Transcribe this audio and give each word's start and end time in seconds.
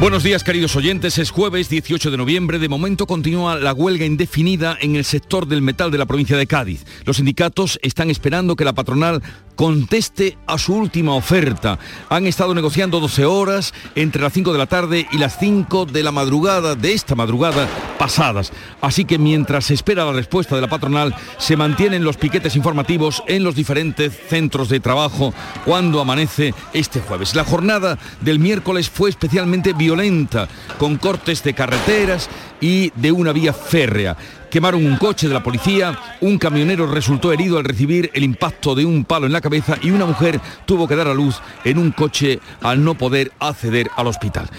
Buenos 0.00 0.22
días 0.22 0.44
queridos 0.44 0.76
oyentes, 0.76 1.18
es 1.18 1.30
jueves 1.30 1.68
18 1.68 2.10
de 2.10 2.16
noviembre, 2.16 2.58
de 2.58 2.70
momento 2.70 3.06
continúa 3.06 3.56
la 3.56 3.74
huelga 3.74 4.06
indefinida 4.06 4.78
en 4.80 4.96
el 4.96 5.04
sector 5.04 5.46
del 5.46 5.60
metal 5.60 5.90
de 5.90 5.98
la 5.98 6.06
provincia 6.06 6.38
de 6.38 6.46
Cádiz. 6.46 6.86
Los 7.04 7.18
sindicatos 7.18 7.78
están 7.82 8.08
esperando 8.08 8.56
que 8.56 8.64
la 8.64 8.72
patronal 8.72 9.22
conteste 9.60 10.38
a 10.46 10.56
su 10.56 10.74
última 10.74 11.12
oferta. 11.12 11.78
Han 12.08 12.26
estado 12.26 12.54
negociando 12.54 12.98
12 12.98 13.26
horas 13.26 13.74
entre 13.94 14.22
las 14.22 14.32
5 14.32 14.54
de 14.54 14.58
la 14.58 14.64
tarde 14.64 15.06
y 15.12 15.18
las 15.18 15.38
5 15.38 15.84
de 15.84 16.02
la 16.02 16.12
madrugada, 16.12 16.76
de 16.76 16.94
esta 16.94 17.14
madrugada 17.14 17.68
pasadas. 17.98 18.54
Así 18.80 19.04
que 19.04 19.18
mientras 19.18 19.66
se 19.66 19.74
espera 19.74 20.06
la 20.06 20.12
respuesta 20.12 20.54
de 20.54 20.62
la 20.62 20.70
patronal, 20.70 21.14
se 21.36 21.58
mantienen 21.58 22.04
los 22.04 22.16
piquetes 22.16 22.56
informativos 22.56 23.22
en 23.26 23.44
los 23.44 23.54
diferentes 23.54 24.18
centros 24.30 24.70
de 24.70 24.80
trabajo 24.80 25.34
cuando 25.66 26.00
amanece 26.00 26.54
este 26.72 27.00
jueves. 27.00 27.34
La 27.34 27.44
jornada 27.44 27.98
del 28.22 28.38
miércoles 28.38 28.88
fue 28.88 29.10
especialmente 29.10 29.74
violenta, 29.74 29.89
con 30.78 30.96
cortes 30.96 31.42
de 31.42 31.54
carreteras 31.54 32.28
y 32.60 32.90
de 32.96 33.12
una 33.12 33.32
vía 33.32 33.52
férrea 33.52 34.16
quemaron 34.50 34.84
un 34.84 34.96
coche 34.96 35.28
de 35.28 35.34
la 35.34 35.42
policía, 35.42 35.98
un 36.20 36.36
camionero 36.36 36.86
resultó 36.86 37.32
herido 37.32 37.58
al 37.58 37.64
recibir 37.64 38.10
el 38.14 38.24
impacto 38.24 38.74
de 38.74 38.84
un 38.84 39.04
palo 39.04 39.26
en 39.26 39.32
la 39.32 39.40
cabeza 39.40 39.78
y 39.80 39.90
una 39.90 40.06
mujer 40.06 40.40
tuvo 40.66 40.88
que 40.88 40.96
dar 40.96 41.08
a 41.08 41.14
luz 41.14 41.36
en 41.64 41.78
un 41.78 41.92
coche 41.92 42.40
al 42.60 42.84
no 42.84 42.96
poder 42.96 43.32
acceder 43.38 43.90
al 43.96 44.08
hospital. 44.08 44.50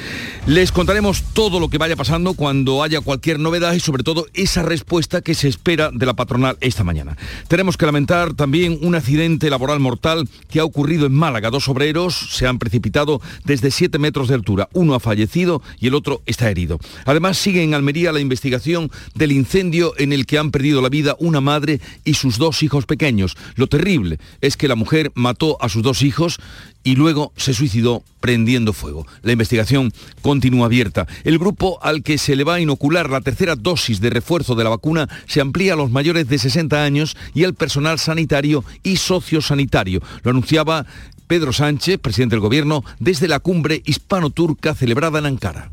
Les 0.47 0.71
contaremos 0.71 1.23
todo 1.33 1.59
lo 1.59 1.69
que 1.69 1.77
vaya 1.77 1.95
pasando 1.95 2.33
cuando 2.33 2.83
haya 2.83 3.01
cualquier 3.01 3.39
novedad 3.39 3.73
y 3.73 3.79
sobre 3.79 4.03
todo 4.03 4.25
esa 4.33 4.63
respuesta 4.63 5.21
que 5.21 5.35
se 5.35 5.47
espera 5.47 5.91
de 5.91 6.05
la 6.05 6.13
patronal 6.13 6.57
esta 6.61 6.83
mañana. 6.83 7.17
Tenemos 7.47 7.77
que 7.77 7.85
lamentar 7.85 8.33
también 8.33 8.79
un 8.81 8.95
accidente 8.95 9.49
laboral 9.49 9.79
mortal 9.79 10.27
que 10.49 10.59
ha 10.59 10.65
ocurrido 10.65 11.05
en 11.05 11.13
Málaga. 11.13 11.49
Dos 11.49 11.67
obreros 11.67 12.29
se 12.31 12.47
han 12.47 12.59
precipitado 12.59 13.21
desde 13.43 13.71
7 13.71 13.99
metros 13.99 14.29
de 14.29 14.35
altura. 14.35 14.69
Uno 14.73 14.95
ha 14.95 14.99
fallecido 14.99 15.61
y 15.79 15.87
el 15.87 15.95
otro 15.95 16.21
está 16.25 16.49
herido. 16.49 16.79
Además 17.05 17.37
sigue 17.37 17.63
en 17.63 17.73
Almería 17.73 18.11
la 18.11 18.19
investigación 18.19 18.89
del 19.15 19.31
incendio 19.31 19.80
en 19.97 20.13
el 20.13 20.25
que 20.25 20.37
han 20.37 20.51
perdido 20.51 20.81
la 20.81 20.89
vida 20.89 21.15
una 21.19 21.41
madre 21.41 21.79
y 22.03 22.13
sus 22.13 22.37
dos 22.37 22.63
hijos 22.63 22.85
pequeños. 22.85 23.35
Lo 23.55 23.67
terrible 23.67 24.19
es 24.41 24.57
que 24.57 24.67
la 24.67 24.75
mujer 24.75 25.11
mató 25.15 25.57
a 25.61 25.69
sus 25.69 25.83
dos 25.83 26.01
hijos 26.01 26.39
y 26.83 26.95
luego 26.95 27.31
se 27.35 27.53
suicidó 27.53 28.03
prendiendo 28.19 28.73
fuego. 28.73 29.05
La 29.21 29.31
investigación 29.33 29.91
continúa 30.21 30.65
abierta. 30.65 31.07
El 31.23 31.37
grupo 31.37 31.79
al 31.81 32.03
que 32.03 32.17
se 32.17 32.35
le 32.35 32.43
va 32.43 32.55
a 32.55 32.59
inocular 32.59 33.09
la 33.09 33.21
tercera 33.21 33.55
dosis 33.55 34.01
de 34.01 34.09
refuerzo 34.09 34.55
de 34.55 34.63
la 34.63 34.69
vacuna 34.69 35.09
se 35.27 35.41
amplía 35.41 35.73
a 35.73 35.77
los 35.77 35.91
mayores 35.91 36.27
de 36.27 36.37
60 36.37 36.83
años 36.83 37.17
y 37.33 37.43
al 37.43 37.53
personal 37.53 37.99
sanitario 37.99 38.63
y 38.83 38.97
sociosanitario. 38.97 40.01
Lo 40.23 40.31
anunciaba 40.31 40.85
Pedro 41.27 41.53
Sánchez, 41.53 41.99
presidente 41.99 42.35
del 42.35 42.41
Gobierno, 42.41 42.83
desde 42.99 43.27
la 43.27 43.39
cumbre 43.39 43.81
hispano-turca 43.85 44.75
celebrada 44.75 45.19
en 45.19 45.27
Ankara. 45.27 45.71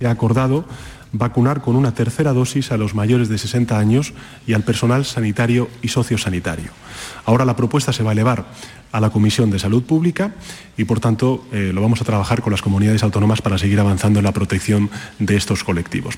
He 0.00 0.06
acordado 0.06 0.64
vacunar 1.18 1.60
con 1.60 1.76
una 1.76 1.94
tercera 1.94 2.32
dosis 2.32 2.72
a 2.72 2.76
los 2.76 2.94
mayores 2.94 3.28
de 3.28 3.38
60 3.38 3.78
años 3.78 4.14
y 4.46 4.54
al 4.54 4.62
personal 4.62 5.04
sanitario 5.04 5.68
y 5.82 5.88
sociosanitario. 5.88 6.70
Ahora 7.24 7.44
la 7.44 7.56
propuesta 7.56 7.92
se 7.92 8.02
va 8.02 8.10
a 8.10 8.12
elevar 8.12 8.46
a 8.92 9.00
la 9.00 9.10
Comisión 9.10 9.50
de 9.50 9.58
Salud 9.58 9.82
Pública 9.82 10.34
y, 10.76 10.84
por 10.84 11.00
tanto, 11.00 11.44
eh, 11.52 11.70
lo 11.74 11.82
vamos 11.82 12.00
a 12.00 12.04
trabajar 12.04 12.40
con 12.40 12.52
las 12.52 12.62
comunidades 12.62 13.02
autónomas 13.02 13.42
para 13.42 13.58
seguir 13.58 13.80
avanzando 13.80 14.20
en 14.20 14.24
la 14.24 14.32
protección 14.32 14.90
de 15.18 15.36
estos 15.36 15.64
colectivos. 15.64 16.16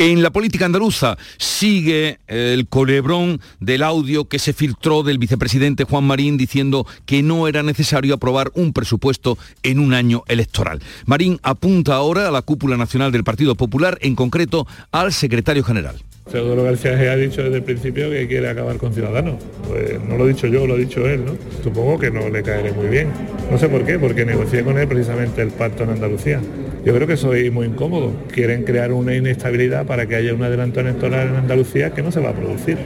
En 0.00 0.22
la 0.22 0.30
política 0.30 0.64
andaluza 0.64 1.18
sigue 1.36 2.20
el 2.26 2.68
colebrón 2.68 3.38
del 3.60 3.82
audio 3.82 4.24
que 4.28 4.38
se 4.38 4.54
filtró 4.54 5.02
del 5.02 5.18
vicepresidente 5.18 5.84
Juan 5.84 6.04
Marín 6.04 6.38
diciendo 6.38 6.86
que 7.04 7.22
no 7.22 7.46
era 7.46 7.62
necesario 7.62 8.14
aprobar 8.14 8.50
un 8.54 8.72
presupuesto 8.72 9.36
en 9.62 9.78
un 9.78 9.92
año 9.92 10.22
electoral. 10.26 10.80
Marín 11.04 11.38
apunta 11.42 11.96
ahora 11.96 12.26
a 12.26 12.30
la 12.30 12.40
cúpula 12.40 12.78
nacional 12.78 13.12
del 13.12 13.24
Partido 13.24 13.56
Popular, 13.56 13.98
en 14.00 14.14
concreto 14.14 14.66
al 14.90 15.12
secretario 15.12 15.64
general. 15.64 16.00
Teodoro 16.30 16.62
García 16.62 16.92
ha 16.92 17.16
dicho 17.16 17.42
desde 17.42 17.56
el 17.56 17.62
principio 17.64 18.10
que 18.10 18.28
quiere 18.28 18.48
acabar 18.48 18.76
con 18.76 18.94
Ciudadanos. 18.94 19.36
Pues 19.66 20.00
no 20.08 20.16
lo 20.16 20.26
he 20.26 20.28
dicho 20.32 20.46
yo, 20.46 20.66
lo 20.66 20.74
ha 20.74 20.76
dicho 20.76 21.06
él, 21.06 21.24
¿no? 21.24 21.36
Supongo 21.62 21.98
que 21.98 22.10
no 22.10 22.28
le 22.28 22.42
caeré 22.42 22.72
muy 22.72 22.86
bien. 22.86 23.08
No 23.50 23.58
sé 23.58 23.68
por 23.68 23.84
qué, 23.84 23.98
porque 23.98 24.24
negocié 24.24 24.62
con 24.62 24.78
él 24.78 24.86
precisamente 24.86 25.42
el 25.42 25.48
pacto 25.48 25.82
en 25.82 25.90
Andalucía. 25.90 26.40
Yo 26.84 26.94
creo 26.94 27.06
que 27.06 27.16
soy 27.16 27.50
muy 27.50 27.66
incómodo. 27.66 28.12
Quieren 28.32 28.62
crear 28.64 28.92
una 28.92 29.14
inestabilidad 29.14 29.86
para 29.86 30.06
que 30.06 30.14
haya 30.14 30.32
un 30.32 30.42
adelanto 30.42 30.80
electoral 30.80 31.28
en 31.28 31.36
Andalucía 31.36 31.92
que 31.92 32.02
no 32.02 32.12
se 32.12 32.20
va 32.20 32.30
a 32.30 32.34
producir. 32.34 32.78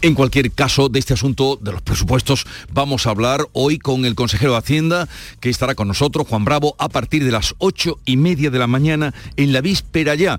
En 0.00 0.14
cualquier 0.14 0.52
caso, 0.52 0.88
de 0.88 1.00
este 1.00 1.14
asunto 1.14 1.58
de 1.60 1.72
los 1.72 1.82
presupuestos 1.82 2.46
vamos 2.72 3.06
a 3.06 3.10
hablar 3.10 3.46
hoy 3.52 3.78
con 3.78 4.04
el 4.04 4.14
consejero 4.14 4.52
de 4.52 4.58
Hacienda, 4.58 5.08
que 5.40 5.50
estará 5.50 5.74
con 5.74 5.88
nosotros, 5.88 6.26
Juan 6.28 6.44
Bravo, 6.44 6.76
a 6.78 6.88
partir 6.88 7.24
de 7.24 7.32
las 7.32 7.56
ocho 7.58 7.98
y 8.04 8.16
media 8.16 8.50
de 8.50 8.60
la 8.60 8.68
mañana, 8.68 9.12
en 9.36 9.52
la 9.52 9.60
víspera 9.60 10.14
ya 10.14 10.38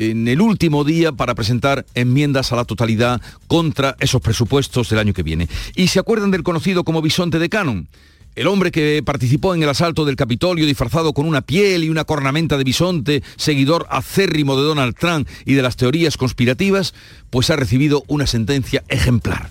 en 0.00 0.26
el 0.28 0.40
último 0.40 0.82
día 0.82 1.12
para 1.12 1.34
presentar 1.34 1.84
enmiendas 1.94 2.52
a 2.52 2.56
la 2.56 2.64
totalidad 2.64 3.20
contra 3.46 3.96
esos 4.00 4.22
presupuestos 4.22 4.88
del 4.88 4.98
año 4.98 5.12
que 5.12 5.22
viene. 5.22 5.48
¿Y 5.76 5.88
se 5.88 6.00
acuerdan 6.00 6.30
del 6.30 6.42
conocido 6.42 6.84
como 6.84 7.02
bisonte 7.02 7.38
de 7.38 7.50
Canon? 7.50 7.86
El 8.34 8.46
hombre 8.46 8.70
que 8.70 9.02
participó 9.04 9.54
en 9.54 9.62
el 9.62 9.68
asalto 9.68 10.04
del 10.04 10.16
Capitolio 10.16 10.64
disfrazado 10.64 11.12
con 11.12 11.26
una 11.26 11.42
piel 11.42 11.84
y 11.84 11.90
una 11.90 12.04
cornamenta 12.04 12.56
de 12.56 12.64
bisonte, 12.64 13.22
seguidor 13.36 13.86
acérrimo 13.90 14.56
de 14.56 14.62
Donald 14.62 14.94
Trump 14.98 15.28
y 15.44 15.54
de 15.54 15.62
las 15.62 15.76
teorías 15.76 16.16
conspirativas, 16.16 16.94
pues 17.28 17.50
ha 17.50 17.56
recibido 17.56 18.04
una 18.06 18.26
sentencia 18.26 18.82
ejemplar. 18.88 19.50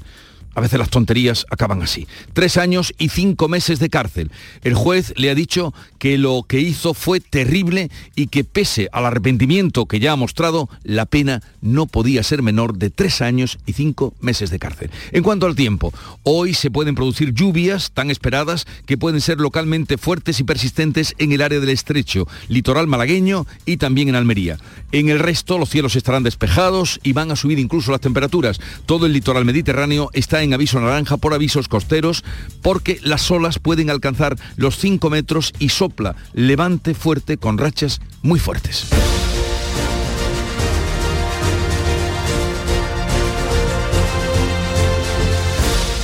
A 0.59 0.61
veces 0.61 0.77
las 0.77 0.89
tonterías 0.89 1.45
acaban 1.49 1.81
así. 1.81 2.05
Tres 2.33 2.57
años 2.57 2.93
y 2.97 3.07
cinco 3.07 3.47
meses 3.47 3.79
de 3.79 3.89
cárcel. 3.89 4.29
El 4.61 4.73
juez 4.73 5.13
le 5.15 5.29
ha 5.29 5.35
dicho 5.35 5.73
que 5.99 6.17
lo 6.17 6.43
que 6.45 6.59
hizo 6.59 6.93
fue 6.93 7.21
terrible 7.21 7.89
y 8.13 8.27
que 8.27 8.43
pese 8.43 8.89
al 8.91 9.05
arrepentimiento 9.05 9.85
que 9.85 10.01
ya 10.01 10.11
ha 10.11 10.17
mostrado, 10.17 10.67
la 10.83 11.05
pena 11.05 11.41
no 11.61 11.85
podía 11.85 12.23
ser 12.23 12.41
menor 12.41 12.77
de 12.77 12.89
tres 12.89 13.21
años 13.21 13.57
y 13.65 13.71
cinco 13.71 14.13
meses 14.19 14.49
de 14.49 14.59
cárcel. 14.59 14.91
En 15.13 15.23
cuanto 15.23 15.45
al 15.45 15.55
tiempo, 15.55 15.93
hoy 16.23 16.53
se 16.53 16.69
pueden 16.69 16.93
producir 16.93 17.33
lluvias 17.33 17.91
tan 17.91 18.11
esperadas 18.11 18.67
que 18.85 18.97
pueden 18.97 19.21
ser 19.21 19.39
localmente 19.39 19.97
fuertes 19.97 20.41
y 20.41 20.43
persistentes 20.43 21.15
en 21.19 21.31
el 21.31 21.41
área 21.41 21.61
del 21.61 21.69
estrecho, 21.69 22.27
litoral 22.49 22.87
malagueño 22.87 23.47
y 23.65 23.77
también 23.77 24.09
en 24.09 24.15
Almería. 24.15 24.57
En 24.91 25.07
el 25.07 25.19
resto 25.19 25.57
los 25.57 25.69
cielos 25.69 25.95
estarán 25.95 26.23
despejados 26.23 26.99
y 27.01 27.13
van 27.13 27.31
a 27.31 27.37
subir 27.37 27.59
incluso 27.59 27.93
las 27.93 28.01
temperaturas. 28.01 28.59
Todo 28.85 29.05
el 29.05 29.13
litoral 29.13 29.45
mediterráneo 29.45 30.09
está 30.11 30.43
en 30.43 30.48
aviso 30.53 30.79
naranja 30.79 31.17
por 31.17 31.33
avisos 31.33 31.67
costeros 31.67 32.23
porque 32.61 32.99
las 33.01 33.29
olas 33.31 33.59
pueden 33.59 33.89
alcanzar 33.89 34.35
los 34.55 34.77
5 34.77 35.09
metros 35.09 35.53
y 35.59 35.69
sopla 35.69 36.15
levante 36.33 36.93
fuerte 36.93 37.37
con 37.37 37.57
rachas 37.57 38.01
muy 38.21 38.39
fuertes. 38.39 38.87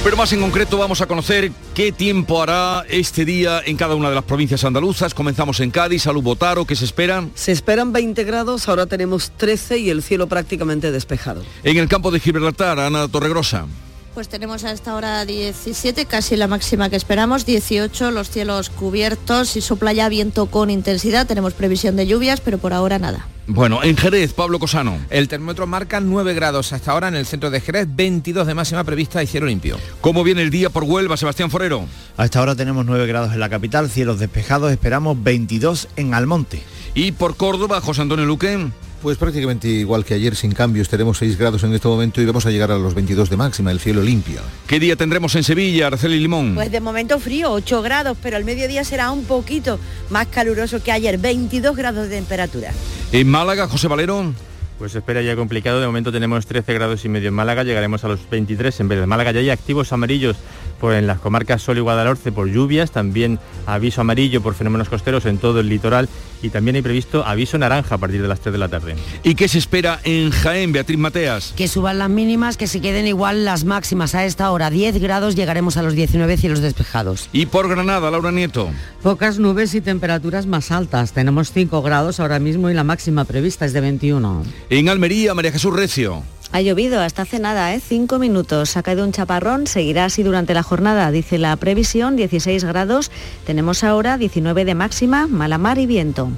Pero 0.06 0.18
más 0.18 0.32
en 0.34 0.40
concreto 0.40 0.78
vamos 0.78 1.02
a 1.02 1.08
conocer 1.08 1.52
qué 1.74 1.92
tiempo 1.92 2.40
hará 2.40 2.86
este 2.90 3.26
día 3.26 3.60
en 3.66 3.76
cada 3.76 3.96
una 3.96 4.10
de 4.10 4.14
las 4.14 4.24
provincias 4.24 4.64
andaluzas. 4.64 5.16
Comenzamos 5.16 5.60
en 5.62 5.72
Cádiz, 5.72 6.04
Salud 6.04 6.22
Botaro, 6.22 6.64
¿qué 6.66 6.76
se 6.76 6.86
esperan? 6.86 7.32
Se 7.34 7.52
esperan 7.52 7.92
20 7.92 8.24
grados, 8.24 8.70
ahora 8.70 8.86
tenemos 8.86 9.32
13 9.32 9.80
y 9.80 9.90
el 9.90 10.04
cielo 10.04 10.28
prácticamente 10.28 10.92
despejado. 10.92 11.44
En 11.64 11.78
el 11.78 11.88
campo 11.88 12.12
de 12.12 12.20
Gibraltar, 12.20 12.80
Ana 12.80 13.08
Torregrosa. 13.08 13.66
Pues 14.16 14.30
tenemos 14.30 14.64
a 14.64 14.72
esta 14.72 14.96
hora 14.96 15.26
17, 15.26 16.06
casi 16.06 16.38
la 16.38 16.48
máxima 16.48 16.90
que 16.90 16.96
esperamos, 16.96 17.46
18, 17.46 18.12
los 18.12 18.30
cielos 18.30 18.70
cubiertos 18.70 19.58
y 19.58 19.62
sopla 19.62 19.92
ya 19.92 20.08
viento 20.08 20.46
con 20.46 20.70
intensidad, 20.70 21.28
tenemos 21.28 21.54
previsión 21.54 21.98
de 21.98 22.08
lluvias, 22.08 22.40
pero 22.40 22.58
por 22.58 22.72
ahora 22.72 22.98
nada. 22.98 23.28
Bueno, 23.46 23.84
en 23.84 23.98
Jerez, 23.98 24.32
Pablo 24.32 24.58
Cosano. 24.58 24.98
El 25.10 25.28
termómetro 25.28 25.68
marca 25.68 26.00
9 26.00 26.34
grados 26.34 26.72
hasta 26.72 26.94
ahora 26.94 27.10
en 27.10 27.16
el 27.16 27.26
centro 27.26 27.52
de 27.52 27.60
Jerez, 27.60 27.90
22 27.94 28.48
de 28.48 28.54
máxima 28.54 28.86
prevista 28.86 29.22
y 29.22 29.28
cielo 29.28 29.48
limpio. 29.48 29.78
¿Cómo 30.00 30.24
viene 30.24 30.44
el 30.44 30.50
día 30.50 30.70
por 30.70 30.86
Huelva, 30.86 31.18
Sebastián 31.18 31.52
Forero? 31.52 31.86
A 32.16 32.24
esta 32.24 32.42
hora 32.42 32.56
tenemos 32.56 32.86
9 32.86 33.08
grados 33.08 33.34
en 33.34 33.42
la 33.42 33.50
capital, 33.50 33.90
cielos 33.90 34.20
despejados, 34.20 34.72
esperamos 34.72 35.22
22 35.22 35.90
en 35.98 36.14
Almonte. 36.14 36.64
¿Y 36.94 37.12
por 37.12 37.36
Córdoba, 37.36 37.82
José 37.82 38.04
Antonio 38.04 38.26
Luque? 38.26 38.70
Pues 39.06 39.20
prácticamente 39.20 39.68
igual 39.68 40.04
que 40.04 40.16
ayer, 40.16 40.36
sin 40.36 40.52
cambios, 40.52 40.90
tenemos 40.90 41.20
6 41.20 41.38
grados 41.38 41.64
en 41.64 41.72
este 41.76 41.88
momento 41.88 42.22
y 42.22 42.26
vamos 42.26 42.48
a 42.48 42.50
llegar 42.50 42.72
a 42.72 42.78
los 42.80 42.96
22 42.96 43.30
de 43.30 43.38
máxima, 43.38 43.70
el 43.70 43.80
cielo 43.80 44.02
limpio. 44.02 44.42
¿Qué 44.66 44.80
día 44.80 44.96
tendremos 44.96 45.36
en 45.36 45.44
Sevilla, 45.44 45.86
Araceli 45.86 46.20
Limón? 46.20 46.56
Pues 46.56 46.72
de 46.72 46.82
momento 46.82 47.20
frío, 47.20 47.52
8 47.52 47.84
grados, 47.84 48.18
pero 48.20 48.36
al 48.36 48.46
mediodía 48.46 48.84
será 48.84 49.12
un 49.12 49.24
poquito 49.26 49.78
más 50.10 50.26
caluroso 50.26 50.82
que 50.82 50.92
ayer, 50.92 51.20
22 51.20 51.76
grados 51.76 52.10
de 52.10 52.16
temperatura. 52.16 52.72
¿En 53.12 53.30
Málaga, 53.30 53.68
José 53.68 53.88
Valero? 53.88 54.34
Pues 54.80 54.96
espera 54.96 55.22
ya 55.22 55.36
complicado, 55.36 55.80
de 55.80 55.86
momento 55.86 56.12
tenemos 56.12 56.48
13 56.48 56.74
grados 56.74 57.06
y 57.06 57.10
medio 57.10 57.28
en 57.28 57.36
Málaga, 57.36 57.64
llegaremos 57.64 58.04
a 58.04 58.08
los 58.08 58.28
23 58.28 58.80
en 58.80 58.88
vez 58.88 59.00
de 59.00 59.06
Málaga 59.06 59.32
ya 59.32 59.40
hay 59.40 59.52
activos 59.52 59.94
amarillos 59.94 60.36
pues 60.80 61.00
en 61.00 61.08
las 61.08 61.20
comarcas 61.20 61.62
Sol 61.62 61.78
y 61.78 61.82
Guadalhorce 61.82 62.32
por 62.32 62.48
lluvias, 62.48 62.92
también 62.92 63.40
aviso 63.66 64.02
amarillo 64.02 64.42
por 64.42 64.54
fenómenos 64.54 64.90
costeros 64.90 65.26
en 65.26 65.38
todo 65.38 65.60
el 65.60 65.70
litoral 65.70 66.10
y 66.42 66.50
también 66.50 66.76
hay 66.76 66.82
previsto 66.82 67.26
aviso 67.26 67.58
naranja 67.58 67.96
a 67.96 67.98
partir 67.98 68.22
de 68.22 68.28
las 68.28 68.40
3 68.40 68.54
de 68.54 68.60
la 68.60 68.70
tarde. 68.70 68.96
¿Y 69.24 69.36
qué 69.36 69.48
se 69.48 69.58
espera 69.58 70.00
en 70.04 70.32
Jaén, 70.32 70.72
Beatriz 70.72 70.98
Mateas? 70.98 71.54
Que 71.56 71.68
suban 71.68 71.98
las 71.98 72.10
mínimas, 72.10 72.58
que 72.58 72.68
se 72.68 72.82
queden 72.82 73.08
igual 73.08 73.46
las 73.46 73.66
máximas 73.66 74.16
a 74.16 74.26
esta 74.26 74.52
hora. 74.52 74.70
10 74.70 75.00
grados 75.00 75.36
llegaremos 75.36 75.78
a 75.78 75.84
los 75.84 75.94
19 75.94 76.38
cielos 76.38 76.60
despejados. 76.60 77.30
¿Y 77.34 77.48
por 77.48 77.68
Granada, 77.68 78.12
Laura 78.12 78.32
Nieto? 78.32 78.70
Pocas 79.02 79.40
nubes 79.40 79.74
y 79.76 79.82
temperaturas 79.82 80.46
más 80.46 80.72
altas. 80.72 81.14
Tenemos 81.14 81.52
5 81.52 81.82
grados 81.82 82.20
ahora 82.20 82.40
mismo 82.40 82.70
y 82.70 82.74
la 82.74 82.84
máxima 82.84 83.26
prevista 83.26 83.66
es 83.66 83.74
de 83.74 83.82
21. 83.82 84.44
En 84.70 84.90
Almería, 84.90 85.34
María 85.34 85.52
Jesús 85.52 85.74
Recio. 85.74 86.24
Ha 86.56 86.62
llovido 86.62 87.02
hasta 87.02 87.24
hace 87.24 87.38
nada, 87.38 87.76
¿eh? 87.76 87.82
cinco 87.86 88.18
minutos. 88.18 88.78
Ha 88.78 88.82
caído 88.82 89.04
un 89.04 89.12
chaparrón, 89.12 89.68
seguirá 89.68 90.06
así 90.06 90.24
durante 90.24 90.54
la 90.54 90.64
jornada, 90.64 91.12
dice 91.12 91.38
la 91.38 91.54
previsión, 91.58 92.16
16 92.16 92.64
grados. 92.64 93.12
Tenemos 93.46 93.84
ahora 93.84 94.18
19 94.18 94.64
de 94.64 94.74
máxima, 94.74 95.28
mala 95.28 95.58
mar 95.58 95.80
y 95.80 95.86
viento. 95.86 96.30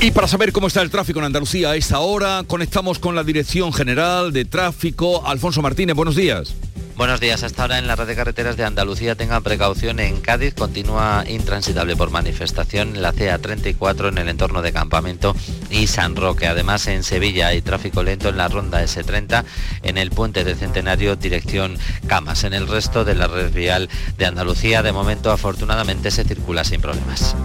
Y 0.00 0.10
para 0.10 0.26
saber 0.26 0.50
cómo 0.50 0.66
está 0.66 0.82
el 0.82 0.90
tráfico 0.90 1.20
en 1.20 1.26
Andalucía 1.26 1.70
a 1.70 1.76
esta 1.76 2.00
hora, 2.00 2.42
conectamos 2.44 2.98
con 2.98 3.14
la 3.14 3.22
Dirección 3.22 3.72
General 3.72 4.32
de 4.32 4.46
Tráfico. 4.46 5.24
Alfonso 5.24 5.62
Martínez, 5.62 5.94
buenos 5.94 6.16
días. 6.16 6.56
Buenos 6.98 7.20
días. 7.20 7.44
Hasta 7.44 7.62
ahora 7.62 7.78
en 7.78 7.86
la 7.86 7.94
red 7.94 8.08
de 8.08 8.16
carreteras 8.16 8.56
de 8.56 8.64
Andalucía 8.64 9.14
tengan 9.14 9.44
precaución. 9.44 10.00
En 10.00 10.20
Cádiz 10.20 10.52
continúa 10.54 11.22
intransitable 11.28 11.94
por 11.94 12.10
manifestación 12.10 12.96
en 12.96 13.02
la 13.02 13.14
CA34 13.14 14.08
en 14.08 14.18
el 14.18 14.28
entorno 14.28 14.62
de 14.62 14.72
Campamento 14.72 15.36
y 15.70 15.86
San 15.86 16.16
Roque. 16.16 16.48
Además 16.48 16.88
en 16.88 17.04
Sevilla 17.04 17.46
hay 17.46 17.62
tráfico 17.62 18.02
lento 18.02 18.30
en 18.30 18.36
la 18.36 18.48
ronda 18.48 18.82
S30 18.82 19.44
en 19.84 19.96
el 19.96 20.10
puente 20.10 20.42
de 20.42 20.56
Centenario 20.56 21.14
dirección 21.14 21.78
Camas. 22.08 22.42
En 22.42 22.52
el 22.52 22.66
resto 22.66 23.04
de 23.04 23.14
la 23.14 23.28
red 23.28 23.52
vial 23.52 23.88
de 24.16 24.26
Andalucía 24.26 24.82
de 24.82 24.90
momento 24.90 25.30
afortunadamente 25.30 26.10
se 26.10 26.24
circula 26.24 26.64
sin 26.64 26.80
problemas. 26.80 27.36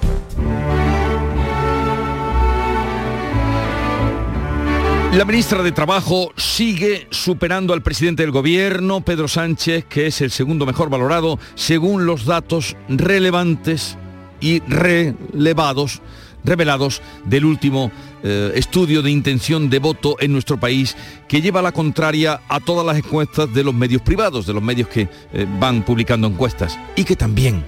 La 5.14 5.26
ministra 5.26 5.62
de 5.62 5.72
Trabajo 5.72 6.34
sigue 6.38 7.06
superando 7.12 7.74
al 7.74 7.84
presidente 7.84 8.24
del 8.24 8.32
gobierno, 8.32 9.02
Pedro 9.02 9.28
Sánchez, 9.28 9.86
que 9.86 10.08
es 10.08 10.22
el 10.22 10.32
segundo 10.32 10.66
mejor 10.66 10.90
valorado 10.90 11.38
según 11.54 12.08
los 12.08 12.26
datos 12.26 12.76
relevantes 12.90 13.96
y 14.42 14.62
relevados 14.62 16.02
revelados 16.44 17.04
del 17.26 17.46
último 17.46 17.92
eh, 18.24 18.54
estudio 18.56 19.04
de 19.04 19.12
intención 19.12 19.70
de 19.70 19.78
voto 19.78 20.18
en 20.20 20.34
nuestro 20.34 20.60
país 20.60 20.98
que 21.28 21.42
lleva 21.42 21.62
la 21.62 21.72
contraria 21.72 22.42
a 22.50 22.60
todas 22.60 22.84
las 22.84 22.98
encuestas 22.98 23.54
de 23.54 23.64
los 23.64 23.74
medios 23.76 24.02
privados, 24.02 24.48
de 24.48 24.54
los 24.54 24.64
medios 24.64 24.88
que 24.88 25.08
eh, 25.32 25.46
van 25.60 25.84
publicando 25.84 26.26
encuestas 26.26 26.80
y 26.96 27.04
que 27.04 27.16
también 27.16 27.64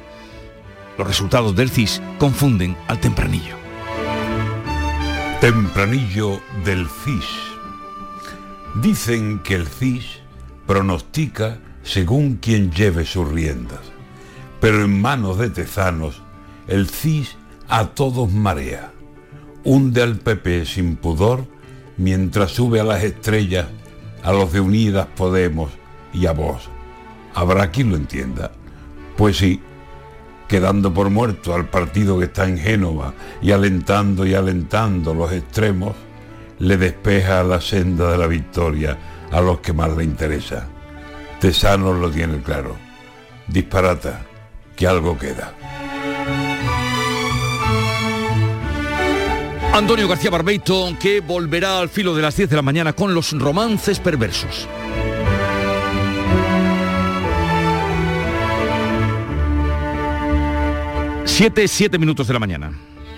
los 0.97 1.07
resultados 1.07 1.55
del 1.55 1.69
CIS 1.69 2.01
confunden 2.17 2.75
al 2.87 2.99
tempranillo. 2.99 3.64
Tempranillo 5.41 6.39
del 6.63 6.87
CIS. 6.87 7.25
Dicen 8.81 9.39
que 9.39 9.55
el 9.55 9.67
CIS 9.67 10.21
pronostica 10.65 11.59
según 11.83 12.37
quien 12.37 12.71
lleve 12.71 13.05
sus 13.05 13.29
riendas, 13.29 13.81
pero 14.61 14.85
en 14.85 15.01
manos 15.01 15.37
de 15.37 15.49
tezanos 15.49 16.21
el 16.67 16.87
CIS 16.87 17.35
a 17.67 17.87
todos 17.87 18.31
marea, 18.31 18.93
hunde 19.65 20.01
al 20.01 20.17
PP 20.17 20.65
sin 20.65 20.95
pudor 20.95 21.45
mientras 21.97 22.51
sube 22.51 22.79
a 22.79 22.85
las 22.85 23.03
estrellas 23.03 23.67
a 24.23 24.31
los 24.31 24.53
de 24.53 24.61
Unidas 24.61 25.07
Podemos 25.17 25.69
y 26.13 26.27
a 26.27 26.31
vos. 26.31 26.69
Habrá 27.33 27.71
quien 27.71 27.89
lo 27.89 27.97
entienda. 27.97 28.51
Pues 29.17 29.37
sí, 29.37 29.61
quedando 30.47 30.93
por 30.93 31.09
muerto 31.09 31.55
al 31.55 31.69
partido 31.69 32.19
que 32.19 32.25
está 32.25 32.47
en 32.47 32.57
Génova 32.57 33.13
y 33.41 33.51
alentando 33.51 34.25
y 34.25 34.33
alentando 34.33 35.13
los 35.13 35.31
extremos, 35.31 35.95
le 36.59 36.77
despeja 36.77 37.43
la 37.43 37.61
senda 37.61 38.11
de 38.11 38.17
la 38.17 38.27
victoria 38.27 38.97
a 39.31 39.41
los 39.41 39.59
que 39.59 39.73
más 39.73 39.95
le 39.95 40.03
interesa. 40.03 40.67
Tesano 41.39 41.93
lo 41.93 42.09
tiene 42.09 42.41
claro. 42.41 42.75
Disparata, 43.47 44.25
que 44.75 44.87
algo 44.87 45.17
queda. 45.17 45.53
Antonio 49.73 50.07
García 50.07 50.29
Barbeito, 50.29 50.95
que 51.01 51.19
volverá 51.19 51.79
al 51.79 51.89
filo 51.89 52.15
de 52.15 52.21
las 52.21 52.37
10 52.37 52.49
de 52.49 52.55
la 52.55 52.61
mañana 52.61 52.93
con 52.93 53.13
los 53.13 53.37
romances 53.37 53.99
perversos. 53.99 54.69
Siete, 61.35 61.67
siete 61.67 61.99
minutos 61.99 62.25
de 62.27 62.33
la 62.33 62.39
mañana. 62.39 62.71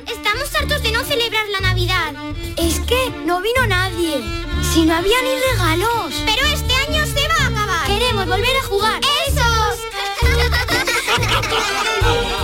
Estamos 0.08 0.56
hartos 0.56 0.82
de 0.82 0.92
no 0.92 1.04
celebrar 1.04 1.48
la 1.52 1.60
Navidad. 1.60 2.16
Es 2.58 2.80
que 2.80 3.12
no 3.28 3.44
vino 3.44 3.68
nadie. 3.68 4.24
Si 4.74 4.88
no 4.88 4.96
había 4.96 5.22
ni 5.22 5.30
regalos. 5.52 6.16
Pero 6.26 6.48
este 6.48 6.74
año 6.74 7.06
se 7.06 7.28
va 7.28 7.36
a 7.36 7.46
acabar. 7.48 7.86
Queremos 7.86 8.26
volver 8.26 8.58
a 8.60 8.64
jugar. 8.64 9.00
¡Esos! 9.28 9.72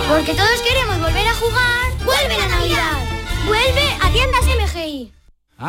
Porque 0.08 0.34
todos 0.34 0.62
queremos 0.62 1.00
volver 1.00 1.26
a 1.26 1.34
jugar. 1.34 1.90
¡Vuelve 2.04 2.38
la 2.38 2.46
Navidad! 2.46 2.96
¡Vuelve 3.44 3.96
a 4.00 4.12
tiendas 4.12 4.44
MGI! 4.44 5.12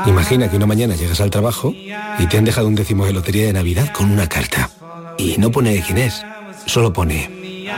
Imagina 0.05 0.51
que 0.51 0.57
una 0.57 0.67
mañana 0.67 0.95
llegas 0.95 1.19
al 1.19 1.31
trabajo 1.31 1.73
y 1.73 2.27
te 2.29 2.37
han 2.37 2.45
dejado 2.45 2.67
un 2.67 2.75
décimo 2.75 3.07
de 3.07 3.13
lotería 3.13 3.47
de 3.47 3.53
Navidad 3.53 3.91
con 3.91 4.11
una 4.11 4.29
carta. 4.29 4.69
Y 5.17 5.39
no 5.39 5.49
pone 5.49 5.81
quién 5.81 5.97
es, 5.97 6.23
solo 6.67 6.93
pone... 6.93 7.31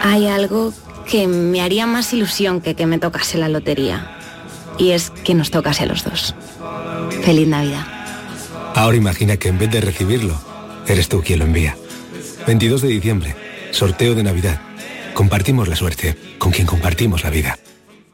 Hay 0.04 0.28
algo 0.28 0.74
que 1.10 1.28
me 1.28 1.62
haría 1.62 1.88
más 1.88 2.14
ilusión 2.14 2.62
que 2.62 2.76
que 2.76 2.86
me 2.86 3.00
tocase 3.00 3.38
la 3.38 3.50
lotería. 3.50 4.18
Y 4.78 4.92
es 4.92 5.10
que 5.10 5.34
nos 5.34 5.50
tocase 5.50 5.84
a 5.84 5.88
los 5.88 6.04
dos. 6.04 6.36
Feliz 7.24 7.48
Navidad. 7.48 7.86
Ahora 8.76 8.98
imagina 8.98 9.38
que 9.38 9.50
en 9.50 9.58
vez 9.58 9.72
de 9.72 9.82
recibirlo, 9.82 10.40
eres 10.86 11.10
tú 11.10 11.24
quien 11.24 11.40
lo 11.40 11.46
envía. 11.46 11.76
22 12.46 12.82
de 12.82 12.90
diciembre, 12.90 13.36
sorteo 13.72 14.14
de 14.14 14.24
Navidad. 14.24 14.62
Compartimos 15.14 15.68
la 15.68 15.76
suerte 15.76 16.16
con 16.38 16.52
quien 16.52 16.68
compartimos 16.68 17.24
la 17.24 17.32
vida. 17.32 17.58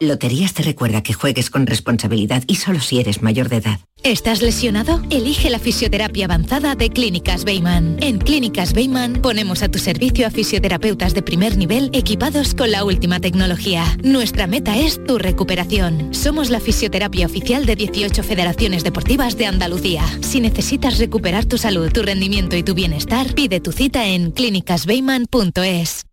Loterías 0.07 0.53
te 0.53 0.63
recuerda 0.63 1.01
que 1.01 1.13
juegues 1.13 1.49
con 1.49 1.65
responsabilidad 1.65 2.43
y 2.47 2.55
solo 2.55 2.79
si 2.79 2.99
eres 2.99 3.21
mayor 3.21 3.49
de 3.49 3.57
edad. 3.57 3.79
¿Estás 4.03 4.41
lesionado? 4.41 5.01
Elige 5.09 5.49
la 5.49 5.59
fisioterapia 5.59 6.25
avanzada 6.25 6.75
de 6.75 6.89
Clínicas 6.89 7.45
Beyman. 7.45 7.97
En 8.01 8.19
Clínicas 8.19 8.73
Beyman 8.73 9.21
ponemos 9.21 9.63
a 9.63 9.69
tu 9.69 9.79
servicio 9.79 10.27
a 10.27 10.29
fisioterapeutas 10.29 11.13
de 11.13 11.21
primer 11.21 11.57
nivel 11.57 11.89
equipados 11.93 12.53
con 12.53 12.71
la 12.71 12.83
última 12.83 13.21
tecnología. 13.21 13.85
Nuestra 14.03 14.45
meta 14.45 14.77
es 14.77 15.03
tu 15.05 15.17
recuperación. 15.17 16.13
Somos 16.13 16.49
la 16.49 16.59
fisioterapia 16.59 17.25
oficial 17.25 17.65
de 17.65 17.77
18 17.77 18.23
federaciones 18.23 18.83
deportivas 18.83 19.37
de 19.37 19.45
Andalucía. 19.45 20.03
Si 20.21 20.41
necesitas 20.41 20.99
recuperar 20.99 21.45
tu 21.45 21.57
salud, 21.57 21.91
tu 21.91 22.01
rendimiento 22.01 22.57
y 22.57 22.63
tu 22.63 22.73
bienestar, 22.73 23.33
pide 23.33 23.61
tu 23.61 23.71
cita 23.71 24.05
en 24.05 24.31
clínicasbeyman.es. 24.31 26.05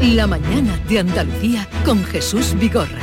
La 0.00 0.26
mañana 0.26 0.78
de 0.88 1.00
Andalucía 1.00 1.68
con 1.84 2.04
Jesús 2.04 2.54
Vigorra. 2.58 2.98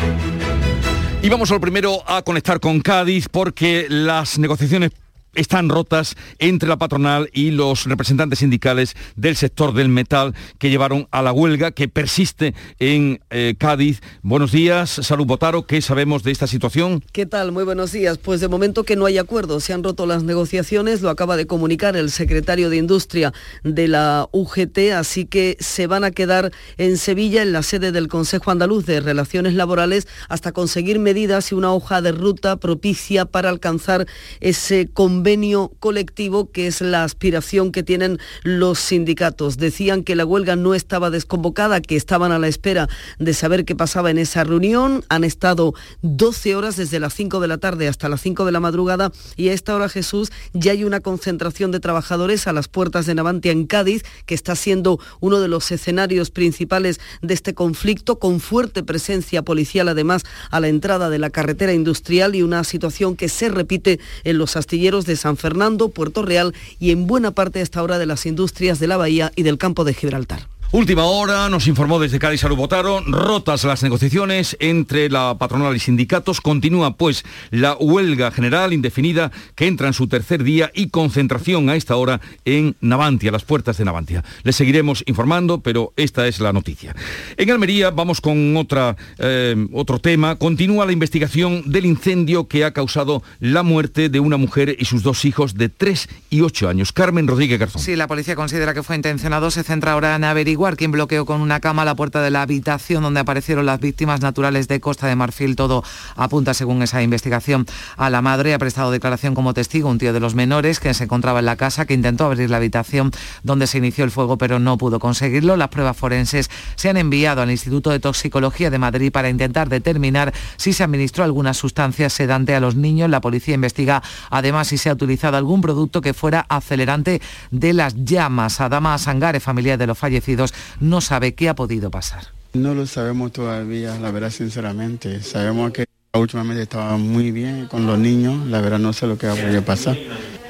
Y 1.22 1.30
vamos 1.30 1.52
al 1.52 1.60
primero 1.60 2.04
a 2.08 2.22
conectar 2.22 2.60
con 2.60 2.82
Cádiz 2.82 3.28
porque 3.30 3.88
las 3.90 4.38
negociaciones 4.38 4.92
están 5.36 5.70
rotas 5.70 6.16
entre 6.40 6.68
la 6.70 6.78
patronal 6.78 7.30
y 7.34 7.52
los 7.52 7.86
representantes 7.86 8.40
sindicales 8.40 8.96
del 9.16 9.36
sector 9.36 9.74
del 9.74 9.90
metal 9.90 10.34
que 10.58 10.70
llevaron 10.70 11.08
a 11.12 11.22
la 11.22 11.32
huelga 11.32 11.72
que 11.72 11.88
persiste 11.88 12.54
en 12.80 13.20
eh, 13.30 13.56
Cádiz. 13.58 14.02
Buenos 14.22 14.52
días, 14.52 14.90
Salud 14.90 15.26
Botaro, 15.26 15.66
¿qué 15.66 15.82
sabemos 15.82 16.24
de 16.24 16.32
esta 16.32 16.48
situación? 16.48 17.04
¿Qué 17.12 17.26
tal? 17.26 17.52
Muy 17.52 17.64
buenos 17.64 17.92
días. 17.92 18.18
Pues 18.18 18.40
de 18.40 18.48
momento 18.48 18.84
que 18.84 18.96
no 18.96 19.06
hay 19.06 19.18
acuerdo, 19.18 19.60
se 19.60 19.74
han 19.74 19.84
roto 19.84 20.06
las 20.06 20.24
negociaciones, 20.24 21.02
lo 21.02 21.10
acaba 21.10 21.38
de 21.38 21.48
comunicar 21.48 21.96
el 21.96 22.12
secretario 22.12 22.70
de 22.70 22.78
Industria 22.78 23.34
de 23.64 23.88
la 23.88 24.30
UGT, 24.32 24.94
así 24.96 25.26
que 25.26 25.58
se 25.60 25.88
van 25.88 26.04
a 26.04 26.12
quedar 26.12 26.52
en 26.78 26.98
Sevilla, 26.98 27.42
en 27.42 27.52
la 27.52 27.64
sede 27.64 27.92
del 27.92 28.08
Consejo 28.08 28.52
Andaluz 28.52 28.86
de 28.86 29.02
Relaciones 29.02 29.54
Laborales, 29.54 30.08
hasta 30.30 30.52
conseguir 30.52 31.00
medidas 31.00 31.52
y 31.52 31.56
una 31.56 31.74
hoja 31.74 32.02
de 32.02 32.12
ruta 32.12 32.58
propicia 32.58 33.26
para 33.26 33.50
alcanzar 33.50 34.06
ese 34.40 34.88
convenio 34.94 35.25
convenio 35.26 35.72
colectivo, 35.80 36.52
que 36.52 36.68
es 36.68 36.82
la 36.82 37.04
aspiración 37.04 37.72
que 37.72 37.82
tienen 37.82 38.20
los 38.44 38.78
sindicatos. 38.78 39.58
Decían 39.58 40.04
que 40.04 40.16
la 40.16 40.24
huelga 40.24 40.56
no 40.56 40.76
estaba 40.76 41.10
desconvocada, 41.10 41.82
que 41.82 41.96
estaban 41.96 42.32
a 42.32 42.38
la 42.38 42.48
espera 42.48 42.88
de 43.18 43.34
saber 43.34 43.66
qué 43.66 43.76
pasaba 43.76 44.12
en 44.12 44.20
esa 44.20 44.44
reunión. 44.44 45.04
Han 45.10 45.24
estado 45.24 45.74
12 46.04 46.56
horas 46.56 46.76
desde 46.76 47.00
las 47.00 47.16
5 47.16 47.40
de 47.40 47.48
la 47.48 47.58
tarde 47.58 47.88
hasta 47.88 48.08
las 48.08 48.22
5 48.22 48.46
de 48.46 48.52
la 48.52 48.60
madrugada 48.60 49.12
y 49.36 49.50
a 49.50 49.54
esta 49.54 49.74
hora, 49.74 49.90
Jesús, 49.90 50.32
ya 50.54 50.74
hay 50.74 50.84
una 50.84 51.00
concentración 51.00 51.72
de 51.72 51.80
trabajadores 51.80 52.46
a 52.46 52.54
las 52.54 52.68
puertas 52.68 53.08
de 53.08 53.16
Navantia 53.16 53.52
en 53.52 53.66
Cádiz, 53.66 54.04
que 54.28 54.36
está 54.36 54.56
siendo 54.56 55.00
uno 55.22 55.40
de 55.40 55.48
los 55.48 55.72
escenarios 55.72 56.30
principales 56.30 57.00
de 57.24 57.34
este 57.34 57.56
conflicto, 57.56 58.20
con 58.20 58.40
fuerte 58.40 58.84
presencia 58.84 59.42
policial 59.42 59.88
además 59.90 60.22
a 60.52 60.60
la 60.60 60.68
entrada 60.68 61.10
de 61.10 61.18
la 61.18 61.32
carretera 61.32 61.74
industrial 61.74 62.36
y 62.36 62.44
una 62.44 62.64
situación 62.64 63.16
que 63.16 63.28
se 63.28 63.50
repite 63.50 64.00
en 64.24 64.38
los 64.38 64.56
astilleros 64.56 65.08
de 65.08 65.15
San 65.16 65.38
Fernando, 65.38 65.90
Puerto 65.90 66.22
Real 66.22 66.54
y 66.80 66.92
en 66.92 67.08
buena 67.08 67.32
parte 67.32 67.60
a 67.60 67.64
esta 67.64 67.84
hora 67.84 67.98
de 67.98 68.06
las 68.06 68.26
industrias 68.26 68.80
de 68.80 68.88
la 68.88 68.98
Bahía 68.98 69.32
y 69.36 69.44
del 69.44 69.58
campo 69.58 69.84
de 69.84 69.94
Gibraltar. 69.94 70.55
Última 70.76 71.06
hora, 71.06 71.48
nos 71.48 71.68
informó 71.68 72.00
desde 72.00 72.20
Cádiz 72.20 72.42
Salud 72.42 72.58
Botaro, 72.58 73.00
rotas 73.08 73.64
las 73.64 73.82
negociaciones 73.82 74.58
entre 74.60 75.10
la 75.10 75.38
patronal 75.38 75.74
y 75.74 75.80
sindicatos, 75.80 76.42
continúa 76.42 76.98
pues 76.98 77.24
la 77.50 77.78
huelga 77.78 78.30
general 78.30 78.74
indefinida 78.74 79.32
que 79.56 79.68
entra 79.68 79.88
en 79.88 79.94
su 79.94 80.10
tercer 80.10 80.44
día 80.44 80.72
y 80.74 80.90
concentración 80.90 81.70
a 81.70 81.78
esta 81.78 81.96
hora 81.96 82.20
en 82.44 82.76
Navantia, 82.82 83.32
las 83.32 83.46
puertas 83.46 83.78
de 83.78 83.86
Navantia. 83.86 84.26
Les 84.44 84.58
seguiremos 84.58 85.02
informando, 85.08 85.62
pero 85.62 85.94
esta 85.96 86.28
es 86.28 86.42
la 86.42 86.52
noticia. 86.52 86.94
En 87.38 87.52
Almería 87.52 87.92
vamos 87.92 88.20
con 88.20 88.58
otra, 88.58 88.98
eh, 89.18 89.56
otro 89.72 90.00
tema, 90.00 90.36
continúa 90.36 90.86
la 90.86 90.92
investigación 90.92 91.72
del 91.72 91.86
incendio 91.86 92.50
que 92.50 92.66
ha 92.66 92.74
causado 92.74 93.24
la 93.40 93.64
muerte 93.64 94.10
de 94.10 94.20
una 94.20 94.36
mujer 94.36 94.76
y 94.78 94.84
sus 94.84 95.04
dos 95.04 95.24
hijos 95.24 95.56
de 95.56 95.70
3 95.70 96.10
y 96.32 96.42
8 96.42 96.68
años. 96.68 96.92
Carmen 96.92 97.28
Rodríguez 97.28 97.60
Garzón. 97.60 97.82
Sí, 97.82 97.96
la 97.96 98.08
policía 98.08 98.36
considera 98.36 98.74
que 98.74 98.84
fue 98.84 98.98
intencionado, 98.98 99.50
se 99.52 99.64
centra 99.64 99.94
ahora 99.94 100.18
en 100.18 100.26
averiguar 100.26 100.65
quien 100.74 100.92
bloqueó 100.92 101.26
con 101.26 101.42
una 101.42 101.60
cama 101.60 101.86
la 101.86 101.96
puerta 101.96 102.22
de 102.22 102.32
la 102.32 102.42
habitación 102.42 103.04
donde 103.04 103.20
aparecieron 103.20 103.68
las 103.68 103.80
víctimas 103.80 104.22
naturales 104.22 104.68
de 104.68 104.80
Costa 104.80 105.06
de 105.06 105.16
Marfil. 105.16 105.56
Todo 105.56 105.84
apunta, 106.16 106.56
según 106.56 106.82
esa 106.82 107.04
investigación, 107.04 107.68
a 107.98 108.10
la 108.10 108.24
madre. 108.24 108.56
Ha 108.56 108.60
prestado 108.60 108.90
declaración 108.90 109.36
como 109.36 109.54
testigo 109.54 109.90
un 109.90 110.00
tío 110.00 110.12
de 110.12 110.20
los 110.20 110.34
menores 110.34 110.80
que 110.80 110.94
se 110.96 111.04
encontraba 111.04 111.40
en 111.40 111.46
la 111.46 111.56
casa, 111.56 111.86
que 111.86 111.94
intentó 111.94 112.26
abrir 112.26 112.50
la 112.50 112.58
habitación 112.58 113.12
donde 113.44 113.68
se 113.68 113.78
inició 113.78 114.04
el 114.04 114.12
fuego, 114.12 114.38
pero 114.38 114.58
no 114.58 114.78
pudo 114.80 115.00
conseguirlo. 115.00 115.56
Las 115.56 115.70
pruebas 115.70 115.96
forenses 115.96 116.50
se 116.76 116.90
han 116.90 116.98
enviado 116.98 117.44
al 117.44 117.52
Instituto 117.52 117.92
de 117.92 118.00
Toxicología 118.00 118.72
de 118.72 118.80
Madrid 118.80 119.12
para 119.12 119.30
intentar 119.30 119.70
determinar 119.70 120.34
si 120.58 120.74
se 120.74 120.84
administró 120.84 121.24
alguna 121.24 121.54
sustancia 121.54 122.10
sedante 122.10 122.56
a 122.56 122.60
los 122.60 122.76
niños. 122.76 123.10
La 123.12 123.22
policía 123.22 123.54
investiga 123.54 124.02
además 124.32 124.70
si 124.70 124.78
se 124.78 124.90
ha 124.90 124.94
utilizado 124.94 125.38
algún 125.38 125.62
producto 125.62 126.02
que 126.02 126.16
fuera 126.16 126.46
acelerante 126.50 127.22
de 127.52 127.74
las 127.74 127.94
llamas. 127.96 128.62
Adama 128.62 128.98
Sangare, 128.98 129.40
familia 129.40 129.78
de 129.78 129.86
los 129.86 129.98
fallecidos, 129.98 130.54
no 130.80 131.02
sabe 131.02 131.36
qué 131.36 131.50
ha 131.50 131.56
podido 131.56 131.92
pasar. 131.92 132.28
No 132.54 132.74
lo 132.74 132.88
sabemos 132.88 133.32
todavía, 133.32 133.98
la 134.00 134.12
verdad, 134.12 134.30
sinceramente. 134.30 135.22
Sabemos 135.22 135.72
que 135.72 135.86
últimamente 136.14 136.64
estaba 136.64 136.98
muy 136.98 137.32
bien 137.32 137.68
con 137.68 137.86
los 137.86 138.00
niños, 138.00 138.48
la 138.48 138.62
verdad 138.62 138.80
no 138.80 138.94
sé 138.94 139.08
lo 139.08 139.18
que 139.18 139.28
va 139.28 139.34
a 139.34 139.36
poder 139.36 139.64
pasar. 139.64 139.98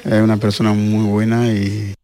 Es 0.04 0.22
una 0.22 0.36
persona 0.36 0.72
muy 0.72 1.04
buena 1.04 1.48
y 1.48 1.94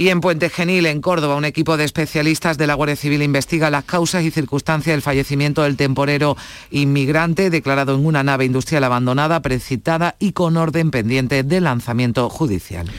y 0.00 0.08
en 0.08 0.22
Puente 0.22 0.48
Genil, 0.48 0.86
en 0.86 1.02
Córdoba, 1.02 1.36
un 1.36 1.44
equipo 1.44 1.76
de 1.76 1.84
especialistas 1.84 2.56
de 2.56 2.66
la 2.66 2.72
Guardia 2.72 2.96
Civil 2.96 3.20
investiga 3.20 3.68
las 3.68 3.84
causas 3.84 4.24
y 4.24 4.30
circunstancias 4.30 4.94
del 4.94 5.02
fallecimiento 5.02 5.62
del 5.62 5.76
temporero 5.76 6.38
inmigrante 6.70 7.50
declarado 7.50 7.96
en 7.96 8.06
una 8.06 8.22
nave 8.22 8.46
industrial 8.46 8.84
abandonada, 8.84 9.42
precitada 9.42 10.16
y 10.18 10.32
con 10.32 10.56
orden 10.56 10.90
pendiente 10.90 11.42
de 11.42 11.60
lanzamiento 11.60 12.30
judicial. 12.30 12.90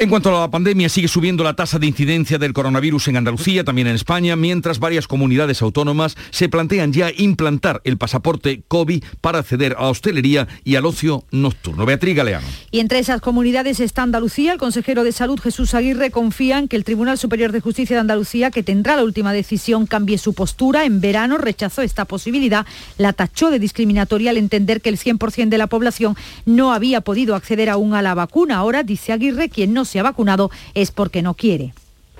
En 0.00 0.08
cuanto 0.08 0.34
a 0.34 0.40
la 0.40 0.50
pandemia, 0.50 0.88
sigue 0.88 1.08
subiendo 1.08 1.44
la 1.44 1.52
tasa 1.52 1.78
de 1.78 1.86
incidencia 1.86 2.38
del 2.38 2.54
coronavirus 2.54 3.08
en 3.08 3.18
Andalucía, 3.18 3.64
también 3.64 3.86
en 3.86 3.96
España, 3.96 4.34
mientras 4.34 4.78
varias 4.78 5.06
comunidades 5.06 5.60
autónomas 5.60 6.16
se 6.30 6.48
plantean 6.48 6.94
ya 6.94 7.10
implantar 7.14 7.82
el 7.84 7.98
pasaporte 7.98 8.62
COVID 8.66 9.04
para 9.20 9.40
acceder 9.40 9.76
a 9.76 9.90
hostelería 9.90 10.48
y 10.64 10.76
al 10.76 10.86
ocio 10.86 11.26
nocturno. 11.32 11.84
Beatriz 11.84 12.16
Galeano. 12.16 12.46
Y 12.70 12.80
entre 12.80 12.98
esas 12.98 13.20
comunidades 13.20 13.78
está 13.78 14.02
Andalucía. 14.02 14.54
El 14.54 14.58
consejero 14.58 15.04
de 15.04 15.12
Salud, 15.12 15.38
Jesús 15.38 15.74
Aguirre, 15.74 16.10
confía 16.10 16.58
en 16.58 16.68
que 16.68 16.76
el 16.76 16.84
Tribunal 16.84 17.18
Superior 17.18 17.52
de 17.52 17.60
Justicia 17.60 17.96
de 17.96 18.00
Andalucía, 18.00 18.50
que 18.50 18.62
tendrá 18.62 18.96
la 18.96 19.04
última 19.04 19.34
decisión, 19.34 19.84
cambie 19.84 20.16
su 20.16 20.32
postura. 20.32 20.86
En 20.86 21.02
verano 21.02 21.36
rechazó 21.36 21.82
esta 21.82 22.06
posibilidad, 22.06 22.64
la 22.96 23.12
tachó 23.12 23.50
de 23.50 23.58
discriminatoria 23.58 24.30
al 24.30 24.38
entender 24.38 24.80
que 24.80 24.88
el 24.88 24.96
100% 24.96 25.50
de 25.50 25.58
la 25.58 25.66
población 25.66 26.16
no 26.46 26.72
había 26.72 27.02
podido 27.02 27.34
acceder 27.34 27.68
aún 27.68 27.92
a 27.92 28.00
la 28.00 28.14
vacuna. 28.14 28.56
Ahora, 28.56 28.82
dice 28.82 29.12
Aguirre, 29.12 29.50
quien 29.50 29.74
no 29.74 29.84
se 29.90 29.98
ha 29.98 30.02
vacunado 30.02 30.50
es 30.74 30.90
porque 30.90 31.20
no 31.20 31.34
quiere 31.34 31.74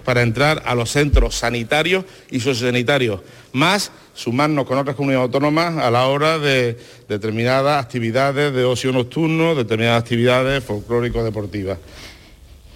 para 0.04 0.22
entrar 0.22 0.62
a 0.64 0.74
los 0.74 0.90
centros 0.90 1.36
sanitarios 1.36 2.04
y 2.30 2.40
sociosanitarios, 2.40 3.20
más 3.52 3.92
sumarnos 4.14 4.66
con 4.66 4.78
otras 4.78 4.96
comunidades 4.96 5.26
autónomas 5.26 5.76
a 5.76 5.90
la 5.90 6.06
hora 6.06 6.38
de 6.38 6.78
determinadas 7.08 7.82
actividades 7.84 8.52
de 8.52 8.64
ocio 8.64 8.92
nocturno, 8.92 9.54
determinadas 9.54 10.02
actividades 10.02 10.64
folclórico-deportivas. 10.64 11.78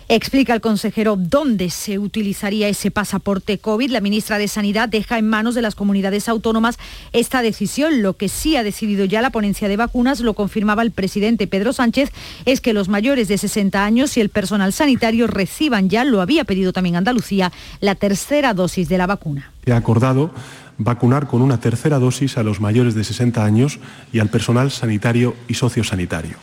Explica 0.09 0.53
el 0.53 0.61
consejero 0.61 1.17
dónde 1.17 1.71
se 1.71 1.99
utilizaría 1.99 2.69
ese 2.69 2.91
pasaporte 2.91 3.59
COVID. 3.59 3.91
La 3.91 4.01
ministra 4.01 4.37
de 4.37 4.49
Sanidad 4.49 4.89
deja 4.89 5.19
en 5.19 5.29
manos 5.29 5.55
de 5.55 5.63
las 5.63 5.75
comunidades 5.75 6.29
autónomas 6.29 6.79
esta 7.13 7.41
decisión. 7.41 8.03
Lo 8.03 8.15
que 8.15 8.29
sí 8.29 8.57
ha 8.57 8.63
decidido 8.63 9.07
ya 9.07 9.23
la 9.23 9.31
ponencia 9.31 9.69
de 9.69 9.77
vacunas, 9.79 10.21
lo 10.21 10.35
confirmaba 10.35 10.83
el 10.83 10.91
presidente 10.91 11.47
Pedro 11.47 11.73
Sánchez, 11.73 12.11
es 12.45 12.61
que 12.61 12.75
los 12.75 12.89
mayores 12.89 13.29
de 13.29 13.39
60 13.39 13.83
años 13.83 14.17
y 14.17 14.21
el 14.21 14.29
personal 14.29 14.73
sanitario 14.73 15.27
reciban 15.27 15.89
ya, 15.89 16.05
lo 16.05 16.21
había 16.21 16.45
pedido 16.45 16.73
también 16.73 16.97
Andalucía, 16.97 17.53
la 17.81 17.95
tercera 17.95 18.53
dosis 18.53 18.89
de 18.89 18.99
la 18.99 19.07
vacuna. 19.07 19.53
He 19.67 19.73
acordado 19.73 20.31
vacunar 20.79 21.27
con 21.27 21.43
una 21.43 21.61
tercera 21.61 21.99
dosis 21.99 22.37
a 22.37 22.43
los 22.43 22.61
mayores 22.61 22.95
de 22.95 23.05
60 23.05 23.45
años 23.45 23.79
y 24.13 24.19
al 24.19 24.29
personal 24.29 24.71
sanitario 24.71 25.35
y 25.49 25.55
sociosanitario. 25.55 26.37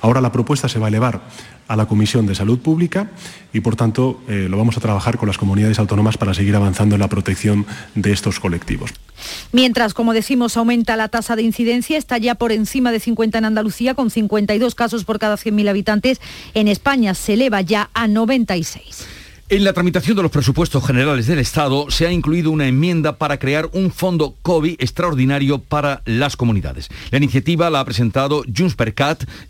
Ahora 0.00 0.20
la 0.20 0.32
propuesta 0.32 0.68
se 0.68 0.78
va 0.78 0.86
a 0.86 0.88
elevar 0.88 1.22
a 1.66 1.76
la 1.76 1.86
Comisión 1.86 2.26
de 2.26 2.34
Salud 2.34 2.58
Pública 2.58 3.10
y, 3.52 3.60
por 3.60 3.76
tanto, 3.76 4.20
eh, 4.28 4.48
lo 4.50 4.58
vamos 4.58 4.76
a 4.76 4.80
trabajar 4.80 5.16
con 5.16 5.28
las 5.28 5.38
comunidades 5.38 5.78
autónomas 5.78 6.18
para 6.18 6.34
seguir 6.34 6.54
avanzando 6.56 6.96
en 6.96 7.00
la 7.00 7.08
protección 7.08 7.66
de 7.94 8.12
estos 8.12 8.38
colectivos. 8.38 8.90
Mientras, 9.52 9.94
como 9.94 10.12
decimos, 10.12 10.56
aumenta 10.56 10.96
la 10.96 11.08
tasa 11.08 11.36
de 11.36 11.42
incidencia, 11.42 11.96
está 11.96 12.18
ya 12.18 12.34
por 12.34 12.52
encima 12.52 12.92
de 12.92 13.00
50 13.00 13.38
en 13.38 13.44
Andalucía, 13.46 13.94
con 13.94 14.10
52 14.10 14.74
casos 14.74 15.04
por 15.04 15.18
cada 15.18 15.36
100.000 15.36 15.68
habitantes. 15.68 16.20
En 16.52 16.68
España 16.68 17.14
se 17.14 17.34
eleva 17.34 17.60
ya 17.62 17.90
a 17.94 18.08
96. 18.08 19.23
En 19.50 19.62
la 19.62 19.74
tramitación 19.74 20.16
de 20.16 20.22
los 20.22 20.32
presupuestos 20.32 20.86
generales 20.86 21.26
del 21.26 21.38
Estado 21.38 21.90
se 21.90 22.06
ha 22.06 22.12
incluido 22.12 22.50
una 22.50 22.66
enmienda 22.66 23.18
para 23.18 23.38
crear 23.38 23.68
un 23.74 23.90
fondo 23.90 24.36
COVID 24.40 24.76
extraordinario 24.78 25.58
para 25.58 26.00
las 26.06 26.34
comunidades. 26.34 26.88
La 27.10 27.18
iniciativa 27.18 27.68
la 27.68 27.80
ha 27.80 27.84
presentado 27.84 28.42
Junts 28.44 28.74
per 28.74 28.94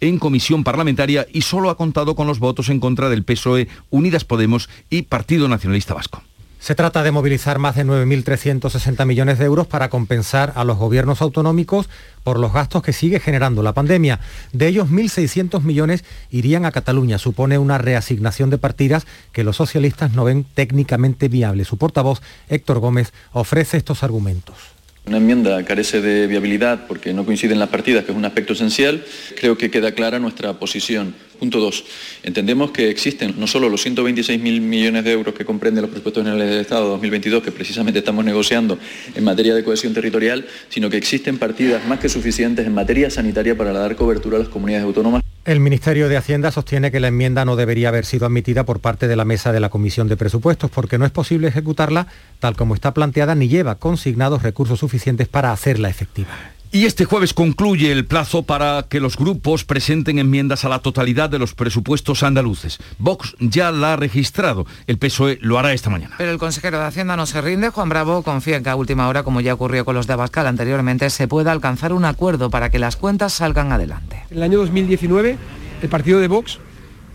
en 0.00 0.18
comisión 0.18 0.64
parlamentaria 0.64 1.28
y 1.32 1.42
solo 1.42 1.70
ha 1.70 1.76
contado 1.76 2.16
con 2.16 2.26
los 2.26 2.40
votos 2.40 2.70
en 2.70 2.80
contra 2.80 3.08
del 3.08 3.22
PSOE, 3.22 3.68
Unidas 3.90 4.24
Podemos 4.24 4.68
y 4.90 5.02
Partido 5.02 5.46
Nacionalista 5.46 5.94
Vasco. 5.94 6.24
Se 6.64 6.74
trata 6.74 7.02
de 7.02 7.10
movilizar 7.10 7.58
más 7.58 7.76
de 7.76 7.84
9.360 7.84 9.04
millones 9.04 9.38
de 9.38 9.44
euros 9.44 9.66
para 9.66 9.90
compensar 9.90 10.54
a 10.56 10.64
los 10.64 10.78
gobiernos 10.78 11.20
autonómicos 11.20 11.90
por 12.22 12.38
los 12.38 12.54
gastos 12.54 12.82
que 12.82 12.94
sigue 12.94 13.20
generando 13.20 13.62
la 13.62 13.74
pandemia. 13.74 14.18
De 14.54 14.68
ellos, 14.68 14.88
1.600 14.88 15.60
millones 15.60 16.06
irían 16.30 16.64
a 16.64 16.72
Cataluña. 16.72 17.18
Supone 17.18 17.58
una 17.58 17.76
reasignación 17.76 18.48
de 18.48 18.56
partidas 18.56 19.06
que 19.32 19.44
los 19.44 19.56
socialistas 19.56 20.12
no 20.12 20.24
ven 20.24 20.46
técnicamente 20.54 21.28
viable. 21.28 21.66
Su 21.66 21.76
portavoz, 21.76 22.22
Héctor 22.48 22.78
Gómez, 22.78 23.12
ofrece 23.32 23.76
estos 23.76 24.02
argumentos. 24.02 24.73
Una 25.06 25.18
enmienda 25.18 25.62
carece 25.66 26.00
de 26.00 26.26
viabilidad 26.26 26.86
porque 26.88 27.12
no 27.12 27.26
coinciden 27.26 27.58
las 27.58 27.68
partidas, 27.68 28.04
que 28.04 28.12
es 28.12 28.16
un 28.16 28.24
aspecto 28.24 28.54
esencial. 28.54 29.04
Creo 29.38 29.58
que 29.58 29.70
queda 29.70 29.92
clara 29.92 30.18
nuestra 30.18 30.54
posición. 30.54 31.14
Punto 31.38 31.60
dos. 31.60 31.84
Entendemos 32.22 32.70
que 32.70 32.88
existen 32.88 33.34
no 33.38 33.46
solo 33.46 33.68
los 33.68 33.84
126.000 33.84 34.38
millones 34.62 35.04
de 35.04 35.12
euros 35.12 35.34
que 35.34 35.44
comprenden 35.44 35.82
los 35.82 35.90
presupuestos 35.90 36.24
generales 36.24 36.50
del 36.50 36.60
Estado 36.60 36.88
2022, 36.88 37.42
que 37.42 37.52
precisamente 37.52 37.98
estamos 37.98 38.24
negociando 38.24 38.78
en 39.14 39.24
materia 39.24 39.54
de 39.54 39.62
cohesión 39.62 39.92
territorial, 39.92 40.46
sino 40.70 40.88
que 40.88 40.96
existen 40.96 41.36
partidas 41.36 41.84
más 41.86 42.00
que 42.00 42.08
suficientes 42.08 42.66
en 42.66 42.72
materia 42.72 43.10
sanitaria 43.10 43.54
para 43.58 43.72
dar 43.72 43.96
cobertura 43.96 44.38
a 44.38 44.40
las 44.40 44.48
comunidades 44.48 44.86
autónomas. 44.86 45.33
El 45.44 45.60
Ministerio 45.60 46.08
de 46.08 46.16
Hacienda 46.16 46.50
sostiene 46.50 46.90
que 46.90 47.00
la 47.00 47.08
enmienda 47.08 47.44
no 47.44 47.54
debería 47.54 47.88
haber 47.88 48.06
sido 48.06 48.24
admitida 48.24 48.64
por 48.64 48.80
parte 48.80 49.08
de 49.08 49.16
la 49.16 49.26
mesa 49.26 49.52
de 49.52 49.60
la 49.60 49.68
Comisión 49.68 50.08
de 50.08 50.16
Presupuestos 50.16 50.70
porque 50.70 50.96
no 50.96 51.04
es 51.04 51.10
posible 51.10 51.48
ejecutarla 51.48 52.06
tal 52.38 52.56
como 52.56 52.74
está 52.74 52.94
planteada 52.94 53.34
ni 53.34 53.48
lleva 53.48 53.74
consignados 53.74 54.42
recursos 54.42 54.80
suficientes 54.80 55.28
para 55.28 55.52
hacerla 55.52 55.90
efectiva. 55.90 56.30
Y 56.74 56.86
este 56.86 57.04
jueves 57.04 57.34
concluye 57.34 57.92
el 57.92 58.04
plazo 58.04 58.42
para 58.42 58.86
que 58.88 58.98
los 58.98 59.16
grupos 59.16 59.64
presenten 59.64 60.18
enmiendas 60.18 60.64
a 60.64 60.68
la 60.68 60.80
totalidad 60.80 61.30
de 61.30 61.38
los 61.38 61.54
presupuestos 61.54 62.24
andaluces. 62.24 62.78
Vox 62.98 63.36
ya 63.38 63.70
la 63.70 63.92
ha 63.92 63.96
registrado. 63.96 64.66
El 64.88 64.98
PSOE 64.98 65.38
lo 65.40 65.56
hará 65.56 65.72
esta 65.72 65.88
mañana. 65.88 66.16
Pero 66.18 66.32
el 66.32 66.38
consejero 66.38 66.80
de 66.80 66.86
Hacienda 66.86 67.16
no 67.16 67.26
se 67.26 67.40
rinde. 67.40 67.68
Juan 67.68 67.90
Bravo 67.90 68.22
confía 68.22 68.56
en 68.56 68.64
que 68.64 68.70
a 68.70 68.74
última 68.74 69.06
hora, 69.06 69.22
como 69.22 69.40
ya 69.40 69.54
ocurrió 69.54 69.84
con 69.84 69.94
los 69.94 70.08
de 70.08 70.14
Abascal 70.14 70.48
anteriormente, 70.48 71.10
se 71.10 71.28
pueda 71.28 71.52
alcanzar 71.52 71.92
un 71.92 72.04
acuerdo 72.04 72.50
para 72.50 72.70
que 72.70 72.80
las 72.80 72.96
cuentas 72.96 73.34
salgan 73.34 73.70
adelante. 73.70 74.24
En 74.32 74.38
el 74.38 74.42
año 74.42 74.58
2019 74.58 75.38
el 75.80 75.88
partido 75.88 76.18
de 76.18 76.26
Vox 76.26 76.58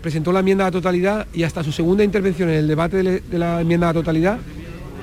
presentó 0.00 0.32
la 0.32 0.40
enmienda 0.40 0.64
a 0.64 0.68
la 0.68 0.72
totalidad 0.72 1.26
y 1.34 1.42
hasta 1.42 1.62
su 1.62 1.72
segunda 1.72 2.02
intervención 2.02 2.48
en 2.48 2.54
el 2.54 2.66
debate 2.66 3.02
de, 3.02 3.38
la 3.38 3.60
enmienda 3.60 3.90
a 3.90 3.92
la 3.92 4.00
totalidad 4.00 4.38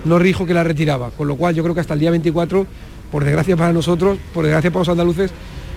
no 0.04 0.18
dijo 0.18 0.48
que 0.48 0.56
la 0.56 0.64
retiraba, 0.64 1.12
con 1.12 1.28
lo 1.28 1.36
cual 1.36 1.54
yo 1.54 1.62
creo 1.62 1.76
que 1.76 1.82
hasta 1.82 1.94
el 1.94 2.00
día 2.00 2.10
24, 2.10 2.66
por 3.12 3.24
desgracia 3.24 3.56
para 3.56 3.74
nosotros, 3.74 4.18
por 4.34 4.44
desgracia 4.44 4.72
para 4.72 4.82
los 4.82 4.90
andaluces, 4.90 5.32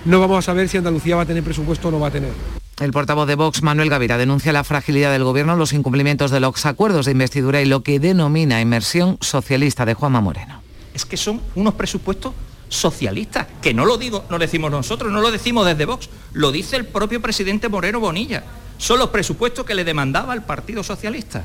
no 0.05 0.21
vamos 0.21 0.39
a 0.39 0.43
saber 0.43 0.69
si 0.69 0.79
Andalucía 0.79 1.17
va 1.17 1.23
a 1.23 1.27
tener 1.27 1.43
presupuesto 1.43 1.89
o 1.89 1.91
no 1.91 2.01
va 2.01 2.09
a 2.09 2.11
tener. 2.11 2.33
El 2.81 2.93
portavoz 2.93 3.29
de 3.29 3.35
Vox, 3.35 3.63
Manuel 3.63 3.91
Gavira, 3.91 4.17
denuncia 4.17 4.53
la 4.53 4.65
fragilidad 4.65 5.13
del 5.13 5.25
Gobierno, 5.25 5.55
los 5.55 5.75
incumplimientos 5.75 6.31
de 6.31 6.41
los 6.41 6.65
acuerdos 6.65 7.05
de 7.05 7.13
investidura 7.13 7.61
y 7.61 7.67
lo 7.67 7.83
que 7.83 8.01
denomina 8.01 8.63
inmersión 8.63 9.19
socialista 9.21 9.85
de 9.85 9.93
Juanma 9.93 10.23
Moreno. 10.23 10.63
Es 10.95 11.05
que 11.05 11.19
son 11.19 11.43
unos 11.55 11.75
presupuestos 11.75 12.33
socialistas, 12.71 13.47
que 13.61 13.75
no 13.75 13.85
lo 13.85 13.99
digo, 13.99 14.25
no 14.31 14.39
lo 14.39 14.39
decimos 14.39 14.71
nosotros, 14.71 15.13
no 15.13 15.21
lo 15.21 15.31
decimos 15.31 15.67
desde 15.67 15.85
Vox, 15.85 16.09
lo 16.33 16.51
dice 16.53 16.77
el 16.77 16.87
propio 16.87 17.21
presidente 17.21 17.69
Moreno 17.69 18.01
Bonilla. 18.01 18.45
Son 18.79 18.99
los 18.99 19.11
presupuestos 19.11 19.67
que 19.67 19.75
le 19.75 19.85
demandaba 19.85 20.33
el 20.33 20.41
Partido 20.41 20.83
Socialista. 20.83 21.45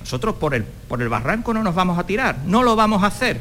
Nosotros 0.00 0.34
por 0.36 0.54
el, 0.54 0.64
por 0.64 1.00
el 1.00 1.08
barranco 1.08 1.54
no 1.54 1.62
nos 1.62 1.74
vamos 1.74 1.98
a 1.98 2.04
tirar, 2.04 2.40
no 2.44 2.62
lo 2.62 2.76
vamos 2.76 3.02
a 3.02 3.06
hacer. 3.06 3.40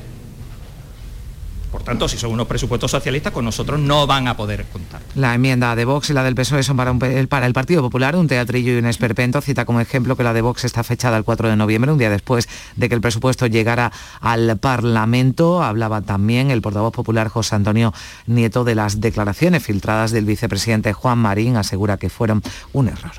Por 1.76 1.84
tanto, 1.84 2.08
si 2.08 2.18
son 2.18 2.32
unos 2.32 2.48
presupuestos 2.48 2.90
socialistas, 2.90 3.34
con 3.34 3.44
nosotros 3.44 3.78
no 3.78 4.08
van 4.08 4.30
a 4.30 4.38
poder 4.38 4.64
contar. 4.72 5.02
La 5.14 5.36
enmienda 5.36 5.76
de 5.76 5.84
Vox 5.84 6.10
y 6.10 6.14
la 6.14 6.24
del 6.24 6.34
PSOE 6.34 6.64
son 6.64 6.78
para, 6.78 6.94
para 7.28 7.48
el 7.48 7.52
Partido 7.54 7.82
Popular, 7.82 8.16
un 8.16 8.30
teatrillo 8.30 8.72
y 8.72 8.78
un 8.78 8.86
esperpento. 8.86 9.42
Cita 9.42 9.66
como 9.66 9.82
ejemplo 9.82 10.16
que 10.16 10.24
la 10.24 10.32
de 10.32 10.40
Vox 10.40 10.64
está 10.64 10.86
fechada 10.86 11.18
el 11.18 11.26
4 11.26 11.50
de 11.50 11.58
noviembre, 11.58 11.92
un 11.92 11.98
día 11.98 12.10
después 12.10 12.48
de 12.78 12.88
que 12.88 12.96
el 12.96 13.02
presupuesto 13.02 13.46
llegara 13.48 13.92
al 14.22 14.58
Parlamento. 14.58 15.62
Hablaba 15.62 16.02
también 16.02 16.50
el 16.50 16.62
portavoz 16.62 16.94
popular 16.94 17.28
José 17.28 17.56
Antonio 17.56 17.94
Nieto 18.26 18.64
de 18.64 18.76
las 18.76 19.02
declaraciones 19.02 19.62
filtradas 19.62 20.12
del 20.12 20.24
vicepresidente 20.24 20.94
Juan 20.94 21.18
Marín. 21.18 21.58
Asegura 21.58 21.98
que 21.98 22.08
fueron 22.10 22.42
un 22.72 22.88
error. 22.88 23.12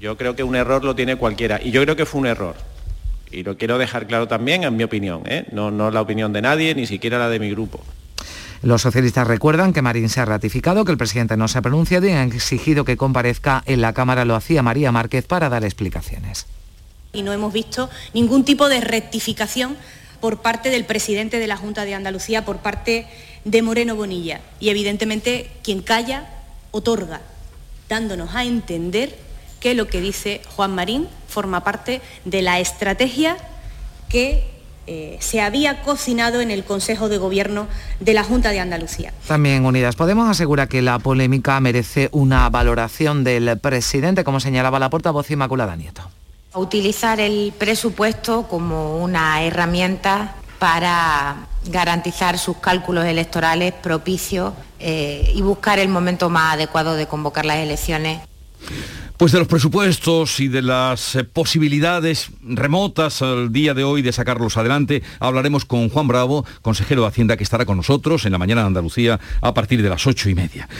Yo 0.00 0.16
creo 0.16 0.34
que 0.34 0.42
un 0.42 0.56
error 0.56 0.84
lo 0.84 0.94
tiene 0.94 1.16
cualquiera 1.16 1.60
y 1.62 1.70
yo 1.70 1.82
creo 1.82 1.96
que 1.96 2.06
fue 2.06 2.22
un 2.22 2.28
error 2.28 2.56
y 3.30 3.42
lo 3.42 3.56
quiero 3.56 3.78
dejar 3.78 4.06
claro 4.06 4.28
también 4.28 4.64
en 4.64 4.76
mi 4.76 4.84
opinión, 4.84 5.22
¿eh? 5.26 5.46
no, 5.52 5.70
no 5.70 5.88
es 5.88 5.94
la 5.94 6.00
opinión 6.00 6.32
de 6.32 6.42
nadie, 6.42 6.74
ni 6.74 6.86
siquiera 6.86 7.18
la 7.18 7.28
de 7.28 7.38
mi 7.38 7.50
grupo. 7.50 7.80
Los 8.62 8.82
socialistas 8.82 9.26
recuerdan 9.26 9.72
que 9.72 9.80
Marín 9.80 10.10
se 10.10 10.20
ha 10.20 10.26
ratificado, 10.26 10.84
que 10.84 10.92
el 10.92 10.98
presidente 10.98 11.36
no 11.36 11.48
se 11.48 11.58
ha 11.58 11.62
pronunciado 11.62 12.06
y 12.06 12.10
han 12.10 12.30
exigido 12.30 12.84
que 12.84 12.98
comparezca 12.98 13.62
en 13.64 13.80
la 13.80 13.94
Cámara. 13.94 14.26
Lo 14.26 14.34
hacía 14.34 14.62
María 14.62 14.92
Márquez 14.92 15.26
para 15.26 15.48
dar 15.48 15.64
explicaciones. 15.64 16.46
Y 17.14 17.22
no 17.22 17.32
hemos 17.32 17.54
visto 17.54 17.88
ningún 18.12 18.44
tipo 18.44 18.68
de 18.68 18.82
rectificación 18.82 19.76
por 20.20 20.42
parte 20.42 20.68
del 20.68 20.84
presidente 20.84 21.38
de 21.38 21.46
la 21.46 21.56
Junta 21.56 21.86
de 21.86 21.94
Andalucía, 21.94 22.44
por 22.44 22.58
parte 22.58 23.06
de 23.46 23.62
Moreno 23.62 23.96
Bonilla. 23.96 24.42
Y 24.60 24.68
evidentemente 24.68 25.50
quien 25.64 25.80
calla, 25.80 26.28
otorga, 26.70 27.22
dándonos 27.88 28.34
a 28.34 28.44
entender 28.44 29.16
que 29.60 29.74
lo 29.74 29.86
que 29.86 30.00
dice 30.00 30.42
Juan 30.56 30.74
Marín 30.74 31.06
forma 31.28 31.62
parte 31.62 32.00
de 32.24 32.42
la 32.42 32.58
estrategia 32.58 33.36
que 34.08 34.44
eh, 34.86 35.18
se 35.20 35.40
había 35.40 35.82
cocinado 35.82 36.40
en 36.40 36.50
el 36.50 36.64
Consejo 36.64 37.08
de 37.08 37.18
Gobierno 37.18 37.68
de 38.00 38.14
la 38.14 38.24
Junta 38.24 38.50
de 38.50 38.58
Andalucía. 38.58 39.12
También 39.28 39.64
Unidas 39.64 39.94
Podemos 39.94 40.28
asegura 40.28 40.66
que 40.66 40.82
la 40.82 40.98
polémica 40.98 41.60
merece 41.60 42.08
una 42.10 42.48
valoración 42.50 43.22
del 43.22 43.56
presidente, 43.60 44.24
como 44.24 44.40
señalaba 44.40 44.80
la 44.80 44.90
portavoz 44.90 45.30
Inmaculada 45.30 45.76
Nieto. 45.76 46.02
Utilizar 46.54 47.20
el 47.20 47.52
presupuesto 47.56 48.48
como 48.48 48.96
una 48.96 49.42
herramienta 49.42 50.34
para 50.58 51.36
garantizar 51.66 52.38
sus 52.38 52.56
cálculos 52.56 53.04
electorales 53.04 53.72
propicios 53.72 54.52
eh, 54.80 55.30
y 55.34 55.40
buscar 55.42 55.78
el 55.78 55.88
momento 55.88 56.30
más 56.30 56.54
adecuado 56.54 56.96
de 56.96 57.06
convocar 57.06 57.44
las 57.44 57.58
elecciones. 57.58 58.20
Pues 59.20 59.32
de 59.32 59.38
los 59.38 59.48
presupuestos 59.48 60.40
y 60.40 60.48
de 60.48 60.62
las 60.62 61.14
eh, 61.14 61.24
posibilidades 61.24 62.30
remotas 62.42 63.20
al 63.20 63.52
día 63.52 63.74
de 63.74 63.84
hoy 63.84 64.00
de 64.00 64.12
sacarlos 64.12 64.56
adelante, 64.56 65.02
hablaremos 65.18 65.66
con 65.66 65.90
Juan 65.90 66.08
Bravo, 66.08 66.46
consejero 66.62 67.02
de 67.02 67.08
Hacienda, 67.08 67.36
que 67.36 67.44
estará 67.44 67.66
con 67.66 67.76
nosotros 67.76 68.24
en 68.24 68.32
la 68.32 68.38
mañana 68.38 68.62
de 68.62 68.68
Andalucía 68.68 69.20
a 69.42 69.52
partir 69.52 69.82
de 69.82 69.90
las 69.90 70.06
ocho 70.06 70.30
y 70.30 70.34
media. 70.34 70.70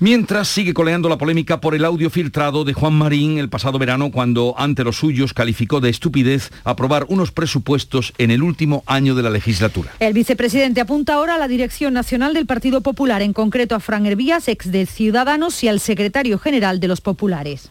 Mientras 0.00 0.48
sigue 0.48 0.74
coleando 0.74 1.08
la 1.08 1.16
polémica 1.16 1.60
por 1.60 1.76
el 1.76 1.84
audio 1.84 2.10
filtrado 2.10 2.64
de 2.64 2.72
Juan 2.72 2.94
Marín 2.94 3.38
el 3.38 3.48
pasado 3.48 3.78
verano 3.78 4.10
cuando 4.10 4.56
ante 4.58 4.82
los 4.82 4.96
suyos 4.96 5.32
calificó 5.32 5.80
de 5.80 5.90
estupidez 5.90 6.50
aprobar 6.64 7.06
unos 7.08 7.30
presupuestos 7.30 8.12
en 8.18 8.32
el 8.32 8.42
último 8.42 8.82
año 8.86 9.14
de 9.14 9.22
la 9.22 9.30
legislatura. 9.30 9.92
El 10.00 10.12
vicepresidente 10.12 10.80
apunta 10.80 11.14
ahora 11.14 11.36
a 11.36 11.38
la 11.38 11.46
Dirección 11.46 11.94
Nacional 11.94 12.34
del 12.34 12.46
Partido 12.46 12.80
Popular, 12.80 13.22
en 13.22 13.32
concreto 13.32 13.76
a 13.76 13.80
Fran 13.80 14.06
Hervías, 14.06 14.48
ex 14.48 14.72
de 14.72 14.86
Ciudadanos, 14.86 15.62
y 15.62 15.68
al 15.68 15.78
secretario 15.78 16.40
general 16.40 16.80
de 16.80 16.88
los 16.88 17.00
Populares. 17.00 17.70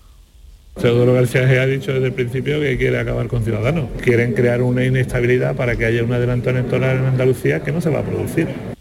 Teodoro 0.79 1.13
García 1.13 1.41
ha 1.41 1.65
dicho 1.65 1.93
desde 1.93 2.07
el 2.07 2.13
principio 2.13 2.59
que 2.59 2.77
quiere 2.77 2.99
acabar 2.99 3.27
con 3.27 3.43
Ciudadanos. 3.43 3.89
Quieren 4.01 4.33
crear 4.33 4.61
una 4.61 4.83
inestabilidad 4.83 5.55
para 5.55 5.75
que 5.75 5.85
haya 5.85 6.03
un 6.03 6.11
adelanto 6.11 6.49
electoral 6.49 6.97
en 6.97 7.05
Andalucía 7.05 7.61
que 7.61 7.71
no 7.71 7.79
se 7.79 7.89
va 7.89 7.99
a 7.99 8.03
producir. 8.03 8.74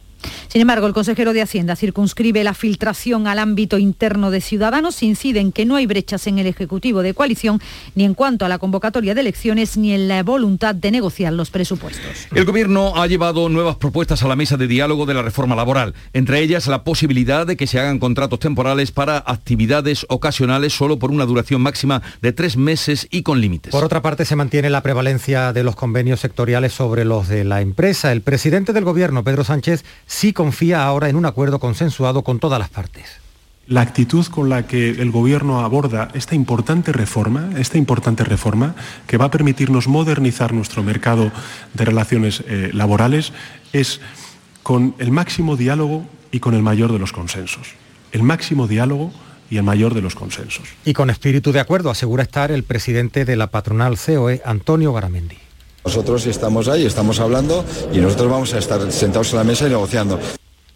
Sin 0.55 0.61
embargo, 0.61 0.87
el 0.87 0.93
consejero 0.93 1.33
de 1.33 1.43
Hacienda 1.43 1.75
circunscribe 1.75 2.45
la 2.45 2.55
filtración 2.55 3.27
al 3.27 3.41
ámbito 3.41 3.77
interno 3.77 4.31
de 4.31 4.41
Ciudadanos, 4.41 5.03
incide 5.03 5.41
en 5.41 5.51
que 5.51 5.67
no 5.67 5.75
hay 5.75 5.87
brechas 5.87 6.29
en 6.29 6.39
el 6.39 6.47
Ejecutivo 6.47 7.03
de 7.03 7.13
coalición, 7.13 7.61
ni 7.97 8.05
en 8.05 8.15
cuanto 8.15 8.45
a 8.45 8.49
la 8.49 8.59
convocatoria 8.59 9.17
de 9.17 9.23
elecciones, 9.23 9.77
ni 9.77 9.91
en 9.91 10.07
la 10.07 10.23
voluntad 10.23 10.77
de 10.77 10.93
negociar 10.93 11.33
los 11.33 11.51
presupuestos. 11.51 12.29
El 12.33 12.45
Gobierno 12.45 12.93
ha 12.95 13.09
llevado 13.09 13.49
nuevas 13.49 13.75
propuestas 13.75 14.23
a 14.23 14.29
la 14.29 14.37
mesa 14.37 14.57
de 14.57 14.69
diálogo 14.69 15.07
de 15.07 15.15
la 15.15 15.23
reforma 15.23 15.57
laboral, 15.57 15.93
entre 16.13 16.39
ellas 16.39 16.69
la 16.69 16.85
posibilidad 16.85 17.49
de 17.49 17.57
que 17.57 17.67
se 17.67 17.81
hagan 17.81 17.99
contratos 17.99 18.39
temporales 18.39 18.93
para 18.93 19.25
actividades 19.27 20.07
ocasionales 20.09 20.73
solo 20.73 21.01
por 21.01 21.11
una 21.11 21.27
duración 21.27 21.63
máxima 21.63 22.01
de 22.23 22.33
tres 22.33 22.57
meses 22.57 23.09
y 23.11 23.25
con 23.25 23.41
límites. 23.41 23.73
Por 23.73 23.83
otra 23.83 24.03
parte, 24.03 24.25
se 24.25 24.37
mantiene 24.37 24.71
la 24.71 24.85
prevalencia 24.85 25.53
de 25.53 25.65
los 25.65 25.75
convenios 25.75 26.21
sectoriales 26.21 26.73
sobre 26.73 27.05
los 27.05 27.27
de 27.27 27.43
la 27.43 27.61
empresa. 27.61 28.13
El 28.13 28.21
presidente 28.21 28.73
del 28.73 28.85
Gobierno, 28.85 29.25
Pedro 29.25 29.43
Sánchez, 29.43 29.85
sí 30.07 30.33
confía 30.45 30.85
ahora 30.85 31.09
en 31.09 31.17
un 31.17 31.25
acuerdo 31.25 31.59
consensuado 31.59 32.23
con 32.23 32.39
todas 32.39 32.59
las 32.59 32.69
partes. 32.69 33.07
La 33.67 33.81
actitud 33.81 34.27
con 34.27 34.51
la 34.51 34.67
que 34.67 34.91
el 34.91 35.11
Gobierno 35.11 35.61
aborda 35.61 36.11
esta 36.13 36.35
importante 36.35 36.93
reforma, 36.93 37.49
esta 37.57 37.79
importante 37.79 38.25
reforma 38.25 38.75
que 39.07 39.17
va 39.17 39.25
a 39.25 39.31
permitirnos 39.31 39.89
modernizar 39.89 40.53
nuestro 40.53 40.83
mercado 40.83 41.33
de 41.73 41.85
relaciones 41.87 42.45
eh, 42.47 42.69
laborales, 42.75 43.33
es 43.73 44.03
con 44.63 44.95
el 44.99 45.11
máximo 45.13 45.57
diálogo 45.57 46.05
y 46.31 46.41
con 46.41 46.53
el 46.53 46.63
mayor 46.63 46.93
de 46.93 46.99
los 46.99 47.15
consensos. 47.15 47.69
El 48.13 48.23
máximo 48.23 48.69
diálogo 48.69 49.15
y 49.49 49.57
el 49.57 49.63
mayor 49.63 49.95
de 49.95 50.03
los 50.03 50.15
consensos. 50.15 50.69
Y 50.85 50.93
con 50.93 51.09
espíritu 51.09 51.53
de 51.53 51.61
acuerdo 51.61 51.89
asegura 51.89 52.23
estar 52.23 52.51
el 52.51 52.65
presidente 52.65 53.25
de 53.25 53.37
la 53.37 53.47
patronal 53.47 53.97
COE, 53.97 54.43
Antonio 54.45 54.93
Garamendi. 54.93 55.44
Nosotros 55.85 56.27
estamos 56.27 56.69
ahí, 56.69 56.87
estamos 56.87 57.21
hablando 57.21 57.63
y 57.93 57.99
nosotros 57.99 58.31
vamos 58.31 58.55
a 58.55 58.59
estar 58.59 58.91
sentados 58.91 59.33
en 59.33 59.39
la 59.39 59.45
mesa 59.45 59.67
y 59.67 59.71
negociando. 59.71 60.19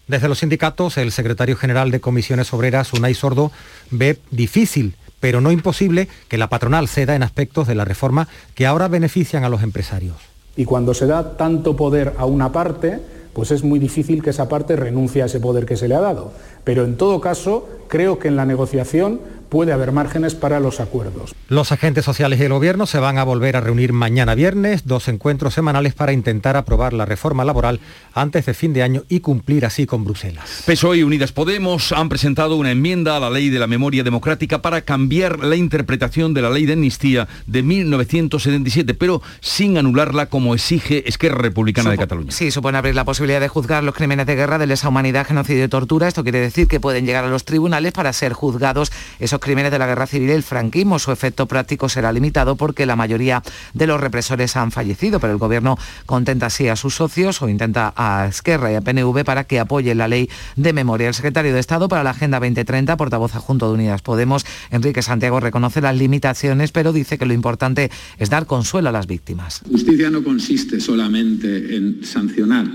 Desde 0.07 0.29
los 0.29 0.39
sindicatos, 0.39 0.99
el 0.99 1.13
secretario 1.13 1.57
general 1.57 1.91
de 1.91 2.01
Comisiones 2.01 2.53
Obreras, 2.53 2.93
Unai 2.93 3.15
Sordo, 3.15 3.51
ve 3.91 4.19
difícil, 4.31 4.97
pero 5.19 5.41
no 5.41 5.51
imposible, 5.51 6.09
que 6.29 6.37
la 6.37 6.49
patronal 6.49 6.89
ceda 6.89 7.15
en 7.15 7.23
aspectos 7.23 7.67
de 7.67 7.75
la 7.75 7.87
reforma 7.87 8.29
que 8.55 8.67
ahora 8.67 8.89
benefician 8.89 9.45
a 9.45 9.49
los 9.49 9.63
empresarios. 9.63 10.17
Y 10.57 10.67
cuando 10.67 10.93
se 10.93 11.07
da 11.07 11.37
tanto 11.37 11.75
poder 11.75 12.15
a 12.19 12.27
una 12.27 12.53
parte, 12.53 13.01
pues 13.33 13.51
es 13.51 13.63
muy 13.63 13.79
difícil 13.79 14.23
que 14.23 14.31
esa 14.31 14.49
parte 14.49 14.77
renuncie 14.77 15.23
a 15.23 15.27
ese 15.27 15.41
poder 15.41 15.65
que 15.65 15.77
se 15.77 15.89
le 15.89 15.95
ha 15.95 16.01
dado. 16.01 16.33
Pero 16.65 16.85
en 16.85 16.97
todo 16.97 17.21
caso, 17.21 17.69
creo 17.89 18.19
que 18.19 18.29
en 18.29 18.37
la 18.37 18.45
negociación 18.45 19.21
puede 19.49 19.73
haber 19.73 19.93
márgenes 19.93 20.35
para 20.35 20.61
los 20.61 20.81
acuerdos. 20.81 21.35
Los 21.49 21.73
agentes 21.73 22.05
sociales 22.05 22.41
y 22.41 22.45
el 22.45 22.53
gobierno 22.53 22.87
se 22.87 22.99
van 22.99 23.19
a 23.19 23.25
volver 23.25 23.57
a 23.57 23.61
reunir 23.61 23.93
mañana 23.93 24.35
viernes, 24.35 24.87
dos 24.87 25.09
encuentros 25.09 25.55
semanales 25.55 25.95
para 25.95 26.13
intentar 26.13 26.57
aprobar 26.57 26.93
la 26.93 27.05
reforma 27.05 27.45
laboral 27.45 27.81
antes 28.15 28.47
de 28.47 28.55
fin 28.55 28.73
de 28.73 28.83
año 28.83 29.05
y 29.09 29.21
cumplir 29.21 29.65
así 29.65 29.87
con 29.87 30.05
Bruselas. 30.05 30.63
PSOE 30.67 30.99
y 30.99 31.03
Unidas 31.03 31.33
Podemos 31.33 31.93
han 31.93 32.09
presentado 32.09 32.57
una 32.57 32.71
enmienda 32.71 33.17
a 33.17 33.21
la 33.21 33.31
ley 33.31 33.49
de 33.49 33.59
la 33.59 33.67
memoria 33.67 34.05
democrática 34.05 34.61
para 34.61 34.83
cambiar 34.83 35.39
la 35.41 35.57
interpretación 35.57 36.35
de 36.35 36.43
la 36.43 36.51
ley 36.51 36.67
de 36.67 36.75
amnistía 36.75 37.29
de 37.47 37.63
1977, 37.63 38.95
pero 38.95 39.23
sin 39.41 39.79
anularla 39.79 40.27
como 40.27 40.55
exige 40.55 41.09
Esquerra 41.09 41.39
Republicana 41.39 41.91
de 41.91 41.99
Cataluña. 41.99 42.33
Sí, 42.33 42.51
supone 42.51 42.79
abrir 42.79 42.95
la 42.95 43.05
posibilidad 43.05 43.41
de 43.41 43.49
juzgar 43.49 43.85
los 43.85 43.95
crímenes 43.95 44.27
de 44.27 44.37
guerra, 44.37 44.59
de 44.59 44.67
lesa 44.67 44.89
humanidad, 44.89 45.27
genocidio 45.27 45.65
y 45.65 45.69
tortura. 45.69 46.09
Esto 46.09 46.23
quiere 46.23 46.41
decir 46.41 46.67
que 46.67 46.81
pueden 46.81 47.07
llegar 47.07 47.25
a 47.25 47.29
los 47.29 47.45
tribunales 47.45 47.93
para 47.93 48.13
ser 48.13 48.33
juzgados 48.33 48.93
esos 49.39 49.45
crímenes 49.45 49.71
de 49.71 49.79
la 49.79 49.87
guerra 49.87 50.07
civil 50.07 50.31
el 50.31 50.43
franquismo. 50.43 50.99
Su 50.99 51.13
efecto 51.13 51.47
práctico 51.47 51.89
será 51.89 52.13
limitado 52.13 52.57
porque 52.57 52.87
la 52.87 52.97
mayoría 52.97 53.43
de 53.75 53.87
los 53.87 54.01
represores 54.01 54.57
han 54.57 54.73
fallecido, 54.73 55.21
pero 55.21 55.33
el 55.33 55.39
gobierno 55.39 55.77
contenta 56.07 56.47
así 56.47 56.67
a 56.67 56.77
sus 56.77 56.95
socios 56.95 57.41
o 57.43 57.49
intenta 57.49 57.93
a 57.95 58.27
Esquerra 58.27 58.73
y 58.73 58.75
a 58.75 58.81
PNV 58.81 59.25
para 59.25 59.45
que 59.45 59.61
apoyen 59.61 59.99
la 59.99 60.09
ley 60.09 60.29
de 60.57 60.73
memoria. 60.73 61.09
El 61.09 61.15
secretario 61.15 61.53
de 61.53 61.61
Estado 61.61 61.89
para 61.89 62.03
la 62.03 62.11
Agenda 62.11 62.41
2030, 62.41 62.97
portavoz 62.97 63.35
adjunto 63.35 63.69
de 63.69 63.75
Unidas 63.75 64.03
Podemos, 64.03 64.45
Enrique 64.71 65.03
Santiago, 65.03 65.41
reconoce 65.41 65.81
las 65.81 65.97
limitaciones, 65.97 66.73
pero 66.73 66.93
dice 66.93 67.19
que 67.19 67.27
lo 67.27 67.35
importante 67.35 67.91
es 68.19 68.31
dar 68.31 68.47
consuelo 68.47 68.89
a 68.89 68.93
las 68.93 69.07
víctimas. 69.07 69.61
Justicia 69.71 70.11
no 70.11 70.25
consiste 70.25 70.81
solamente 70.81 71.77
en 71.77 72.03
sancionar 72.03 72.67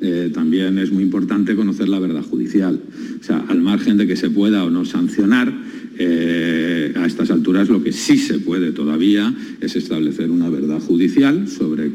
eh, 0.00 0.30
también 0.32 0.78
es 0.78 0.92
muy 0.92 1.02
importante 1.02 1.56
conocer 1.56 1.88
la 1.88 1.98
verdad 1.98 2.22
judicial. 2.22 2.80
O 3.20 3.24
sea, 3.24 3.44
al 3.48 3.62
margen 3.62 3.96
de 3.96 4.06
que 4.06 4.16
se 4.16 4.30
pueda 4.30 4.64
o 4.64 4.70
no 4.70 4.84
sancionar, 4.84 5.52
eh, 5.98 6.92
a 6.96 7.06
estas 7.06 7.30
alturas 7.30 7.68
lo 7.68 7.82
que 7.82 7.92
sí 7.92 8.18
se 8.18 8.38
puede 8.38 8.72
todavía 8.72 9.34
es 9.60 9.76
establecer 9.76 10.30
una 10.30 10.50
verdad 10.50 10.80
judicial 10.80 11.48
sobre 11.48 11.92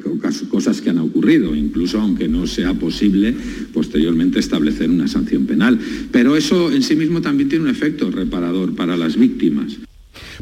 cosas 0.50 0.82
que 0.82 0.90
han 0.90 1.00
ocurrido, 1.00 1.56
incluso 1.56 2.00
aunque 2.00 2.28
no 2.28 2.48
sea 2.48 2.74
posible 2.74 3.36
posteriormente 3.74 4.40
establecer 4.40 4.90
una 4.90 5.08
sanción 5.08 5.46
penal. 5.46 5.80
Pero 6.12 6.36
eso 6.36 6.72
en 6.72 6.84
sí 6.84 6.96
mismo 6.96 7.22
también 7.22 7.50
tiene 7.50 7.66
un 7.66 7.72
efecto 7.72 8.10
reparador 8.10 8.76
para 8.76 8.98
las 8.98 9.18
víctimas. 9.18 9.78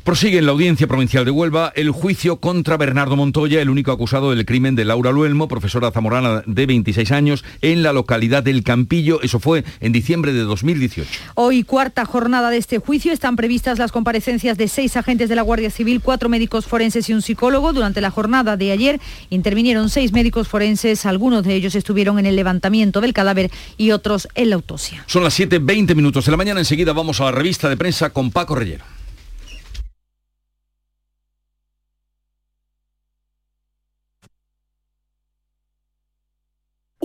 Prosigue 0.03 0.39
en 0.39 0.45
la 0.45 0.51
Audiencia 0.51 0.88
Provincial 0.88 1.25
de 1.25 1.32
Huelva 1.32 1.71
el 1.75 1.91
juicio 1.91 2.38
contra 2.38 2.77
Bernardo 2.77 3.15
Montoya, 3.15 3.62
el 3.62 3.69
único 3.69 3.91
acusado 3.91 4.32
del 4.32 4.45
crimen 4.45 4.75
de 4.75 4.86
Laura 4.86 5.12
Luelmo, 5.12 5.47
profesora 5.47 5.91
zamorana 5.91 6.43
de 6.45 6.65
26 6.65 7.12
años, 7.12 7.43
en 7.62 7.84
la 7.84 7.93
localidad 7.93 8.43
del 8.43 8.63
Campillo. 8.63 9.21
Eso 9.21 9.39
fue 9.39 9.63
en 9.79 9.91
diciembre 9.91 10.34
de 10.34 10.41
2018. 10.41 11.10
Hoy, 11.36 11.63
cuarta 11.63 12.05
jornada 12.05 12.49
de 12.49 12.58
este 12.58 12.79
juicio, 12.79 13.12
están 13.12 13.36
previstas 13.36 13.79
las 13.79 13.91
comparecencias 13.91 14.58
de 14.58 14.67
seis 14.67 14.97
agentes 14.97 15.29
de 15.29 15.36
la 15.36 15.41
Guardia 15.41 15.69
Civil, 15.69 16.01
cuatro 16.01 16.29
médicos 16.29 16.65
forenses 16.65 17.10
y 17.10 17.13
un 17.13 17.21
psicólogo. 17.21 17.73
Durante 17.73 18.01
la 18.01 18.12
jornada 18.12 18.58
de 18.58 18.71
ayer 18.71 18.99
intervinieron 19.29 19.89
seis 19.89 20.13
médicos 20.13 20.47
forenses, 20.47 21.05
algunos 21.05 21.43
de 21.43 21.55
ellos 21.55 21.75
estuvieron 21.75 22.19
en 22.19 22.25
el 22.25 22.36
levantamiento 22.36 23.01
del 23.01 23.13
cadáver 23.13 23.51
y 23.77 23.91
otros 23.91 24.27
en 24.36 24.49
la 24.49 24.55
autopsia. 24.55 25.03
Son 25.08 25.23
las 25.23 25.39
7.20 25.39 25.95
minutos 25.95 26.25
de 26.25 26.32
la 26.32 26.38
mañana, 26.38 26.60
enseguida 26.60 26.93
vamos 26.93 27.21
a 27.21 27.25
la 27.25 27.32
revista 27.32 27.69
de 27.69 27.77
prensa 27.77 28.12
con 28.12 28.32
Paco 28.32 28.55
Rellero. 28.55 28.98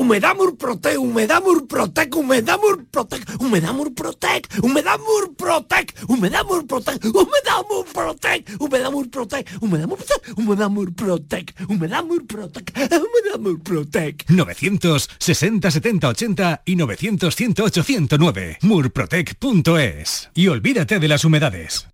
Humedamur 0.04 0.58
Protec, 0.58 0.98
Humedamur 0.98 1.66
Protec, 1.66 2.14
Humedamur 2.14 2.84
Protec, 2.90 3.22
Humedamur 3.40 3.94
Protec, 3.94 4.46
Humedamur 4.62 5.34
Protec, 5.34 5.94
Humedamur 6.06 6.66
Protec, 6.66 7.06
Humedamur 7.16 7.86
Protec, 7.90 8.44
Humedamur 8.50 9.08
Protec, 9.10 9.46
Humedamur 9.62 10.04
Protec, 10.04 10.34
Humedamur 10.36 10.92
Protec, 10.92 11.54
Humedamur 11.70 12.26
Protec, 12.26 12.72
Humedamur 12.76 13.62
Protec. 13.62 14.24
960 14.28 15.70
70 15.70 16.04
80 16.04 16.62
y 16.66 16.76
900 16.76 17.30
108 17.30 17.82
109 17.82 18.58
murprotec.es. 18.60 20.30
Y 20.34 20.48
olvídate 20.48 20.98
de 20.98 21.08
las 21.08 21.24
humedades. 21.24 21.93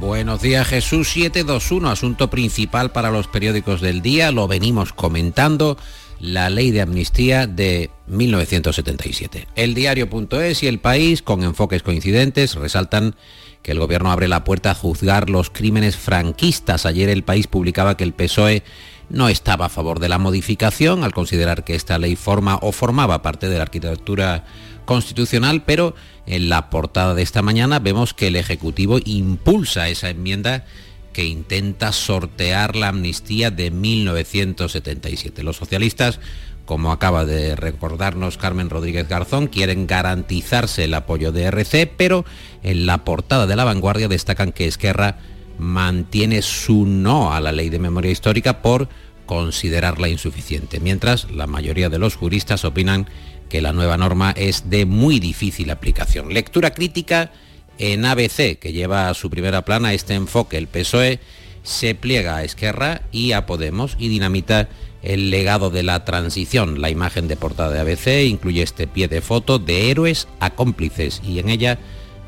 Buenos 0.00 0.42
días 0.42 0.66
Jesús 0.66 1.08
721, 1.10 1.88
asunto 1.88 2.28
principal 2.28 2.90
para 2.90 3.10
los 3.10 3.28
periódicos 3.28 3.80
del 3.80 4.02
día, 4.02 4.32
lo 4.32 4.48
venimos 4.48 4.92
comentando, 4.92 5.78
la 6.18 6.50
ley 6.50 6.72
de 6.72 6.80
amnistía 6.80 7.46
de 7.46 7.90
1977. 8.08 9.46
El 9.54 9.74
diario.es 9.74 10.62
y 10.62 10.66
el 10.66 10.80
país, 10.80 11.22
con 11.22 11.44
enfoques 11.44 11.82
coincidentes, 11.82 12.56
resaltan 12.56 13.14
que 13.62 13.72
el 13.72 13.78
gobierno 13.78 14.10
abre 14.10 14.28
la 14.28 14.44
puerta 14.44 14.72
a 14.72 14.74
juzgar 14.74 15.30
los 15.30 15.50
crímenes 15.50 15.96
franquistas. 15.96 16.86
Ayer 16.86 17.08
el 17.08 17.22
país 17.22 17.46
publicaba 17.46 17.96
que 17.96 18.04
el 18.04 18.12
PSOE 18.12 18.62
no 19.10 19.28
estaba 19.28 19.66
a 19.66 19.70
favor 19.70 20.00
de 20.00 20.08
la 20.08 20.18
modificación 20.18 21.04
al 21.04 21.14
considerar 21.14 21.64
que 21.64 21.74
esta 21.74 21.98
ley 21.98 22.16
forma 22.16 22.58
o 22.62 22.72
formaba 22.72 23.22
parte 23.22 23.48
de 23.48 23.56
la 23.56 23.62
arquitectura 23.62 24.44
constitucional, 24.84 25.62
pero 25.64 25.94
en 26.26 26.48
la 26.48 26.70
portada 26.70 27.14
de 27.14 27.22
esta 27.22 27.42
mañana 27.42 27.78
vemos 27.78 28.14
que 28.14 28.28
el 28.28 28.36
Ejecutivo 28.36 28.98
impulsa 29.04 29.88
esa 29.88 30.10
enmienda 30.10 30.64
que 31.12 31.24
intenta 31.24 31.92
sortear 31.92 32.76
la 32.76 32.88
amnistía 32.88 33.50
de 33.50 33.70
1977. 33.70 35.42
Los 35.42 35.56
socialistas, 35.56 36.20
como 36.66 36.92
acaba 36.92 37.24
de 37.24 37.56
recordarnos 37.56 38.36
Carmen 38.36 38.68
Rodríguez 38.68 39.08
Garzón, 39.08 39.46
quieren 39.46 39.86
garantizarse 39.86 40.84
el 40.84 40.94
apoyo 40.94 41.30
de 41.30 41.44
RC, 41.44 41.86
pero 41.96 42.24
en 42.62 42.86
la 42.86 43.04
portada 43.04 43.46
de 43.46 43.56
la 43.56 43.64
vanguardia 43.64 44.08
destacan 44.08 44.52
que 44.52 44.66
Esquerra 44.66 45.18
mantiene 45.58 46.42
su 46.42 46.84
no 46.84 47.32
a 47.32 47.40
la 47.40 47.52
ley 47.52 47.70
de 47.70 47.78
memoria 47.78 48.10
histórica 48.10 48.60
por 48.60 48.88
considerarla 49.26 50.08
insuficiente, 50.08 50.80
mientras 50.80 51.30
la 51.30 51.46
mayoría 51.46 51.88
de 51.88 51.98
los 51.98 52.16
juristas 52.16 52.64
opinan 52.64 53.08
que 53.54 53.62
la 53.62 53.72
nueva 53.72 53.96
norma 53.96 54.34
es 54.36 54.68
de 54.68 54.84
muy 54.84 55.20
difícil 55.20 55.70
aplicación. 55.70 56.34
Lectura 56.34 56.74
crítica 56.74 57.30
en 57.78 58.04
ABC, 58.04 58.58
que 58.58 58.72
lleva 58.72 59.08
a 59.08 59.14
su 59.14 59.30
primera 59.30 59.64
plana 59.64 59.94
este 59.94 60.14
enfoque. 60.14 60.58
El 60.58 60.66
PSOE 60.66 61.20
se 61.62 61.94
pliega 61.94 62.34
a 62.34 62.42
Esquerra 62.42 63.02
y 63.12 63.30
a 63.30 63.46
Podemos 63.46 63.94
y 63.96 64.08
dinamita 64.08 64.68
el 65.02 65.30
legado 65.30 65.70
de 65.70 65.84
la 65.84 66.04
transición. 66.04 66.80
La 66.80 66.90
imagen 66.90 67.28
de 67.28 67.36
portada 67.36 67.70
de 67.70 67.78
ABC 67.78 68.28
incluye 68.28 68.60
este 68.60 68.88
pie 68.88 69.06
de 69.06 69.20
foto 69.20 69.60
de 69.60 69.88
héroes 69.88 70.26
a 70.40 70.50
cómplices 70.50 71.22
y 71.24 71.38
en 71.38 71.48
ella 71.48 71.78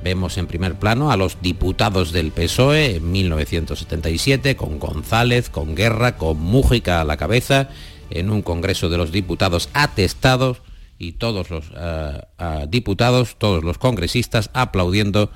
vemos 0.05 0.39
en 0.39 0.47
primer 0.47 0.77
plano 0.77 1.11
a 1.11 1.17
los 1.17 1.43
diputados 1.43 2.13
del 2.13 2.31
PSOE 2.31 2.99
en 2.99 3.11
1977 3.11 4.55
con 4.55 4.79
González, 4.79 5.51
con 5.51 5.75
Guerra, 5.75 6.19
con 6.19 6.39
Mújica 6.39 7.01
a 7.01 7.05
la 7.05 7.17
cabeza 7.17 7.69
en 8.11 8.31
un 8.31 8.43
Congreso 8.43 8.89
de 8.89 8.99
los 8.99 9.11
Diputados 9.11 9.71
atestados 9.73 10.63
y 10.99 11.13
todos 11.13 11.51
los 11.51 11.67
eh, 11.77 12.21
diputados, 12.69 13.37
todos 13.39 13.65
los 13.65 13.79
congresistas 13.79 14.51
aplaudiendo 14.55 15.31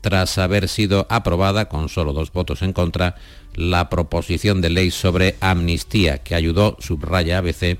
tras 0.00 0.38
haber 0.38 0.68
sido 0.68 1.06
aprobada 1.08 1.68
con 1.68 1.88
solo 1.88 2.12
dos 2.12 2.32
votos 2.32 2.62
en 2.62 2.72
contra 2.72 3.16
la 3.54 3.88
proposición 3.88 4.60
de 4.60 4.70
ley 4.70 4.90
sobre 4.90 5.36
amnistía 5.40 6.18
que 6.18 6.34
ayudó, 6.34 6.76
subraya 6.80 7.38
ABC, 7.38 7.78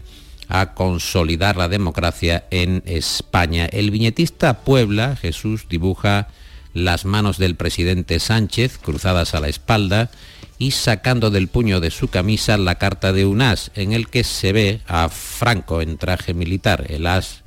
a 0.49 0.75
consolidar 0.75 1.57
la 1.57 1.69
democracia 1.69 2.47
en 2.51 2.83
España. 2.87 3.67
El 3.67 3.91
viñetista 3.91 4.61
Puebla, 4.61 5.17
Jesús, 5.17 5.67
dibuja 5.69 6.29
las 6.75 7.05
manos 7.05 7.39
del 7.39 7.57
presidente 7.57 8.21
Sánchez 8.21 8.79
cruzadas 8.79 9.35
a 9.35 9.41
la 9.41 9.49
espalda 9.49 10.11
y 10.59 10.71
sacando 10.71 11.31
del 11.31 11.49
puño 11.49 11.81
de 11.81 11.91
su 11.91 12.09
camisa 12.09 12.57
la 12.57 12.77
carta 12.77 13.13
de 13.13 13.27
un 13.27 13.43
as 13.43 13.71
en 13.75 13.93
el 13.93 14.09
que 14.09 14.25
se 14.25 14.53
ve 14.53 14.81
a 14.87 15.09
Franco 15.09 15.81
en 15.81 15.99
traje 15.99 16.35
militar, 16.35 16.87
el 16.89 17.07
as 17.07 17.43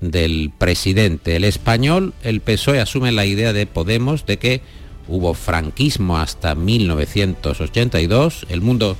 del 0.00 0.50
presidente. 0.56 1.36
El 1.36 1.44
español, 1.44 2.14
el 2.22 2.40
PSOE 2.40 2.80
asume 2.80 3.12
la 3.12 3.26
idea 3.26 3.52
de 3.52 3.66
Podemos 3.66 4.26
de 4.26 4.38
que 4.38 4.62
hubo 5.08 5.34
franquismo 5.34 6.18
hasta 6.18 6.54
1982. 6.54 8.46
El 8.48 8.60
mundo 8.60 8.96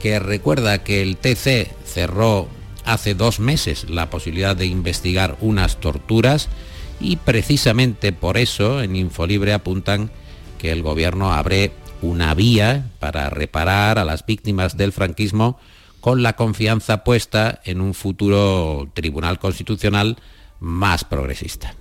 que 0.00 0.18
recuerda 0.18 0.82
que 0.84 1.02
el 1.02 1.16
TC 1.16 1.70
cerró 1.84 2.48
hace 2.84 3.14
dos 3.14 3.40
meses 3.40 3.90
la 3.90 4.08
posibilidad 4.08 4.56
de 4.56 4.66
investigar 4.66 5.36
unas 5.40 5.78
torturas 5.78 6.48
y 7.00 7.16
precisamente 7.16 8.12
por 8.12 8.38
eso 8.38 8.82
en 8.82 8.96
Infolibre 8.96 9.52
apuntan 9.52 10.10
que 10.58 10.72
el 10.72 10.82
gobierno 10.82 11.32
abre 11.32 11.72
una 12.02 12.34
vía 12.34 12.90
para 12.98 13.30
reparar 13.30 13.98
a 13.98 14.04
las 14.04 14.24
víctimas 14.24 14.76
del 14.76 14.92
franquismo 14.92 15.58
con 16.00 16.22
la 16.22 16.34
confianza 16.34 17.04
puesta 17.04 17.60
en 17.64 17.80
un 17.80 17.94
futuro 17.94 18.88
Tribunal 18.94 19.38
Constitucional 19.38 20.16
más 20.60 21.04
progresista. 21.04 21.74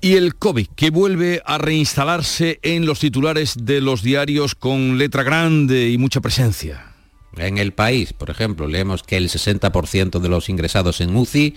Y 0.00 0.14
el 0.14 0.36
COVID, 0.36 0.68
que 0.76 0.90
vuelve 0.90 1.42
a 1.44 1.58
reinstalarse 1.58 2.60
en 2.62 2.86
los 2.86 3.00
titulares 3.00 3.54
de 3.60 3.80
los 3.80 4.02
diarios 4.02 4.54
con 4.54 4.96
letra 4.96 5.24
grande 5.24 5.90
y 5.90 5.98
mucha 5.98 6.20
presencia. 6.20 6.92
En 7.36 7.58
el 7.58 7.72
país, 7.72 8.12
por 8.12 8.30
ejemplo, 8.30 8.68
leemos 8.68 9.02
que 9.02 9.16
el 9.16 9.28
60% 9.28 10.20
de 10.20 10.28
los 10.28 10.48
ingresados 10.48 11.00
en 11.00 11.16
UCI 11.16 11.56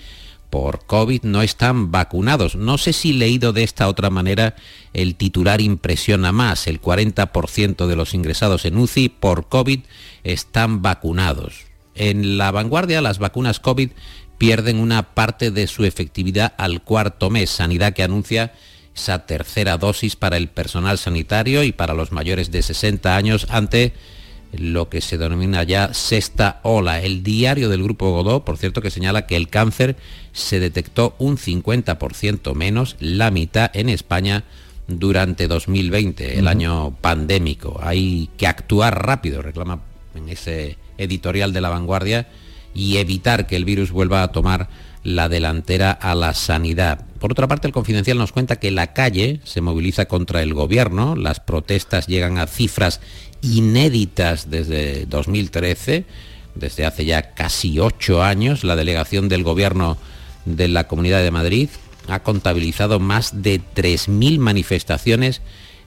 por 0.52 0.86
COVID 0.86 1.24
no 1.24 1.42
están 1.42 1.92
vacunados. 1.92 2.56
No 2.56 2.78
sé 2.78 2.94
si 2.94 3.14
leído 3.14 3.54
de 3.54 3.64
esta 3.64 3.88
otra 3.88 4.12
manera 4.12 4.56
el 4.94 5.16
titular 5.16 5.62
impresiona 5.62 6.32
más. 6.32 6.68
El 6.68 6.80
40% 6.80 7.88
de 7.88 7.96
los 7.96 8.14
ingresados 8.14 8.66
en 8.66 8.78
UCI 8.78 9.10
por 9.10 9.48
COVID 9.48 9.80
están 10.24 10.84
vacunados. 10.84 11.66
En 11.96 12.38
la 12.38 12.52
vanguardia 12.52 13.02
las 13.02 13.18
vacunas 13.18 13.60
COVID 13.60 13.92
pierden 14.38 14.80
una 14.80 15.14
parte 15.14 15.52
de 15.52 15.68
su 15.68 15.86
efectividad 15.86 16.54
al 16.58 16.84
cuarto 16.84 17.30
mes. 17.30 17.50
Sanidad 17.50 17.94
que 17.94 18.04
anuncia 18.04 18.54
esa 18.94 19.26
tercera 19.26 19.78
dosis 19.78 20.18
para 20.18 20.36
el 20.36 20.50
personal 20.50 20.98
sanitario 20.98 21.64
y 21.64 21.72
para 21.72 21.94
los 21.94 22.12
mayores 22.12 22.52
de 22.52 22.62
60 22.62 23.16
años 23.16 23.48
ante 23.50 23.94
lo 24.52 24.90
que 24.90 25.02
se 25.02 25.18
denomina 25.18 25.64
ya 25.64 25.94
sexta 25.94 26.60
ola. 26.64 27.02
El 27.02 27.24
diario 27.24 27.70
del 27.70 27.84
Grupo 27.84 28.12
Godó, 28.12 28.44
por 28.46 28.58
cierto, 28.58 28.82
que 28.82 28.92
señala 28.92 29.26
que 29.28 29.36
el 29.36 29.50
cáncer 29.50 29.96
se 30.34 30.60
detectó 30.60 31.16
un 31.20 31.38
50% 31.38 32.54
menos, 32.54 32.96
la 33.00 33.32
mitad 33.32 33.72
en 33.74 33.90
España, 33.90 34.44
durante 34.88 35.48
2020, 35.48 36.38
el 36.40 36.48
año 36.48 36.96
pandémico. 37.00 37.80
Hay 37.82 38.30
que 38.38 38.48
actuar 38.48 39.06
rápido, 39.06 39.42
reclama 39.42 39.82
en 40.16 40.30
ese 40.30 40.78
editorial 40.98 41.54
de 41.54 41.62
la 41.62 41.70
vanguardia, 41.70 42.28
y 42.74 42.98
evitar 42.98 43.48
que 43.48 43.56
el 43.56 43.66
virus 43.66 43.92
vuelva 43.92 44.24
a 44.24 44.32
tomar 44.32 44.70
la 45.04 45.30
delantera 45.30 45.92
a 45.92 46.16
la 46.16 46.34
sanidad. 46.34 47.06
Por 47.20 47.32
otra 47.32 47.48
parte, 47.48 47.68
el 47.68 47.74
Confidencial 47.74 48.18
nos 48.18 48.32
cuenta 48.32 48.58
que 48.58 48.72
la 48.72 48.94
calle 48.94 49.42
se 49.44 49.62
moviliza 49.62 50.06
contra 50.06 50.42
el 50.42 50.54
gobierno, 50.54 51.16
las 51.16 51.40
protestas 51.40 52.08
llegan 52.08 52.38
a 52.38 52.48
cifras 52.48 53.02
inéditas 53.42 54.50
desde 54.50 55.06
2013, 55.06 56.06
desde 56.56 56.86
hace 56.86 57.06
ya 57.06 57.34
casi 57.34 57.80
ocho 57.80 58.24
años, 58.24 58.64
la 58.64 58.76
delegación 58.76 59.30
del 59.30 59.44
gobierno 59.44 59.98
de 60.46 60.68
la 60.68 60.88
Comunidad 60.88 61.22
de 61.22 61.32
Madrid 61.32 61.70
ha 62.08 62.22
contabilizado 62.22 63.00
más 63.00 63.42
de 63.42 63.62
3.000 63.62 64.40
manifestaciones 64.40 65.42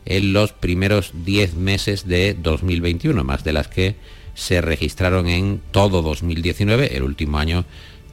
en 0.06 0.32
los 0.32 0.52
primeros 0.52 1.12
10 1.24 1.54
meses 1.54 2.06
de 2.06 2.34
2021, 2.34 3.24
más 3.24 3.44
de 3.44 3.52
las 3.52 3.68
que 3.68 3.96
se 4.34 4.60
registraron 4.60 5.28
en 5.28 5.60
todo 5.70 6.02
2019, 6.02 6.96
el 6.96 7.02
último 7.02 7.38
año 7.38 7.64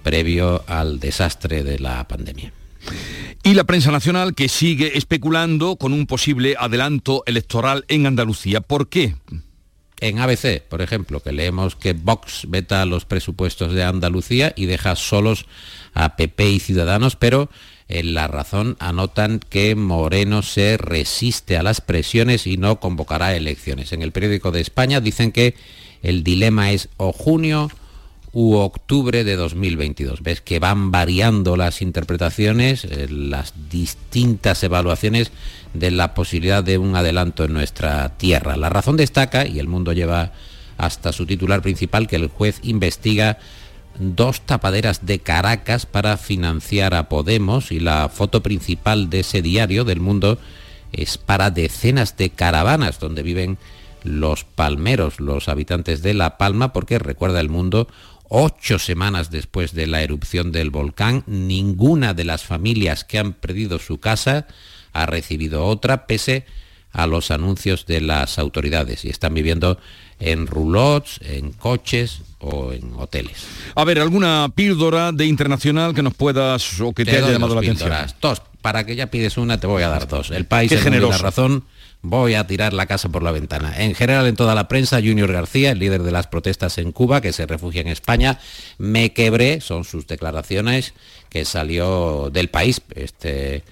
previo 0.04 0.64
al 0.68 1.00
desastre 1.00 1.64
de 1.64 1.80
la 1.80 2.08
pandemia. 2.08 2.54
Y 3.44 3.54
la 3.54 3.64
prensa 3.64 3.92
nacional 3.92 4.36
que 4.36 4.50
sigue 4.50 4.98
especulando 4.98 5.76
con 5.76 5.94
un 5.94 6.06
posible 6.06 6.56
adelanto 6.60 7.24
electoral 7.26 7.86
en 7.88 8.06
Andalucía. 8.06 8.62
¿Por 8.62 8.88
qué? 8.88 9.16
En 10.00 10.20
ABC, 10.20 10.64
por 10.68 10.82
ejemplo, 10.82 11.20
que 11.22 11.32
leemos 11.32 11.76
que 11.76 11.94
Vox 11.94 12.46
veta 12.48 12.86
los 12.86 13.06
presupuestos 13.06 13.74
de 13.74 13.84
Andalucía 13.84 14.54
y 14.56 14.66
deja 14.66 14.96
solos 14.96 15.46
a 15.94 16.16
PP 16.16 16.50
y 16.50 16.60
Ciudadanos, 16.60 17.16
pero 17.16 17.50
en 17.88 18.14
La 18.14 18.28
Razón 18.28 18.78
anotan 18.80 19.40
que 19.40 19.76
Moreno 19.76 20.42
se 20.42 20.78
resiste 20.78 21.58
a 21.58 21.64
las 21.64 21.82
presiones 21.82 22.48
y 22.48 22.58
no 22.58 22.80
convocará 22.80 23.36
elecciones. 23.36 23.92
En 23.92 24.02
el 24.02 24.12
periódico 24.12 24.52
de 24.52 24.62
España 24.62 25.02
dicen 25.02 25.32
que 25.32 25.56
el 26.02 26.24
dilema 26.24 26.72
es 26.72 26.90
o 26.98 27.12
junio 27.12 27.70
u 28.34 28.56
octubre 28.56 29.24
de 29.24 29.36
2022. 29.36 30.22
Ves 30.24 30.41
que 30.41 30.60
van 30.60 30.91
variando 30.91 31.58
las 31.58 31.82
interpretaciones, 31.82 32.86
eh, 32.86 33.08
las 33.10 33.54
distintas 33.70 34.63
evaluaciones 34.63 35.32
de 35.74 35.91
la 35.91 36.13
posibilidad 36.13 36.63
de 36.63 36.78
un 36.78 36.96
adelanto 36.96 37.44
en 37.44 37.54
nuestra 37.54 38.17
tierra. 38.17 38.58
La 38.58 38.70
razón 38.70 38.98
destaca, 38.98 39.46
y 39.46 39.60
el 39.60 39.67
mundo 39.67 39.94
lleva 39.94 40.32
hasta 40.78 41.12
su 41.12 41.26
titular 41.26 41.62
principal, 41.62 42.08
que 42.08 42.15
el 42.15 42.28
juez 42.28 42.60
investiga 42.63 43.38
dos 44.00 44.41
tapaderas 44.41 45.06
de 45.06 45.20
Caracas 45.20 45.86
para 45.86 46.17
financiar 46.17 46.94
a 46.94 47.10
Podemos 47.10 47.72
y 47.72 47.80
la 47.80 48.10
foto 48.10 48.41
principal 48.41 49.10
de 49.10 49.20
ese 49.20 49.41
diario 49.41 49.84
del 49.84 50.00
mundo 50.00 50.39
es 50.94 51.17
para 51.17 51.52
decenas 51.52 52.17
de 52.17 52.30
caravanas 52.30 53.00
donde 53.00 53.24
viven 53.24 53.58
los 54.04 54.44
palmeros, 54.44 55.20
los 55.20 55.48
habitantes 55.48 56.02
de 56.02 56.13
La 56.13 56.38
Palma, 56.38 56.74
porque 56.74 57.00
recuerda 57.00 57.39
el 57.39 57.50
mundo, 57.50 57.88
ocho 58.34 58.80
semanas 58.80 59.30
después 59.30 59.74
de 59.74 59.88
la 59.88 60.02
erupción 60.02 60.54
del 60.54 60.70
volcán, 60.70 61.24
ninguna 61.28 62.13
de 62.13 62.24
las 62.24 62.44
familias 62.44 63.04
que 63.04 63.20
han 63.20 63.34
perdido 63.34 63.78
su 63.78 64.00
casa 64.00 64.48
ha 64.94 65.06
recibido 65.06 65.65
otra, 65.65 66.08
pese 66.08 66.46
a 66.94 67.08
los 67.08 67.30
anuncios 67.30 67.86
de 67.86 68.00
las 68.00 68.39
autoridades, 68.39 69.04
y 69.04 69.10
están 69.10 69.34
viviendo 69.34 69.78
en 70.20 70.48
roulots, 70.48 71.20
en 71.24 71.52
coches 71.52 72.22
o 72.39 72.72
en 72.72 72.94
hoteles. 72.96 73.46
A 73.76 73.84
ver, 73.84 74.00
¿alguna 74.00 74.50
píldora 74.56 75.12
de 75.12 75.26
internacional 75.26 75.94
que 75.94 76.02
nos 76.02 76.13
puedas 76.13 76.80
o 76.80 76.94
que 76.94 77.04
te, 77.04 77.17
haya 77.17 77.32
llamado 77.32 77.56
la 77.56 77.62
atención? 77.62 77.91
Dos, 78.22 78.41
para 78.62 78.86
que 78.86 78.96
ya 78.96 79.08
pides 79.08 79.38
una 79.38 79.60
te 79.60 79.67
voy 79.67 79.84
a 79.84 79.89
dar 79.89 80.08
dos. 80.08 80.32
El 80.32 80.46
país 80.46 80.72
es 80.72 80.86
la 80.86 81.17
razón 81.17 81.65
voy 82.02 82.34
a 82.34 82.48
tirar 82.48 82.74
la 82.74 82.86
casa 82.86 83.10
por 83.10 83.24
la 83.24 83.32
ventana. 83.32 83.74
En 83.78 83.94
general, 83.96 84.28
en 84.28 84.36
toda 84.36 84.56
la 84.56 84.68
prensa, 84.68 84.98
Junior 84.98 85.32
García, 85.32 85.72
el 85.72 85.80
líder 85.80 86.04
de 86.04 86.12
las 86.12 86.28
protestas 86.28 86.78
en 86.78 86.92
Cuba, 86.92 87.22
que 87.22 87.34
se 87.34 87.46
refugia 87.46 87.82
en 87.82 87.88
España, 87.88 88.40
me 88.78 89.14
quebré, 89.14 89.62
son 89.62 89.84
sus 89.84 90.08
declaraciones, 90.08 90.94
que 91.30 91.46
salió 91.46 92.30
del 92.32 92.50
país, 92.50 92.82
este 92.96 93.64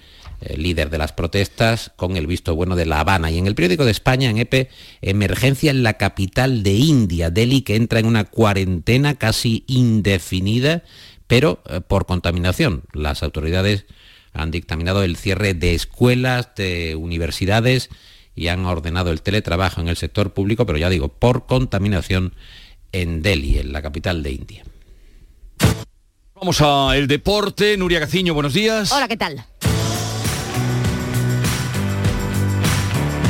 eh, 0.42 0.56
líder 0.56 0.90
de 0.90 0.98
las 0.98 1.12
protestas, 1.12 1.92
con 1.96 2.16
el 2.16 2.26
visto 2.26 2.54
bueno 2.54 2.76
de 2.76 2.86
La 2.86 3.00
Habana. 3.00 3.30
Y 3.30 3.38
en 3.38 3.46
el 3.46 3.54
periódico 3.54 3.84
de 3.84 3.90
España, 3.90 4.30
en 4.30 4.38
EPE, 4.38 4.70
emergencia 5.02 5.70
en 5.70 5.82
la 5.82 5.94
capital 5.94 6.62
de 6.62 6.72
India, 6.72 7.30
Delhi, 7.30 7.62
que 7.62 7.76
entra 7.76 7.98
en 7.98 8.06
una 8.06 8.24
cuarentena 8.24 9.16
casi 9.16 9.64
indefinida, 9.66 10.82
pero 11.26 11.62
eh, 11.68 11.80
por 11.80 12.06
contaminación. 12.06 12.84
Las 12.92 13.22
autoridades 13.22 13.86
han 14.32 14.50
dictaminado 14.50 15.02
el 15.02 15.16
cierre 15.16 15.54
de 15.54 15.74
escuelas, 15.74 16.54
de 16.54 16.94
universidades, 16.94 17.90
y 18.34 18.48
han 18.48 18.64
ordenado 18.64 19.10
el 19.10 19.22
teletrabajo 19.22 19.80
en 19.80 19.88
el 19.88 19.96
sector 19.96 20.32
público, 20.32 20.66
pero 20.66 20.78
ya 20.78 20.88
digo, 20.88 21.08
por 21.08 21.46
contaminación 21.46 22.34
en 22.92 23.22
Delhi, 23.22 23.58
en 23.58 23.72
la 23.72 23.82
capital 23.82 24.22
de 24.22 24.32
India. 24.32 24.64
Vamos 26.34 26.60
a 26.62 26.96
el 26.96 27.06
deporte. 27.06 27.76
Nuria 27.76 28.00
Gaciño, 28.00 28.32
buenos 28.32 28.54
días. 28.54 28.92
Hola, 28.92 29.08
¿qué 29.08 29.16
tal? 29.16 29.44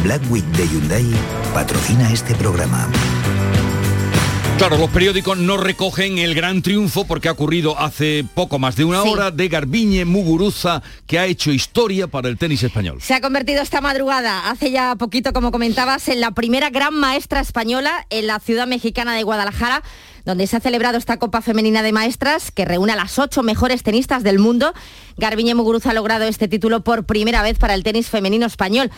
Blackwick 0.04 0.44
de 0.56 0.66
Hyundai 0.68 1.06
patrocina 1.52 2.10
este 2.12 2.34
programa. 2.34 2.88
Claro, 4.60 4.76
los 4.76 4.90
periódicos 4.90 5.38
no 5.38 5.56
recogen 5.56 6.18
el 6.18 6.34
gran 6.34 6.60
triunfo 6.60 7.06
porque 7.06 7.30
ha 7.30 7.32
ocurrido 7.32 7.78
hace 7.78 8.26
poco 8.34 8.58
más 8.58 8.76
de 8.76 8.84
una 8.84 9.02
hora 9.02 9.30
de 9.30 9.48
Garbiñe 9.48 10.04
Muguruza, 10.04 10.82
que 11.06 11.18
ha 11.18 11.24
hecho 11.24 11.50
historia 11.50 12.08
para 12.08 12.28
el 12.28 12.36
tenis 12.36 12.62
español. 12.62 12.98
Se 13.00 13.14
ha 13.14 13.22
convertido 13.22 13.62
esta 13.62 13.80
madrugada, 13.80 14.50
hace 14.50 14.70
ya 14.70 14.96
poquito, 14.96 15.32
como 15.32 15.50
comentabas, 15.50 16.08
en 16.08 16.20
la 16.20 16.32
primera 16.32 16.68
gran 16.68 16.92
maestra 16.92 17.40
española 17.40 18.06
en 18.10 18.26
la 18.26 18.38
ciudad 18.38 18.66
mexicana 18.66 19.14
de 19.14 19.22
Guadalajara 19.22 19.82
donde 20.26 20.46
se 20.46 20.56
ha 20.56 20.60
celebrado 20.60 20.98
esta 20.98 21.16
Copa 21.16 21.40
Femenina 21.40 21.82
de 21.82 21.92
Maestras 21.92 22.50
que 22.50 22.66
reúne 22.66 22.92
a 22.92 22.96
las 22.96 23.18
ocho 23.18 23.42
mejores 23.42 23.82
tenistas 23.82 24.22
del 24.22 24.38
mundo. 24.38 24.74
Garbiñe 25.16 25.54
Muguruza 25.54 25.90
ha 25.90 25.94
logrado 25.94 26.24
este 26.24 26.48
título 26.48 26.82
por 26.82 27.04
primera 27.04 27.42
vez 27.42 27.58
para 27.58 27.74
el 27.74 27.82
tenis 27.82 28.08
femenino 28.08 28.46
español. 28.46 28.90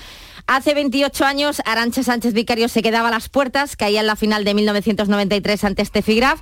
Hace 0.46 0.74
28 0.74 1.24
años, 1.24 1.62
Arancha 1.64 2.02
Sánchez 2.02 2.34
Vicario 2.34 2.68
se 2.68 2.82
quedaba 2.82 3.08
a 3.08 3.10
las 3.10 3.28
puertas, 3.28 3.76
caía 3.76 4.00
en 4.00 4.06
la 4.06 4.16
final 4.16 4.44
de 4.44 4.54
1993 4.54 5.64
ante 5.64 5.84
Steffi 5.84 6.16
Graf, 6.16 6.40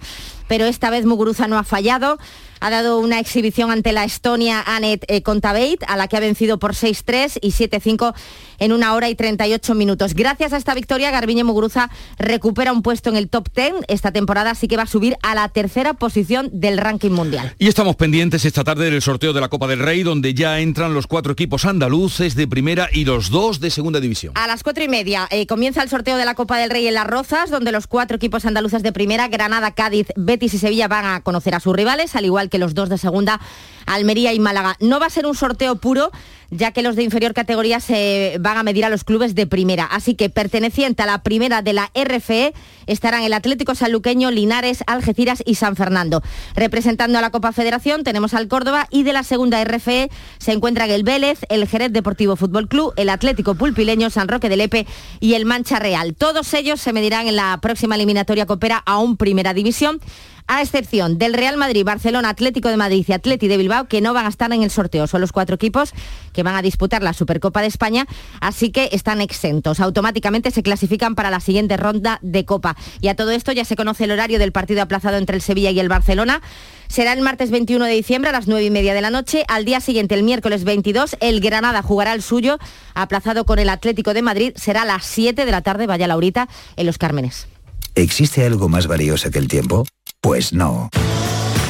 pero 0.48 0.64
esta 0.64 0.90
vez 0.90 1.04
Muguruza 1.04 1.48
no 1.48 1.58
ha 1.58 1.64
fallado 1.64 2.18
ha 2.61 2.70
dado 2.70 2.99
una 2.99 3.18
exhibición 3.18 3.70
ante 3.70 3.92
la 3.92 4.05
Estonia 4.05 4.62
Anet 4.66 5.05
eh, 5.09 5.23
Kontaveit, 5.23 5.83
a 5.88 5.96
la 5.96 6.09
que 6.09 6.16
ha 6.16 6.20
vencido 6.20 6.59
por 6.59 6.75
6-3 6.75 7.38
y 7.40 7.53
7-5 7.53 8.14
en 8.59 8.73
una 8.73 8.94
hora 8.94 9.09
y 9.09 9.14
38 9.14 9.75
minutos. 9.75 10.14
Gracias 10.14 10.53
a 10.53 10.57
esta 10.57 10.75
victoria, 10.75 11.11
Garbiñe 11.11 11.44
Muguruza 11.44 11.90
recupera 12.18 12.73
un 12.73 12.83
puesto 12.83 13.11
en 13.11 13.16
el 13.16 13.29
top 13.29 13.49
10 13.55 13.75
esta 13.88 14.12
temporada, 14.12 14.51
así 14.51 14.68
que 14.68 14.77
va 14.77 14.85
a 14.85 14.87
subir 14.87 15.16
a 15.23 15.35
la 15.35 15.49
tercera 15.49 15.94
posición 15.94 16.51
del 16.53 16.79
ranking 16.79 17.11
mundial. 17.11 17.55
Y 17.59 17.68
estamos 17.68 17.96
pendientes 17.96 18.44
esta 18.44 18.64
tarde 18.64 18.90
del 18.90 19.03
sorteo 19.03 19.33
de 19.33 19.40
la 19.40 19.49
Copa 19.49 19.66
del 19.66 19.81
Rey, 19.81 20.03
donde 20.03 20.35
ya 20.35 20.61
entran 20.61 20.94
los 20.94 21.07
cuatro 21.07 21.33
equipos 21.33 21.64
andaluces 21.64 22.35
de 22.35 22.46
primera 22.46 22.88
y 22.92 23.05
los 23.05 23.31
dos 23.31 23.61
de 23.61 23.70
segunda 23.70 24.01
división. 24.01 24.35
A 24.37 24.46
las 24.46 24.62
cuatro 24.62 24.85
y 24.85 24.88
media 24.88 25.27
eh, 25.31 25.46
comienza 25.46 25.83
el 25.83 25.88
sorteo 25.88 26.16
de 26.16 26.25
la 26.25 26.35
Copa 26.35 26.59
del 26.59 26.70
Rey 26.70 26.87
en 26.87 26.94
Las 26.94 27.07
Rozas, 27.07 27.51
donde 27.51 27.73
los 27.73 27.87
cuatro 27.87 28.16
equipos 28.16 28.44
andaluces 28.44 28.83
de 28.83 28.92
primera, 28.92 29.29
Granada, 29.29 29.73
Cádiz, 29.73 30.09
Betis 30.16 30.55
y 30.55 30.59
Sevilla, 30.59 30.88
van 30.88 31.07
a 31.07 31.20
conocer 31.23 31.55
a 31.55 31.61
sus 31.61 31.75
rivales, 31.75 32.14
al 32.14 32.27
igual 32.27 32.49
que 32.50 32.58
los 32.58 32.74
dos 32.74 32.88
de 32.88 32.98
segunda, 32.98 33.40
Almería 33.86 34.32
y 34.32 34.40
Málaga. 34.40 34.76
No 34.80 35.00
va 35.00 35.06
a 35.06 35.10
ser 35.10 35.26
un 35.26 35.34
sorteo 35.34 35.76
puro, 35.76 36.10
ya 36.50 36.72
que 36.72 36.82
los 36.82 36.96
de 36.96 37.04
inferior 37.04 37.32
categoría 37.32 37.80
se 37.80 38.36
van 38.40 38.58
a 38.58 38.62
medir 38.62 38.84
a 38.84 38.90
los 38.90 39.04
clubes 39.04 39.34
de 39.34 39.46
primera. 39.46 39.84
Así 39.84 40.14
que 40.14 40.30
perteneciente 40.30 41.02
a 41.02 41.06
la 41.06 41.22
primera 41.22 41.62
de 41.62 41.72
la 41.72 41.90
RFE 41.94 42.52
estarán 42.86 43.22
el 43.22 43.32
Atlético 43.32 43.74
Sanluqueño, 43.74 44.30
Linares, 44.30 44.82
Algeciras 44.86 45.42
y 45.46 45.54
San 45.54 45.76
Fernando. 45.76 46.22
Representando 46.54 47.18
a 47.18 47.20
la 47.20 47.30
Copa 47.30 47.52
Federación 47.52 48.02
tenemos 48.02 48.34
al 48.34 48.48
Córdoba 48.48 48.88
y 48.90 49.04
de 49.04 49.12
la 49.12 49.22
segunda 49.22 49.62
RFE 49.64 50.10
se 50.38 50.52
encuentran 50.52 50.90
el 50.90 51.04
Vélez, 51.04 51.40
el 51.48 51.66
Jerez 51.68 51.92
Deportivo 51.92 52.36
Fútbol 52.36 52.68
Club, 52.68 52.92
el 52.96 53.10
Atlético 53.10 53.54
Pulpileño, 53.54 54.10
San 54.10 54.28
Roque 54.28 54.48
de 54.48 54.56
Lepe 54.56 54.86
y 55.20 55.34
el 55.34 55.44
Mancha 55.44 55.78
Real. 55.78 56.14
Todos 56.14 56.52
ellos 56.54 56.80
se 56.80 56.92
medirán 56.92 57.28
en 57.28 57.36
la 57.36 57.58
próxima 57.62 57.94
eliminatoria 57.94 58.46
Coopera 58.46 58.82
a 58.84 58.98
un 58.98 59.16
Primera 59.16 59.54
División 59.54 60.00
a 60.50 60.62
excepción 60.62 61.16
del 61.16 61.32
Real 61.32 61.56
Madrid, 61.56 61.84
Barcelona, 61.84 62.28
Atlético 62.28 62.70
de 62.70 62.76
Madrid 62.76 63.04
y 63.06 63.12
Atleti 63.12 63.46
de 63.46 63.56
Bilbao, 63.56 63.86
que 63.86 64.00
no 64.00 64.12
van 64.12 64.26
a 64.26 64.28
estar 64.28 64.52
en 64.52 64.64
el 64.64 64.70
sorteo. 64.72 65.06
Son 65.06 65.20
los 65.20 65.30
cuatro 65.30 65.54
equipos 65.54 65.92
que 66.32 66.42
van 66.42 66.56
a 66.56 66.60
disputar 66.62 67.04
la 67.04 67.12
Supercopa 67.12 67.60
de 67.60 67.68
España, 67.68 68.08
así 68.40 68.70
que 68.72 68.88
están 68.90 69.20
exentos. 69.20 69.78
Automáticamente 69.78 70.50
se 70.50 70.64
clasifican 70.64 71.14
para 71.14 71.30
la 71.30 71.38
siguiente 71.38 71.76
ronda 71.76 72.18
de 72.22 72.44
Copa. 72.44 72.76
Y 73.00 73.06
a 73.06 73.14
todo 73.14 73.30
esto 73.30 73.52
ya 73.52 73.64
se 73.64 73.76
conoce 73.76 74.04
el 74.04 74.10
horario 74.10 74.40
del 74.40 74.50
partido 74.50 74.82
aplazado 74.82 75.18
entre 75.18 75.36
el 75.36 75.42
Sevilla 75.42 75.70
y 75.70 75.78
el 75.78 75.88
Barcelona. 75.88 76.42
Será 76.88 77.12
el 77.12 77.20
martes 77.20 77.52
21 77.52 77.84
de 77.84 77.92
diciembre 77.92 78.30
a 78.30 78.32
las 78.32 78.48
9 78.48 78.64
y 78.64 78.70
media 78.70 78.92
de 78.92 79.02
la 79.02 79.10
noche. 79.10 79.44
Al 79.46 79.64
día 79.64 79.80
siguiente, 79.80 80.16
el 80.16 80.24
miércoles 80.24 80.64
22, 80.64 81.16
el 81.20 81.40
Granada 81.40 81.80
jugará 81.82 82.12
el 82.12 82.22
suyo, 82.22 82.58
aplazado 82.94 83.44
con 83.44 83.60
el 83.60 83.68
Atlético 83.68 84.14
de 84.14 84.22
Madrid. 84.22 84.52
Será 84.56 84.82
a 84.82 84.84
las 84.84 85.04
7 85.04 85.44
de 85.44 85.50
la 85.52 85.62
tarde, 85.62 85.86
vaya 85.86 86.08
Laurita, 86.08 86.48
en 86.74 86.86
Los 86.86 86.98
Cármenes. 86.98 87.46
¿Existe 87.94 88.44
algo 88.44 88.68
más 88.68 88.88
valioso 88.88 89.30
que 89.30 89.38
el 89.38 89.46
tiempo? 89.46 89.84
Pues 90.22 90.52
no. 90.52 90.90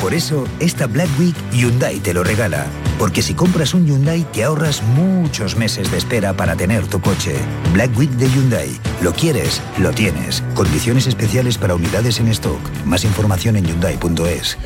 Por 0.00 0.12
eso, 0.12 0.44
esta 0.58 0.86
Black 0.86 1.08
Week 1.20 1.36
Hyundai 1.52 2.00
te 2.00 2.12
lo 2.12 2.24
regala. 2.24 2.66
Porque 2.98 3.22
si 3.22 3.34
compras 3.34 3.74
un 3.74 3.86
Hyundai 3.86 4.24
te 4.32 4.42
ahorras 4.44 4.82
muchos 4.82 5.56
meses 5.56 5.90
de 5.90 5.98
espera 5.98 6.32
para 6.34 6.56
tener 6.56 6.86
tu 6.86 7.00
coche. 7.00 7.36
Black 7.72 7.96
Week 7.96 8.10
de 8.10 8.28
Hyundai. 8.28 8.70
Lo 9.02 9.12
quieres, 9.12 9.62
lo 9.78 9.92
tienes. 9.92 10.42
Condiciones 10.54 11.06
especiales 11.06 11.58
para 11.58 11.74
unidades 11.74 12.18
en 12.18 12.28
stock. 12.28 12.60
Más 12.84 13.04
información 13.04 13.56
en 13.56 13.66
hyundai.es. 13.66 14.58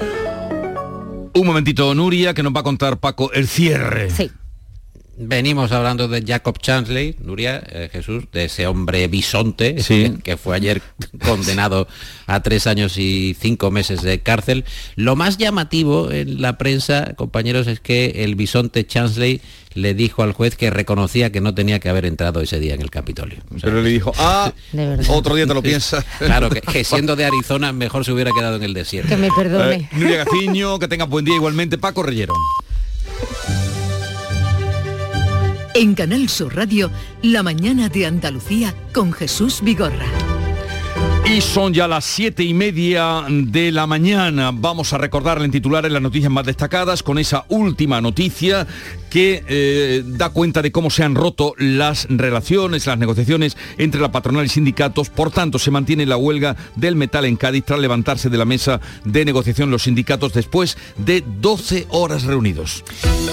Un 1.34 1.46
momentito, 1.46 1.94
Nuria, 1.94 2.32
que 2.32 2.42
nos 2.42 2.54
va 2.54 2.60
a 2.60 2.64
contar 2.64 2.98
Paco 2.98 3.32
el 3.32 3.48
cierre. 3.48 4.08
Sí. 4.10 4.30
Venimos 5.16 5.70
hablando 5.70 6.08
de 6.08 6.24
Jacob 6.26 6.58
Chansley, 6.58 7.14
Nuria, 7.20 7.62
eh, 7.68 7.88
Jesús, 7.92 8.24
de 8.32 8.46
ese 8.46 8.66
hombre 8.66 9.06
bisonte 9.06 9.76
que 10.24 10.36
fue 10.36 10.56
ayer 10.56 10.82
condenado 11.24 11.86
a 12.26 12.42
tres 12.42 12.66
años 12.66 12.98
y 12.98 13.36
cinco 13.38 13.70
meses 13.70 14.02
de 14.02 14.20
cárcel. 14.20 14.64
Lo 14.96 15.14
más 15.14 15.38
llamativo 15.38 16.10
en 16.10 16.42
la 16.42 16.58
prensa, 16.58 17.14
compañeros, 17.16 17.68
es 17.68 17.78
que 17.78 18.24
el 18.24 18.34
bisonte 18.34 18.86
Chansley 18.86 19.40
le 19.74 19.94
dijo 19.94 20.22
al 20.22 20.32
juez 20.32 20.56
que 20.56 20.70
reconocía 20.70 21.30
que 21.30 21.40
no 21.40 21.54
tenía 21.54 21.78
que 21.78 21.88
haber 21.88 22.06
entrado 22.06 22.40
ese 22.40 22.58
día 22.58 22.74
en 22.74 22.80
el 22.80 22.90
Capitolio. 22.90 23.38
Pero 23.60 23.82
le 23.82 23.90
dijo, 23.90 24.12
ah, 24.18 24.52
otro 25.08 25.36
día 25.36 25.46
te 25.46 25.54
lo 25.54 25.62
piensas. 25.62 26.04
Claro, 26.18 26.50
que, 26.50 26.60
que 26.60 26.82
siendo 26.82 27.14
de 27.14 27.24
Arizona 27.24 27.72
mejor 27.72 28.04
se 28.04 28.12
hubiera 28.12 28.30
quedado 28.32 28.56
en 28.56 28.64
el 28.64 28.74
desierto. 28.74 29.08
Que 29.08 29.16
me 29.16 29.30
perdone. 29.30 29.74
Eh, 29.76 29.88
Nuria 29.92 30.24
Gaciño, 30.24 30.78
que 30.78 30.88
tenga 30.88 31.04
buen 31.04 31.24
día 31.24 31.36
igualmente. 31.36 31.78
Paco 31.78 32.02
Reyero. 32.02 32.34
En 35.76 35.96
Canal 35.96 36.28
Sur 36.28 36.54
Radio, 36.54 36.88
La 37.20 37.42
mañana 37.42 37.88
de 37.88 38.06
Andalucía 38.06 38.72
con 38.92 39.12
Jesús 39.12 39.60
Vigorra. 39.60 40.06
Y 41.28 41.40
son 41.40 41.74
ya 41.74 41.88
las 41.88 42.04
siete 42.04 42.44
y 42.44 42.54
media 42.54 43.24
de 43.28 43.72
la 43.72 43.84
mañana. 43.88 44.52
Vamos 44.54 44.92
a 44.92 44.98
recordarle 44.98 45.46
en 45.46 45.50
titulares 45.50 45.90
las 45.90 46.00
noticias 46.00 46.30
más 46.30 46.46
destacadas 46.46 47.02
con 47.02 47.18
esa 47.18 47.44
última 47.48 48.00
noticia 48.00 48.68
que 49.10 49.42
eh, 49.48 50.04
da 50.06 50.28
cuenta 50.28 50.62
de 50.62 50.70
cómo 50.70 50.90
se 50.90 51.02
han 51.02 51.16
roto 51.16 51.54
las 51.58 52.06
relaciones, 52.08 52.86
las 52.86 52.98
negociaciones 52.98 53.56
entre 53.76 54.00
la 54.00 54.12
patronal 54.12 54.46
y 54.46 54.50
sindicatos. 54.50 55.10
Por 55.10 55.32
tanto, 55.32 55.58
se 55.58 55.72
mantiene 55.72 56.06
la 56.06 56.16
huelga 56.16 56.54
del 56.76 56.94
metal 56.94 57.24
en 57.24 57.34
Cádiz 57.34 57.64
tras 57.64 57.80
levantarse 57.80 58.30
de 58.30 58.38
la 58.38 58.44
mesa 58.44 58.80
de 59.04 59.24
negociación 59.24 59.72
los 59.72 59.82
sindicatos 59.82 60.34
después 60.34 60.76
de 60.98 61.24
12 61.40 61.88
horas 61.90 62.22
reunidos. 62.22 62.84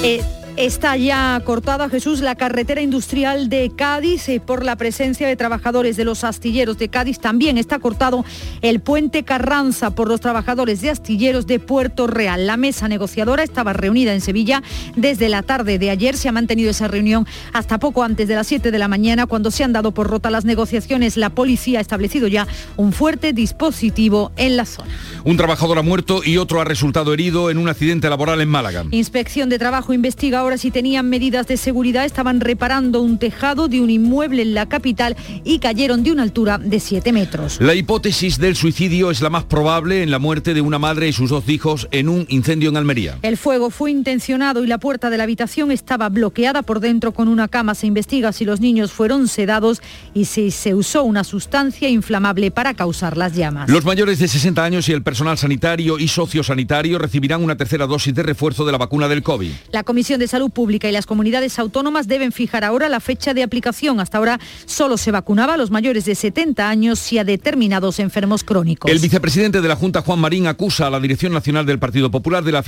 Eh, 0.01 0.23
Está 0.57 0.97
ya 0.97 1.41
cortada, 1.45 1.89
Jesús, 1.89 2.19
la 2.19 2.35
carretera 2.35 2.81
industrial 2.81 3.47
de 3.47 3.71
Cádiz 3.73 4.27
eh, 4.27 4.41
por 4.41 4.65
la 4.65 4.75
presencia 4.75 5.25
de 5.27 5.37
trabajadores 5.37 5.95
de 5.95 6.03
los 6.03 6.25
astilleros 6.25 6.77
de 6.77 6.89
Cádiz. 6.89 7.19
También 7.19 7.57
está 7.57 7.79
cortado 7.79 8.25
el 8.61 8.81
puente 8.81 9.23
Carranza 9.23 9.91
por 9.91 10.09
los 10.09 10.19
trabajadores 10.19 10.81
de 10.81 10.89
astilleros 10.89 11.47
de 11.47 11.59
Puerto 11.59 12.05
Real. 12.05 12.47
La 12.47 12.57
mesa 12.57 12.89
negociadora 12.89 13.43
estaba 13.43 13.71
reunida 13.71 14.13
en 14.13 14.19
Sevilla 14.19 14.61
desde 14.97 15.29
la 15.29 15.41
tarde 15.41 15.79
de 15.79 15.89
ayer. 15.89 16.17
Se 16.17 16.27
ha 16.27 16.33
mantenido 16.33 16.69
esa 16.69 16.89
reunión 16.89 17.25
hasta 17.53 17.79
poco 17.79 18.03
antes 18.03 18.27
de 18.27 18.35
las 18.35 18.45
7 18.47 18.71
de 18.71 18.77
la 18.77 18.89
mañana, 18.89 19.27
cuando 19.27 19.51
se 19.51 19.63
han 19.63 19.71
dado 19.71 19.93
por 19.93 20.09
rota 20.09 20.29
las 20.29 20.43
negociaciones. 20.43 21.15
La 21.15 21.29
policía 21.29 21.79
ha 21.79 21.81
establecido 21.81 22.27
ya 22.27 22.45
un 22.75 22.91
fuerte 22.91 23.31
dispositivo 23.31 24.33
en 24.35 24.57
la 24.57 24.65
zona. 24.65 24.89
Un 25.23 25.37
trabajador 25.37 25.77
ha 25.77 25.81
muerto 25.81 26.21
y 26.25 26.37
otro 26.37 26.59
ha 26.59 26.65
resultado 26.65 27.13
herido 27.13 27.49
en 27.49 27.57
un 27.57 27.69
accidente 27.69 28.09
laboral 28.09 28.41
en 28.41 28.49
Málaga. 28.49 28.85
Inspección 28.91 29.47
de 29.47 29.57
Trabajo 29.57 29.93
investiga 29.93 30.40
ahora 30.41 30.58
si 30.58 30.71
tenían 30.71 31.08
medidas 31.08 31.47
de 31.47 31.56
seguridad. 31.56 32.06
Estaban 32.06 32.41
reparando 32.41 33.01
un 33.01 33.17
tejado 33.17 33.67
de 33.67 33.80
un 33.80 33.89
inmueble 33.89 34.41
en 34.41 34.54
la 34.54 34.67
capital 34.67 35.15
y 35.43 35.60
cayeron 35.60 36.04
de 36.04 36.12
una 36.12 36.23
altura 36.23 36.58
de 36.58 36.80
7 36.80 37.13
metros. 37.13 37.60
La 37.62 37.75
hipótesis 37.75 38.38
del 38.38 38.56
suicidio 38.56 39.12
es 39.12 39.21
la 39.21 39.30
más 39.30 39.43
probable 39.43 40.04
en 40.04 40.12
la 40.12 40.19
muerte 40.19 40.54
de 40.54 40.62
una 40.62 40.80
madre 40.80 41.08
y 41.08 41.13
sus 41.13 41.30
dos 41.30 41.47
hijos 41.47 41.88
en 41.91 42.10
un 42.10 42.25
incendio 42.30 42.69
en 42.69 42.77
Almería. 42.77 43.17
El 43.21 43.38
fuego 43.38 43.69
fue 43.69 43.91
intencionado 43.91 44.63
y 44.63 44.67
la 44.67 44.80
puerta 44.80 45.10
de 45.10 45.17
la 45.17 45.23
habitación 45.23 45.71
estaba 45.71 46.10
bloqueada 46.10 46.63
por 46.63 46.80
dentro 46.80 47.13
con 47.13 47.27
una 47.27 47.47
cama. 47.47 47.75
Se 47.75 47.88
investiga 47.88 48.32
si 48.32 48.43
los 48.43 48.60
niños 48.60 48.91
fueron 48.91 49.27
sedados 49.27 49.82
y 50.13 50.25
si 50.25 50.51
se 50.51 50.73
usó 50.73 51.04
una 51.04 51.23
sustancia 51.23 51.88
inflamable 51.88 52.49
para 52.51 52.73
causar 52.73 53.15
las 53.15 53.36
llamas. 53.36 53.69
Los 53.69 53.86
mayores 53.86 54.19
de 54.19 54.27
60 54.27 54.63
años 54.63 54.89
y 54.89 54.93
el 54.93 55.04
personal 55.04 55.38
sanitario 55.38 55.99
y 55.99 56.08
sociosanitario 56.08 56.97
recibirán 56.97 57.43
una 57.43 57.56
tercera 57.56 57.86
dosis 57.86 58.13
de 58.15 58.23
refuerzo 58.23 58.65
de 58.65 58.71
la 58.71 58.77
vacuna 58.80 59.08
del 59.08 59.21
COVID. 59.21 59.51
La 59.71 59.84
Comisión 59.84 60.19
de 60.19 60.27
Salud 60.31 60.49
Pública 60.49 60.87
y 60.87 60.93
las 60.93 61.05
comunidades 61.05 61.59
autónomas 61.59 62.07
deben 62.07 62.31
fijar 62.31 62.63
ahora 62.63 62.87
la 62.87 63.01
fecha 63.01 63.33
de 63.33 63.43
aplicación. 63.43 63.99
Hasta 63.99 64.17
ahora 64.17 64.39
solo 64.65 64.95
se 64.95 65.11
vacunaba 65.11 65.55
a 65.55 65.57
los 65.57 65.71
mayores 65.71 66.05
de 66.05 66.15
70 66.15 66.69
años 66.69 67.11
y 67.11 67.17
a 67.17 67.25
determinados 67.25 67.99
enfermos 67.99 68.45
crónicos. 68.45 68.89
El 68.89 68.99
vicepresidente 68.99 69.59
de 69.59 69.67
la 69.67 69.75
Junta, 69.75 70.01
Juan 70.01 70.19
Marín, 70.19 70.47
acusa 70.47 70.87
a 70.87 70.89
la 70.89 71.01
Dirección 71.01 71.33
Nacional 71.33 71.65
del 71.65 71.79
Partido 71.79 72.11
Popular 72.11 72.45
de 72.45 72.53
la, 72.53 72.61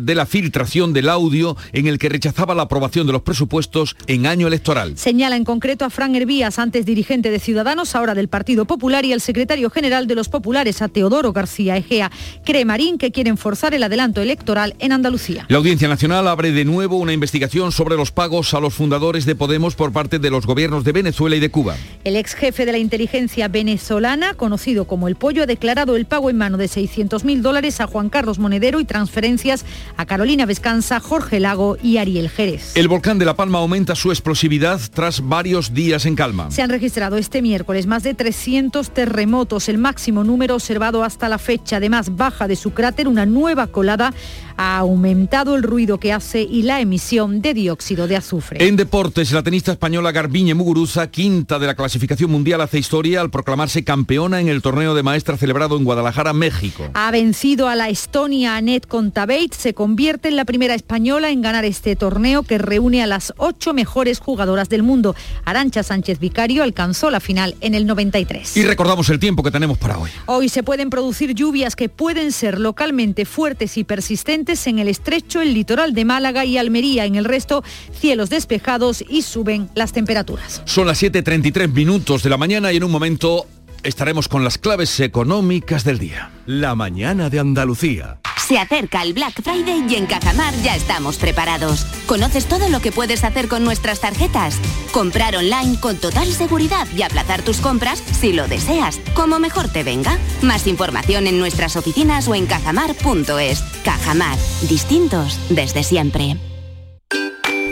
de 0.00 0.14
la 0.14 0.24
filtración 0.24 0.94
del 0.94 1.10
audio 1.10 1.58
en 1.74 1.88
el 1.88 1.98
que 1.98 2.08
rechazaba 2.08 2.54
la 2.54 2.62
aprobación 2.62 3.06
de 3.06 3.12
los 3.12 3.20
presupuestos 3.20 3.96
en 4.06 4.24
año 4.24 4.46
electoral. 4.46 4.96
Señala 4.96 5.36
en 5.36 5.44
concreto 5.44 5.84
a 5.84 5.90
Fran 5.90 6.14
Hervías, 6.14 6.58
antes 6.58 6.86
dirigente 6.86 7.30
de 7.30 7.38
Ciudadanos, 7.38 7.94
ahora 7.94 8.14
del 8.14 8.28
Partido 8.28 8.64
Popular, 8.64 9.04
y 9.04 9.12
al 9.12 9.20
secretario 9.20 9.68
general 9.68 10.06
de 10.06 10.14
los 10.14 10.30
populares, 10.30 10.80
a 10.80 10.88
Teodoro 10.88 11.34
García 11.34 11.76
Egea. 11.76 12.10
Cree 12.46 12.64
Marín 12.64 12.96
que 12.96 13.12
quieren 13.12 13.36
forzar 13.36 13.74
el 13.74 13.82
adelanto 13.82 14.22
electoral 14.22 14.74
en 14.78 14.92
Andalucía. 14.92 15.44
La 15.48 15.58
Audiencia 15.58 15.86
Nacional 15.86 16.26
abre 16.26 16.52
de 16.52 16.64
nuevo 16.64 16.96
una 16.96 17.09
investigación 17.12 17.72
sobre 17.72 17.96
los 17.96 18.12
pagos 18.12 18.54
a 18.54 18.60
los 18.60 18.74
fundadores 18.74 19.24
de 19.24 19.34
Podemos 19.34 19.74
por 19.74 19.92
parte 19.92 20.18
de 20.18 20.30
los 20.30 20.46
gobiernos 20.46 20.84
de 20.84 20.92
Venezuela 20.92 21.36
y 21.36 21.40
de 21.40 21.50
Cuba. 21.50 21.76
El 22.04 22.16
ex 22.16 22.34
jefe 22.34 22.64
de 22.64 22.72
la 22.72 22.78
inteligencia 22.78 23.48
venezolana, 23.48 24.34
conocido 24.34 24.86
como 24.86 25.08
El 25.08 25.16
Pollo, 25.16 25.42
ha 25.42 25.46
declarado 25.46 25.96
el 25.96 26.06
pago 26.06 26.30
en 26.30 26.36
mano 26.36 26.56
de 26.56 26.66
600.000 26.66 27.40
dólares 27.40 27.80
a 27.80 27.86
Juan 27.86 28.08
Carlos 28.08 28.38
Monedero 28.38 28.80
y 28.80 28.84
transferencias 28.84 29.64
a 29.96 30.06
Carolina 30.06 30.46
Vescanza, 30.46 31.00
Jorge 31.00 31.40
Lago 31.40 31.76
y 31.82 31.96
Ariel 31.96 32.30
Jerez. 32.30 32.76
El 32.76 32.88
volcán 32.88 33.18
de 33.18 33.24
La 33.24 33.34
Palma 33.34 33.58
aumenta 33.58 33.94
su 33.94 34.10
explosividad 34.10 34.80
tras 34.92 35.26
varios 35.26 35.74
días 35.74 36.06
en 36.06 36.14
calma. 36.14 36.50
Se 36.50 36.62
han 36.62 36.70
registrado 36.70 37.16
este 37.16 37.42
miércoles 37.42 37.86
más 37.86 38.02
de 38.02 38.14
300 38.14 38.90
terremotos, 38.90 39.68
el 39.68 39.78
máximo 39.78 40.24
número 40.24 40.54
observado 40.54 41.04
hasta 41.04 41.28
la 41.28 41.38
fecha. 41.38 41.76
Además, 41.76 42.16
baja 42.16 42.46
de 42.48 42.56
su 42.56 42.72
cráter 42.72 43.08
una 43.08 43.26
nueva 43.26 43.66
colada 43.66 44.12
ha 44.56 44.78
aumentado 44.78 45.56
el 45.56 45.62
ruido 45.62 45.98
que 45.98 46.12
hace 46.12 46.42
y 46.42 46.62
la 46.62 46.80
emisión 46.80 46.99
de 47.00 47.54
dióxido 47.54 48.06
de 48.06 48.14
azufre. 48.14 48.64
En 48.64 48.76
deportes, 48.76 49.32
la 49.32 49.42
tenista 49.42 49.72
española 49.72 50.12
Garbiñe 50.12 50.54
Muguruza, 50.54 51.10
quinta 51.10 51.58
de 51.58 51.66
la 51.66 51.74
clasificación 51.74 52.30
mundial, 52.30 52.60
hace 52.60 52.78
historia 52.78 53.22
al 53.22 53.30
proclamarse 53.30 53.82
campeona 53.84 54.40
en 54.40 54.48
el 54.48 54.60
torneo 54.60 54.94
de 54.94 55.02
maestra 55.02 55.38
celebrado 55.38 55.76
en 55.78 55.84
Guadalajara, 55.84 56.34
México. 56.34 56.90
Ha 56.92 57.10
vencido 57.10 57.68
a 57.68 57.74
la 57.74 57.88
Estonia 57.88 58.56
Anet 58.56 58.86
Contabate, 58.86 59.50
se 59.56 59.72
convierte 59.72 60.28
en 60.28 60.36
la 60.36 60.44
primera 60.44 60.74
española 60.74 61.30
en 61.30 61.40
ganar 61.40 61.64
este 61.64 61.96
torneo 61.96 62.42
que 62.42 62.58
reúne 62.58 63.02
a 63.02 63.06
las 63.06 63.32
ocho 63.38 63.72
mejores 63.72 64.20
jugadoras 64.20 64.68
del 64.68 64.82
mundo. 64.82 65.16
Arancha 65.46 65.82
Sánchez 65.82 66.20
Vicario 66.20 66.62
alcanzó 66.62 67.10
la 67.10 67.20
final 67.20 67.56
en 67.62 67.74
el 67.74 67.86
93. 67.86 68.56
Y 68.58 68.62
recordamos 68.62 69.08
el 69.08 69.18
tiempo 69.18 69.42
que 69.42 69.50
tenemos 69.50 69.78
para 69.78 69.98
hoy. 69.98 70.10
Hoy 70.26 70.50
se 70.50 70.62
pueden 70.62 70.90
producir 70.90 71.34
lluvias 71.34 71.76
que 71.76 71.88
pueden 71.88 72.30
ser 72.30 72.60
localmente 72.60 73.24
fuertes 73.24 73.78
y 73.78 73.84
persistentes 73.84 74.66
en 74.66 74.78
el 74.78 74.88
estrecho, 74.88 75.40
el 75.40 75.54
litoral 75.54 75.94
de 75.94 76.04
Málaga 76.04 76.44
y 76.44 76.58
Almería. 76.58 76.89
En 76.98 77.14
el 77.14 77.24
resto, 77.24 77.62
cielos 77.92 78.30
despejados 78.30 79.04
y 79.08 79.22
suben 79.22 79.70
las 79.74 79.92
temperaturas. 79.92 80.62
Son 80.64 80.86
las 80.86 81.02
7.33 81.02 81.72
minutos 81.72 82.22
de 82.22 82.30
la 82.30 82.36
mañana 82.36 82.72
y 82.72 82.76
en 82.76 82.84
un 82.84 82.90
momento 82.90 83.46
estaremos 83.82 84.28
con 84.28 84.44
las 84.44 84.58
claves 84.58 85.00
económicas 85.00 85.84
del 85.84 85.98
día. 85.98 86.30
La 86.46 86.74
mañana 86.74 87.30
de 87.30 87.38
Andalucía. 87.38 88.18
Se 88.46 88.58
acerca 88.58 89.02
el 89.02 89.12
Black 89.12 89.40
Friday 89.42 89.86
y 89.88 89.94
en 89.94 90.06
Cajamar 90.06 90.52
ya 90.62 90.74
estamos 90.74 91.18
preparados. 91.18 91.86
¿Conoces 92.06 92.46
todo 92.46 92.68
lo 92.68 92.80
que 92.80 92.90
puedes 92.90 93.22
hacer 93.22 93.46
con 93.46 93.62
nuestras 93.62 94.00
tarjetas? 94.00 94.56
Comprar 94.92 95.36
online 95.36 95.78
con 95.78 95.96
total 95.98 96.26
seguridad 96.26 96.88
y 96.96 97.02
aplazar 97.02 97.42
tus 97.42 97.58
compras 97.58 98.02
si 98.20 98.32
lo 98.32 98.48
deseas, 98.48 98.98
como 99.14 99.38
mejor 99.38 99.68
te 99.68 99.84
venga. 99.84 100.18
Más 100.42 100.66
información 100.66 101.28
en 101.28 101.38
nuestras 101.38 101.76
oficinas 101.76 102.26
o 102.26 102.34
en 102.34 102.46
cajamar.es. 102.46 103.62
Cajamar, 103.84 104.36
distintos 104.68 105.38
desde 105.50 105.84
siempre. 105.84 106.36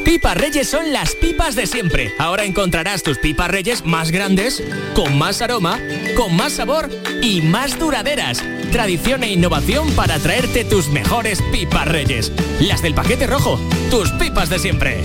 Pipas 0.08 0.38
Reyes 0.38 0.68
son 0.68 0.92
las 0.92 1.14
pipas 1.14 1.54
de 1.54 1.66
siempre. 1.66 2.14
Ahora 2.18 2.44
encontrarás 2.44 3.02
tus 3.02 3.18
pipas 3.18 3.50
Reyes 3.50 3.84
más 3.84 4.10
grandes, 4.10 4.62
con 4.94 5.18
más 5.18 5.42
aroma, 5.42 5.78
con 6.16 6.34
más 6.34 6.54
sabor 6.54 6.88
y 7.22 7.42
más 7.42 7.78
duraderas. 7.78 8.42
Tradición 8.72 9.22
e 9.22 9.32
innovación 9.32 9.90
para 9.92 10.18
traerte 10.18 10.64
tus 10.64 10.88
mejores 10.88 11.42
pipas 11.52 11.86
Reyes. 11.86 12.32
Las 12.58 12.82
del 12.82 12.94
paquete 12.94 13.26
rojo, 13.26 13.60
tus 13.90 14.10
pipas 14.12 14.48
de 14.48 14.58
siempre. 14.58 15.02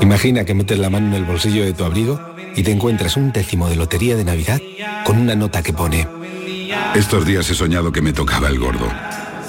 Imagina 0.00 0.44
que 0.44 0.54
metes 0.54 0.78
la 0.78 0.90
mano 0.90 1.08
en 1.08 1.14
el 1.14 1.24
bolsillo 1.24 1.64
de 1.64 1.72
tu 1.72 1.84
abrigo 1.84 2.20
y 2.54 2.62
te 2.62 2.70
encuentras 2.70 3.16
un 3.16 3.32
décimo 3.32 3.68
de 3.68 3.76
lotería 3.76 4.16
de 4.16 4.24
Navidad 4.24 4.60
con 5.04 5.18
una 5.18 5.34
nota 5.34 5.62
que 5.62 5.72
pone 5.72 6.06
Estos 6.94 7.26
días 7.26 7.50
he 7.50 7.54
soñado 7.54 7.90
que 7.90 8.00
me 8.00 8.12
tocaba 8.12 8.48
el 8.48 8.60
gordo. 8.60 8.88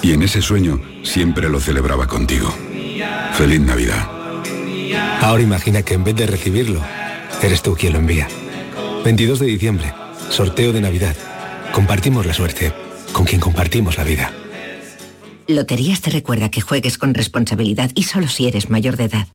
Y 0.02 0.12
en 0.12 0.22
ese 0.22 0.42
sueño 0.42 0.80
siempre 1.02 1.48
lo 1.48 1.60
celebraba 1.60 2.06
contigo. 2.06 2.52
Feliz 3.32 3.60
Navidad. 3.60 4.08
Ahora 5.20 5.42
imagina 5.42 5.82
que 5.82 5.94
en 5.94 6.04
vez 6.04 6.14
de 6.16 6.26
recibirlo, 6.26 6.80
eres 7.42 7.62
tú 7.62 7.74
quien 7.74 7.92
lo 7.92 7.98
envía. 7.98 8.28
22 9.04 9.38
de 9.38 9.46
diciembre, 9.46 9.92
sorteo 10.30 10.72
de 10.72 10.80
Navidad. 10.80 11.16
Compartimos 11.72 12.26
la 12.26 12.32
suerte 12.32 12.72
con 13.12 13.24
quien 13.24 13.40
compartimos 13.40 13.96
la 13.96 14.04
vida. 14.04 14.32
Loterías 15.48 16.00
te 16.00 16.10
recuerda 16.10 16.50
que 16.50 16.60
juegues 16.60 16.98
con 16.98 17.14
responsabilidad 17.14 17.90
y 17.94 18.02
solo 18.02 18.28
si 18.28 18.48
eres 18.48 18.68
mayor 18.68 18.96
de 18.96 19.04
edad. 19.04 19.28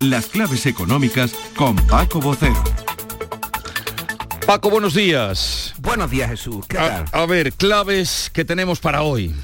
Las 0.00 0.26
claves 0.26 0.66
económicas 0.66 1.32
con 1.56 1.74
Paco 1.76 2.20
Bocero. 2.20 2.62
Paco, 4.46 4.70
buenos 4.70 4.94
días. 4.94 5.74
Buenos 5.78 6.08
días, 6.08 6.30
Jesús. 6.30 6.64
¿Qué 6.68 6.78
a, 6.78 7.04
tal? 7.04 7.20
a 7.20 7.26
ver, 7.26 7.52
claves 7.52 8.30
que 8.32 8.44
tenemos 8.44 8.78
para 8.78 9.02
hoy. 9.02 9.34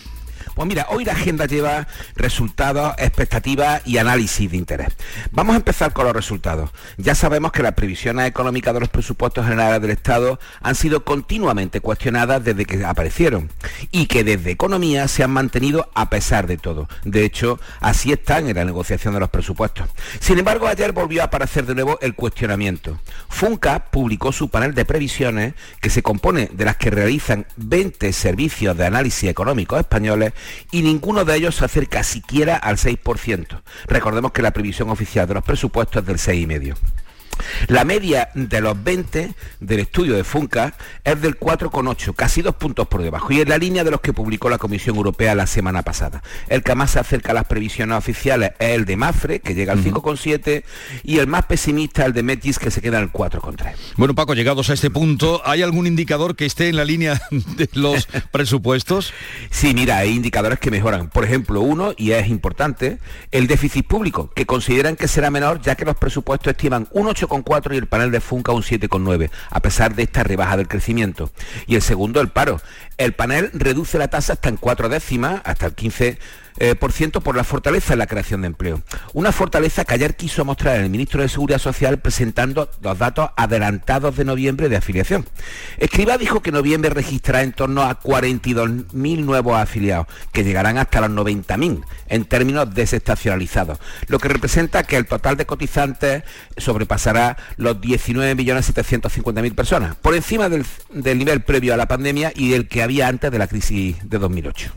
Pues 0.55 0.69
mira, 0.69 0.87
hoy 0.91 1.05
la 1.05 1.13
agenda 1.13 1.47
lleva 1.47 1.87
resultados, 2.15 2.95
expectativas 2.99 3.81
y 3.87 3.97
análisis 3.97 4.51
de 4.51 4.59
interés. 4.59 4.89
Vamos 5.31 5.55
a 5.55 5.57
empezar 5.57 5.93
con 5.95 6.05
los 6.05 6.15
resultados. 6.15 6.71
Ya 6.99 7.15
sabemos 7.15 7.53
que 7.53 7.63
las 7.63 7.73
previsiones 7.73 8.27
económicas 8.27 8.75
de 8.75 8.81
los 8.81 8.91
presupuestos 8.91 9.47
generales 9.47 9.81
del 9.81 9.93
Estado 9.93 10.39
han 10.61 10.75
sido 10.75 11.05
continuamente 11.05 11.81
cuestionadas 11.81 12.45
desde 12.45 12.67
que 12.67 12.85
aparecieron 12.85 13.51
y 13.91 14.07
que 14.07 14.25
desde 14.25 14.51
Economía 14.51 15.09
se 15.09 15.25
han 15.25 15.31
mantenido 15.31 15.91
a 15.95 16.11
pesar 16.11 16.47
de 16.47 16.59
todo. 16.59 16.89
De 17.05 17.25
hecho, 17.25 17.59
así 17.81 18.13
están 18.13 18.47
en 18.47 18.57
la 18.57 18.65
negociación 18.67 19.15
de 19.15 19.21
los 19.21 19.31
presupuestos. 19.31 19.89
Sin 20.21 20.39
embargo, 20.39 20.67
ayer 20.67 20.93
volvió 20.93 21.23
a 21.23 21.27
aparecer 21.27 21.65
de 21.65 21.75
nuevo 21.75 21.99
el 22.03 22.15
cuestionamiento. 22.15 23.01
Funca 23.31 23.87
publicó 23.91 24.33
su 24.33 24.51
panel 24.51 24.75
de 24.75 24.85
previsiones 24.85 25.55
que 25.81 25.89
se 25.89 26.03
compone 26.03 26.51
de 26.53 26.65
las 26.67 26.77
que 26.77 26.91
realizan 26.91 27.47
20 27.57 28.13
servicios 28.13 28.77
de 28.77 28.87
análisis 28.87 29.31
económicos 29.31 29.81
españoles 29.81 30.33
y 30.71 30.83
ninguno 30.83 31.25
de 31.25 31.37
ellos 31.37 31.57
se 31.57 31.65
acerca 31.65 32.03
siquiera 32.03 32.57
al 32.57 32.77
6%. 32.77 33.61
Recordemos 33.87 34.33
que 34.33 34.43
la 34.43 34.53
previsión 34.53 34.91
oficial 34.91 35.27
de 35.27 35.35
los 35.35 35.45
presupuestos 35.45 36.03
es 36.03 36.07
del 36.07 36.19
6,5%. 36.19 36.77
La 37.69 37.85
media 37.85 38.31
de 38.35 38.61
los 38.61 38.83
20 38.83 39.35
del 39.61 39.81
estudio 39.81 40.15
de 40.15 40.25
Funca 40.25 40.75
es 41.05 41.21
del 41.21 41.39
4,8, 41.39 42.15
casi 42.15 42.43
dos 42.43 42.57
puntos 42.57 42.89
por 42.89 43.03
debajo, 43.03 43.33
y 43.33 43.41
en 43.41 43.49
la 43.49 43.59
línea 43.59 43.85
de 43.85 43.91
los 43.91 44.01
que 44.01 44.13
publicó 44.13 44.51
la 44.51 44.59
Comisión 44.59 44.97
Europea 44.97 45.35
la 45.35 45.47
semana 45.47 45.83
pasada. 45.83 46.23
El 46.49 46.63
que 46.63 46.75
más 46.75 46.93
se 46.93 47.01
acerca 47.01 47.33
a 47.33 47.35
las 47.35 47.47
previsiones 47.47 47.97
oficiales 47.97 48.53
es 48.59 48.71
el 48.71 48.85
de 48.85 48.97
Mafre, 48.97 49.41
que 49.41 49.55
llega 49.55 49.73
al 49.73 49.83
5,7, 49.83 50.65
y 51.05 51.19
el 51.19 51.27
más 51.27 51.47
pesimista, 51.47 52.05
el 52.05 52.13
de 52.13 52.23
Metis, 52.23 52.59
que 52.59 52.71
se 52.71 52.81
queda 52.81 52.99
en 52.99 53.05
el 53.05 53.13
4,3. 53.13 53.75
Bueno, 53.97 54.15
Paco, 54.15 54.35
llegados 54.35 54.71
a 54.71 54.75
este 54.75 54.91
punto, 54.91 55.43
¿hay 55.45 55.63
algún 55.63 55.87
indicador 55.87 56.37
que 56.37 56.47
esté 56.47 56.69
en 56.69 56.77
la 56.77 56.85
línea 56.85 57.21
de 57.31 57.69
los 57.73 58.07
presupuestos? 58.31 59.13
Sí, 59.51 59.75
mira, 59.75 59.99
hay 59.99 60.11
indicadores 60.11 60.59
que 60.59 60.71
mejoran. 60.71 61.09
Por 61.09 61.25
ejemplo, 61.25 61.61
uno, 61.61 61.93
y 61.97 62.13
es 62.13 62.29
importante, 62.29 62.99
el 63.31 63.47
déficit 63.47 63.87
público, 63.87 64.31
que 64.35 64.47
consideran 64.47 64.97
que 64.97 65.09
será 65.09 65.31
menor 65.31 65.61
ya 65.61 65.75
que 65.75 65.85
los 65.85 65.97
presupuestos 65.97 66.53
estiman 66.53 66.89
un 66.93 67.09
8,4 67.29 67.75
y 67.75 67.79
el 67.79 67.87
panel 67.87 68.11
de 68.11 68.21
Funca 68.21 68.53
un 68.53 68.63
7,9, 68.63 69.31
a 69.51 69.61
pesar 69.61 69.95
de 69.95 70.03
esta 70.03 70.23
rebaja 70.23 70.57
del 70.57 70.69
crecimiento. 70.69 71.31
Y 71.67 71.75
el 71.75 71.83
segundo, 71.83 72.21
el 72.21 72.29
paro. 72.29 72.61
El 72.99 73.13
panel 73.13 73.51
reduce 73.55 73.99
la 73.99 74.09
tasa 74.09 74.35
hasta 74.35 74.49
en 74.49 74.57
cuatro 74.57 74.89
décimas, 74.89 75.41
hasta 75.45 75.67
el 75.67 75.75
15 75.75 76.19
eh, 76.59 76.75
por 76.75 76.93
ciento 76.93 77.21
por 77.21 77.37
la 77.37 77.45
fortaleza 77.45 77.93
en 77.93 77.99
la 77.99 78.07
creación 78.07 78.43
de 78.43 78.49
empleo. 78.49 78.83
Una 79.13 79.33
fortaleza 79.33 79.85
que 79.85 79.95
ayer 79.95 80.17
quiso 80.17 80.45
mostrar 80.45 80.77
el 80.77 80.91
ministro 80.91 81.23
de 81.23 81.29
Seguridad 81.29 81.59
Social 81.59 81.99
presentando 81.99 82.71
los 82.81 82.99
datos 82.99 83.31
adelantados 83.37 84.17
de 84.17 84.25
noviembre 84.25 84.69
de 84.69 84.77
afiliación. 84.77 85.27
Escriba 85.79 86.19
dijo 86.19 86.41
que 86.41 86.53
noviembre 86.53 86.91
registrará 86.91 87.43
en 87.43 87.53
torno 87.53 87.83
a 87.83 88.01
42.000 88.01 89.25
nuevos 89.25 89.57
afiliados, 89.57 90.07
que 90.33 90.45
llegarán 90.45 90.79
hasta 90.79 91.01
los 91.01 91.11
90.000 91.11 91.83
en 92.09 92.25
términos 92.25 92.75
desestacionalizados, 92.75 93.79
lo 94.07 94.19
que 94.19 94.29
representa 94.29 94.85
que 94.85 94.97
el 94.97 95.07
total 95.07 95.37
de 95.37 95.47
cotizantes 95.47 96.25
sobrepasará 96.57 97.37
los 97.57 97.77
19.750.000 97.81 99.55
personas, 99.55 99.95
por 99.97 100.15
encima 100.15 100.49
del, 100.49 100.65
del 100.91 101.19
nivel 101.19 101.43
previo 101.43 101.75
a 101.75 101.77
la 101.77 101.89
pandemia 101.89 102.33
y 102.35 102.51
del 102.51 102.69
que 102.69 102.83
había 102.83 103.09
antes 103.09 103.31
de 103.31 103.39
la 103.39 103.47
crisis 103.47 103.97
de 104.03 104.19
2008. 104.19 104.73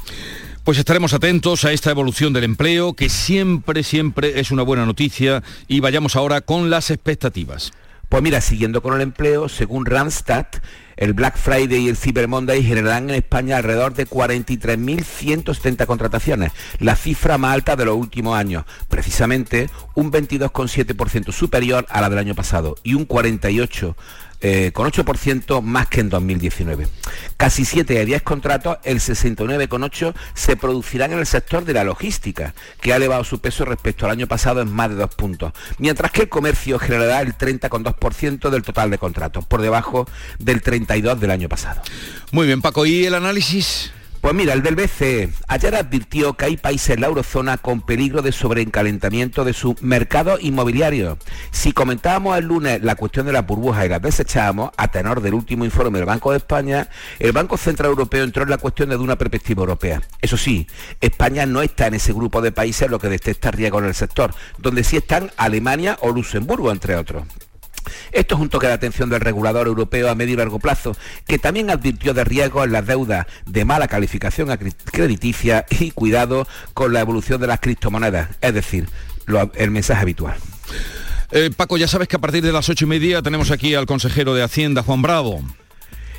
Pues 0.66 0.80
estaremos 0.80 1.14
atentos 1.14 1.64
a 1.64 1.72
esta 1.74 1.92
evolución 1.92 2.34
del 2.34 2.44
empleo, 2.44 2.96
que 2.96 3.08
siempre, 3.08 3.84
siempre 3.84 4.40
es 4.40 4.50
una 4.50 4.64
buena 4.64 4.84
noticia, 4.84 5.44
y 5.68 5.80
vayamos 5.80 6.16
ahora 6.16 6.42
con 6.42 6.72
las 6.72 6.90
expectativas. 6.90 7.72
Pues 8.10 8.24
mira, 8.24 8.42
siguiendo 8.42 8.82
con 8.82 8.96
el 8.96 9.02
empleo, 9.02 9.48
según 9.48 9.86
Randstad, 9.86 10.48
el 10.98 11.14
Black 11.14 11.38
Friday 11.38 11.86
y 11.86 11.90
el 11.90 11.98
Cyber 11.98 12.28
Monday 12.28 12.64
generarán 12.64 13.12
en 13.12 13.16
España 13.18 13.58
alrededor 13.58 13.94
de 13.94 14.08
43.170 14.08 15.86
contrataciones, 15.86 16.52
la 16.80 16.96
cifra 16.96 17.38
más 17.38 17.54
alta 17.54 17.76
de 17.76 17.86
los 17.86 17.96
últimos 17.96 18.36
años, 18.36 18.66
precisamente 18.90 19.70
un 19.94 20.12
22,7% 20.12 21.32
superior 21.32 21.86
a 21.90 22.02
la 22.02 22.10
del 22.10 22.18
año 22.18 22.34
pasado 22.34 22.76
y 22.82 22.96
un 22.96 23.08
48% 23.08 23.94
eh, 24.42 24.72
con 24.74 24.90
8% 24.90 25.62
más 25.62 25.88
que 25.88 26.02
en 26.02 26.10
2019. 26.10 26.88
Casi 27.38 27.66
7 27.66 27.94
de 27.94 28.06
10 28.06 28.22
contratos, 28.22 28.78
el 28.84 29.00
69,8% 29.00 30.14
se 30.34 30.56
producirán 30.56 31.14
en 31.14 31.20
el 31.20 31.26
sector 31.26 31.66
de 31.66 31.74
la 31.74 31.84
logística, 31.84 32.54
que 32.82 32.94
ha 32.94 32.98
elevado 32.98 33.24
su 33.24 33.40
peso 33.40 33.66
respecto 33.66 34.06
al 34.06 34.12
año 34.12 34.28
pasado 34.28 34.62
en 34.62 34.72
más 34.72 34.90
de 34.90 34.96
2 34.96 35.16
puntos, 35.16 35.54
mientras 35.78 36.12
que 36.12 36.24
el 36.24 36.30
comercio 36.30 36.80
generará 36.80 37.22
el 37.22 37.38
30,2% 37.38 38.50
del 38.50 38.64
total 38.64 38.92
de 38.92 38.98
contratos, 38.98 39.46
por 39.46 39.62
debajo 39.62 40.08
del 40.40 40.62
32% 40.62 41.16
del 41.16 41.32
año 41.32 41.50
pasado. 41.50 41.82
Muy 42.32 42.48
bien, 42.48 42.62
Paco, 42.62 42.86
¿y 42.86 43.06
el 43.06 43.16
análisis? 43.16 43.92
Pues 44.26 44.34
mira, 44.34 44.54
el 44.54 44.64
del 44.64 44.76
BCE 44.76 45.30
ayer 45.48 45.76
advirtió 45.76 46.34
que 46.34 46.46
hay 46.46 46.58
países 46.58 46.90
en 46.90 47.02
la 47.02 47.06
eurozona 47.06 47.60
con 47.60 47.82
peligro 47.82 48.24
de 48.24 48.32
sobrecalentamiento 48.32 49.46
de 49.46 49.54
su 49.54 49.76
mercado 49.82 50.40
inmobiliario. 50.42 51.20
Si 51.52 51.74
comentábamos 51.74 52.36
el 52.36 52.46
lunes 52.46 52.82
la 52.82 52.96
cuestión 52.96 53.28
de 53.28 53.34
las 53.34 53.46
burbujas 53.46 53.86
y 53.86 53.90
las 53.90 54.02
desechábamos, 54.02 54.72
a 54.78 54.88
tenor 54.88 55.22
del 55.22 55.36
último 55.36 55.64
informe 55.64 56.00
del 56.00 56.08
Banco 56.08 56.32
de 56.32 56.38
España, 56.38 56.90
el 57.20 57.34
Banco 57.34 57.56
Central 57.56 57.92
Europeo 57.92 58.24
entró 58.24 58.42
en 58.42 58.50
la 58.50 58.58
cuestión 58.58 58.90
de 58.90 58.96
una 58.96 59.16
perspectiva 59.16 59.62
europea. 59.62 60.02
Eso 60.20 60.38
sí, 60.38 60.66
España 61.02 61.46
no 61.46 61.62
está 61.62 61.86
en 61.86 61.94
ese 61.94 62.12
grupo 62.12 62.42
de 62.42 62.52
países 62.52 62.90
lo 62.90 62.98
que 62.98 63.10
detecta 63.10 63.52
riesgo 63.52 63.78
en 63.78 63.86
el 63.86 63.94
sector, 63.94 64.34
donde 64.58 64.84
sí 64.84 64.98
están 64.98 65.30
Alemania 65.38 66.00
o 66.02 66.10
Luxemburgo, 66.10 66.72
entre 66.72 66.96
otros. 66.96 67.26
Esto 68.12 68.36
es 68.36 68.42
un 68.42 68.50
toque 68.50 68.68
de 68.68 68.74
atención 68.74 69.10
del 69.10 69.22
regulador 69.22 69.68
europeo 69.68 70.10
a 70.10 70.16
medio 70.16 70.34
y 70.34 70.38
largo 70.38 70.60
plazo, 70.60 70.96
que 71.28 71.40
también 71.40 71.70
advirtió 71.70 72.14
de 72.14 72.24
riesgos 72.24 72.66
en 72.66 72.72
las 72.72 72.86
deudas 72.86 73.26
de 73.46 73.66
mala 73.66 73.88
calificación 73.88 74.50
crediticia 74.92 75.66
y 75.70 75.92
cuidado 75.92 76.48
con 76.74 76.94
la 76.94 77.02
evolución 77.02 77.42
de 77.42 77.48
las 77.48 77.60
criptomonedas, 77.60 78.30
es 78.42 78.54
decir, 78.54 78.88
el 79.56 79.72
mensaje 79.72 80.02
habitual. 80.02 80.36
Eh, 81.32 81.50
Paco, 81.56 81.78
ya 81.78 81.88
sabes 81.88 82.08
que 82.08 82.16
a 82.16 82.20
partir 82.20 82.44
de 82.44 82.52
las 82.52 82.70
ocho 82.70 82.86
y 82.86 82.88
media 82.88 83.22
tenemos 83.22 83.52
aquí 83.52 83.76
al 83.76 83.86
consejero 83.86 84.34
de 84.36 84.44
Hacienda, 84.44 84.84
Juan 84.84 85.02
Bravo. 85.02 85.42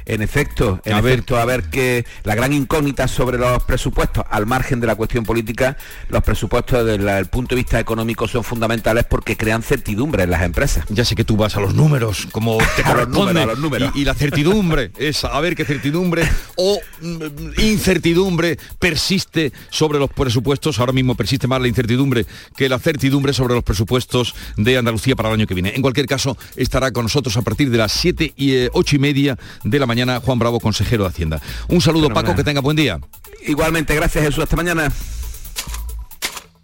En 0.07 0.23
efecto, 0.23 0.81
en 0.85 0.93
a 0.95 1.01
efecto, 1.01 1.35
ver. 1.35 1.43
a 1.43 1.47
ver 1.47 1.65
que 1.65 2.07
la 2.23 2.37
gran 2.37 2.53
incógnita 2.53 3.09
sobre 3.09 3.39
los 3.39 3.65
presupuestos, 3.65 4.25
al 4.31 4.47
margen 4.47 4.79
de 4.79 4.87
la 4.87 4.95
cuestión 4.95 5.25
política, 5.25 5.77
los 6.09 6.23
presupuestos 6.23 6.87
desde 6.87 7.19
el 7.19 7.27
punto 7.27 7.57
de 7.57 7.63
vista 7.63 7.81
económico 7.81 8.29
son 8.29 8.45
fundamentales 8.45 9.05
porque 9.05 9.37
crean 9.37 9.65
certidumbre 9.65 10.23
en 10.23 10.31
las 10.31 10.43
empresas. 10.43 10.85
Ya 10.91 11.05
sé 11.05 11.17
que 11.17 11.25
tú 11.25 11.37
vas 11.37 11.57
a 11.57 11.61
los 11.61 11.75
números, 11.75 12.29
como 12.31 12.57
te 12.77 12.83
a 12.83 12.95
los 12.95 13.09
números, 13.09 13.43
a 13.43 13.47
los 13.47 13.59
números. 13.59 13.91
Y, 13.97 14.03
y, 14.03 14.05
la 14.05 14.15
certidumbre 14.15 14.93
es 14.97 15.25
a 15.25 15.41
ver 15.41 15.57
qué 15.57 15.65
certidumbre 15.65 16.23
o 16.55 16.79
mm, 17.01 17.61
incertidumbre 17.63 18.59
persiste 18.79 19.53
sobre 19.71 19.99
los 19.99 20.11
presupuestos. 20.11 20.79
Ahora 20.79 20.93
mismo 20.93 21.17
persiste 21.17 21.49
más 21.49 21.61
la 21.61 21.67
incertidumbre 21.67 22.27
que 22.57 22.69
la 22.69 22.79
certidumbre 22.79 23.33
sobre 23.33 23.55
los 23.55 23.65
presupuestos 23.65 24.37
de 24.57 24.79
Andalucía 24.79 25.17
para 25.17 25.31
el 25.31 25.35
año 25.35 25.49
que 25.49 25.55
viene. 25.55 25.73
En 25.75 25.83
cualquier 25.83 26.07
caso, 26.07 26.39
estará 26.55 26.93
con 26.93 27.07
nosotros 27.07 27.37
a 27.37 27.43
partir 27.43 27.71
de 27.71 27.79
las 27.79 27.91
7 27.91 28.35
y 28.37 28.53
eh, 28.53 28.71
8 28.73 28.95
y 28.95 28.99
media 29.01 29.39
de 29.65 29.79
la 29.81 29.87
mañana 29.87 29.96
mañana 29.97 30.21
Juan 30.21 30.39
Bravo, 30.39 30.61
consejero 30.61 31.05
de 31.05 31.09
Hacienda. 31.09 31.41
Un 31.69 31.81
saludo 31.81 32.11
Paco, 32.11 32.35
que 32.35 32.45
tenga 32.45 32.61
buen 32.61 32.77
día. 32.77 33.01
Igualmente, 33.47 33.95
gracias 33.95 34.23
Jesús, 34.25 34.45
hasta 34.45 34.55
mañana. 34.55 34.93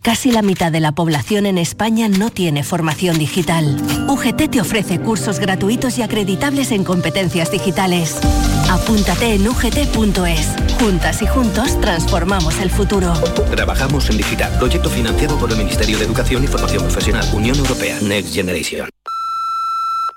Casi 0.02 0.32
la 0.32 0.42
mitad 0.42 0.70
de 0.70 0.80
la 0.80 0.92
población 0.92 1.46
en 1.46 1.56
España 1.56 2.08
no 2.08 2.28
tiene 2.28 2.62
formación 2.62 3.18
digital. 3.18 3.80
UGT 4.08 4.50
te 4.50 4.60
ofrece 4.60 4.98
cursos 4.98 5.38
gratuitos 5.38 5.96
y 5.96 6.02
acreditables 6.02 6.72
en 6.72 6.84
competencias 6.84 7.50
digitales. 7.50 8.20
Apúntate 8.68 9.34
en 9.34 9.48
ugt.es. 9.48 10.48
Juntas 10.78 11.22
y 11.22 11.26
juntos 11.26 11.80
transformamos 11.80 12.58
el 12.58 12.70
futuro. 12.70 13.14
Trabajamos 13.50 14.10
en 14.10 14.18
digital. 14.18 14.52
Proyecto 14.58 14.90
financiado 14.90 15.38
por 15.38 15.50
el 15.50 15.56
Ministerio 15.56 15.96
de 15.96 16.04
Educación 16.04 16.44
y 16.44 16.48
Formación 16.48 16.82
Profesional. 16.82 17.24
Unión 17.32 17.56
Europea. 17.56 17.98
Next 18.02 18.34
Generation. 18.34 18.90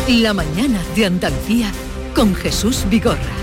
La 0.10 0.34
mañana 0.34 0.82
de 0.98 1.06
Andalucía 1.06 1.72
con 2.14 2.36
Jesús 2.36 2.86
Vigorra. 2.90 3.41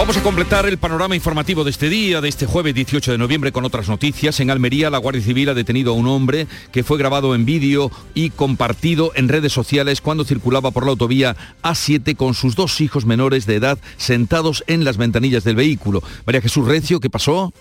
Vamos 0.00 0.16
a 0.16 0.22
completar 0.22 0.64
el 0.64 0.78
panorama 0.78 1.14
informativo 1.14 1.62
de 1.62 1.70
este 1.70 1.90
día, 1.90 2.22
de 2.22 2.28
este 2.30 2.46
jueves 2.46 2.74
18 2.74 3.12
de 3.12 3.18
noviembre, 3.18 3.52
con 3.52 3.66
otras 3.66 3.86
noticias. 3.86 4.40
En 4.40 4.50
Almería, 4.50 4.88
la 4.88 4.96
Guardia 4.96 5.20
Civil 5.20 5.50
ha 5.50 5.54
detenido 5.54 5.92
a 5.92 5.94
un 5.94 6.06
hombre 6.06 6.46
que 6.72 6.82
fue 6.82 6.96
grabado 6.96 7.34
en 7.34 7.44
vídeo 7.44 7.90
y 8.14 8.30
compartido 8.30 9.12
en 9.14 9.28
redes 9.28 9.52
sociales 9.52 10.00
cuando 10.00 10.24
circulaba 10.24 10.70
por 10.70 10.86
la 10.86 10.92
autovía 10.92 11.36
A7 11.62 12.16
con 12.16 12.32
sus 12.32 12.56
dos 12.56 12.80
hijos 12.80 13.04
menores 13.04 13.44
de 13.44 13.56
edad 13.56 13.78
sentados 13.98 14.64
en 14.68 14.84
las 14.84 14.96
ventanillas 14.96 15.44
del 15.44 15.56
vehículo. 15.56 16.02
María 16.24 16.40
Jesús 16.40 16.66
Recio, 16.66 16.98
¿qué 16.98 17.10
pasó? 17.10 17.52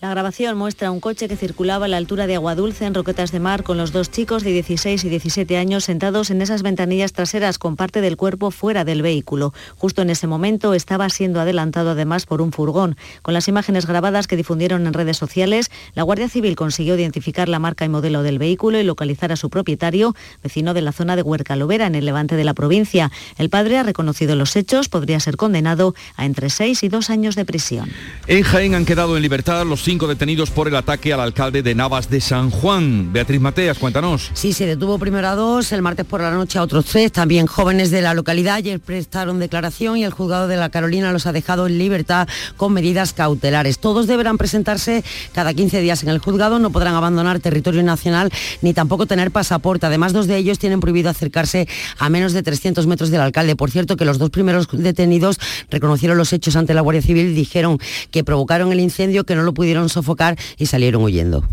La 0.00 0.10
grabación 0.10 0.58
muestra 0.58 0.90
un 0.90 1.00
coche 1.00 1.26
que 1.26 1.36
circulaba 1.36 1.86
a 1.86 1.88
la 1.88 1.96
altura 1.96 2.26
de 2.26 2.34
Aguadulce 2.34 2.84
en 2.84 2.92
Roquetas 2.92 3.32
de 3.32 3.40
Mar 3.40 3.62
con 3.62 3.78
los 3.78 3.92
dos 3.92 4.10
chicos 4.10 4.42
de 4.42 4.52
16 4.52 5.02
y 5.02 5.08
17 5.08 5.56
años 5.56 5.84
sentados 5.84 6.30
en 6.30 6.42
esas 6.42 6.62
ventanillas 6.62 7.14
traseras 7.14 7.58
con 7.58 7.76
parte 7.76 8.02
del 8.02 8.18
cuerpo 8.18 8.50
fuera 8.50 8.84
del 8.84 9.00
vehículo. 9.00 9.54
Justo 9.78 10.02
en 10.02 10.10
ese 10.10 10.26
momento 10.26 10.74
estaba 10.74 11.08
siendo 11.08 11.40
adelantado 11.40 11.92
además 11.92 12.26
por 12.26 12.42
un 12.42 12.52
furgón. 12.52 12.98
Con 13.22 13.32
las 13.32 13.48
imágenes 13.48 13.86
grabadas 13.86 14.26
que 14.26 14.36
difundieron 14.36 14.86
en 14.86 14.92
redes 14.92 15.16
sociales, 15.16 15.70
la 15.94 16.02
Guardia 16.02 16.28
Civil 16.28 16.56
consiguió 16.56 16.94
identificar 16.94 17.48
la 17.48 17.58
marca 17.58 17.86
y 17.86 17.88
modelo 17.88 18.22
del 18.22 18.38
vehículo 18.38 18.78
y 18.78 18.84
localizar 18.84 19.32
a 19.32 19.36
su 19.36 19.48
propietario, 19.48 20.14
vecino 20.42 20.74
de 20.74 20.82
la 20.82 20.92
zona 20.92 21.16
de 21.16 21.22
Huercalovera, 21.22 21.86
en 21.86 21.94
el 21.94 22.04
levante 22.04 22.36
de 22.36 22.44
la 22.44 22.52
provincia. 22.52 23.10
El 23.38 23.48
padre 23.48 23.78
ha 23.78 23.82
reconocido 23.82 24.36
los 24.36 24.56
hechos, 24.56 24.90
podría 24.90 25.20
ser 25.20 25.38
condenado 25.38 25.94
a 26.16 26.26
entre 26.26 26.50
6 26.50 26.82
y 26.82 26.88
2 26.88 27.08
años 27.08 27.34
de 27.34 27.46
prisión. 27.46 27.90
En 28.26 28.42
Jaén 28.42 28.74
han 28.74 28.84
quedado 28.84 29.16
en 29.16 29.22
libertad 29.22 29.64
los 29.64 29.85
cinco 29.86 30.08
detenidos 30.08 30.50
por 30.50 30.66
el 30.66 30.74
ataque 30.74 31.12
al 31.12 31.20
alcalde 31.20 31.62
de 31.62 31.72
Navas 31.72 32.10
de 32.10 32.20
San 32.20 32.50
Juan. 32.50 33.12
Beatriz 33.12 33.40
Mateas, 33.40 33.78
cuéntanos. 33.78 34.32
Sí, 34.34 34.52
se 34.52 34.66
detuvo 34.66 34.98
primero 34.98 35.28
a 35.28 35.36
dos, 35.36 35.70
el 35.70 35.80
martes 35.80 36.04
por 36.04 36.20
la 36.20 36.32
noche 36.32 36.58
a 36.58 36.62
otros 36.62 36.86
tres, 36.86 37.12
también 37.12 37.46
jóvenes 37.46 37.92
de 37.92 38.02
la 38.02 38.12
localidad. 38.12 38.56
Ayer 38.56 38.80
prestaron 38.80 39.38
declaración 39.38 39.96
y 39.96 40.02
el 40.02 40.10
juzgado 40.10 40.48
de 40.48 40.56
la 40.56 40.70
Carolina 40.70 41.12
los 41.12 41.26
ha 41.26 41.32
dejado 41.32 41.68
en 41.68 41.78
libertad 41.78 42.26
con 42.56 42.72
medidas 42.72 43.12
cautelares. 43.12 43.78
Todos 43.78 44.08
deberán 44.08 44.38
presentarse 44.38 45.04
cada 45.32 45.54
15 45.54 45.80
días 45.80 46.02
en 46.02 46.08
el 46.08 46.18
juzgado, 46.18 46.58
no 46.58 46.70
podrán 46.70 46.96
abandonar 46.96 47.38
territorio 47.38 47.84
nacional 47.84 48.32
ni 48.62 48.74
tampoco 48.74 49.06
tener 49.06 49.30
pasaporte. 49.30 49.86
Además, 49.86 50.12
dos 50.12 50.26
de 50.26 50.36
ellos 50.36 50.58
tienen 50.58 50.80
prohibido 50.80 51.10
acercarse 51.10 51.68
a 51.96 52.08
menos 52.08 52.32
de 52.32 52.42
300 52.42 52.88
metros 52.88 53.10
del 53.10 53.20
alcalde. 53.20 53.54
Por 53.54 53.70
cierto, 53.70 53.96
que 53.96 54.04
los 54.04 54.18
dos 54.18 54.30
primeros 54.30 54.66
detenidos 54.72 55.38
reconocieron 55.70 56.18
los 56.18 56.32
hechos 56.32 56.56
ante 56.56 56.74
la 56.74 56.80
Guardia 56.80 57.02
Civil 57.02 57.36
dijeron 57.36 57.78
que 58.10 58.24
provocaron 58.24 58.72
el 58.72 58.80
incendio, 58.80 59.22
que 59.22 59.36
no 59.36 59.44
lo 59.44 59.54
pudieron 59.54 59.75
sofocar 59.88 60.38
y 60.58 60.66
salieron 60.66 61.02
huyendo. 61.02 61.44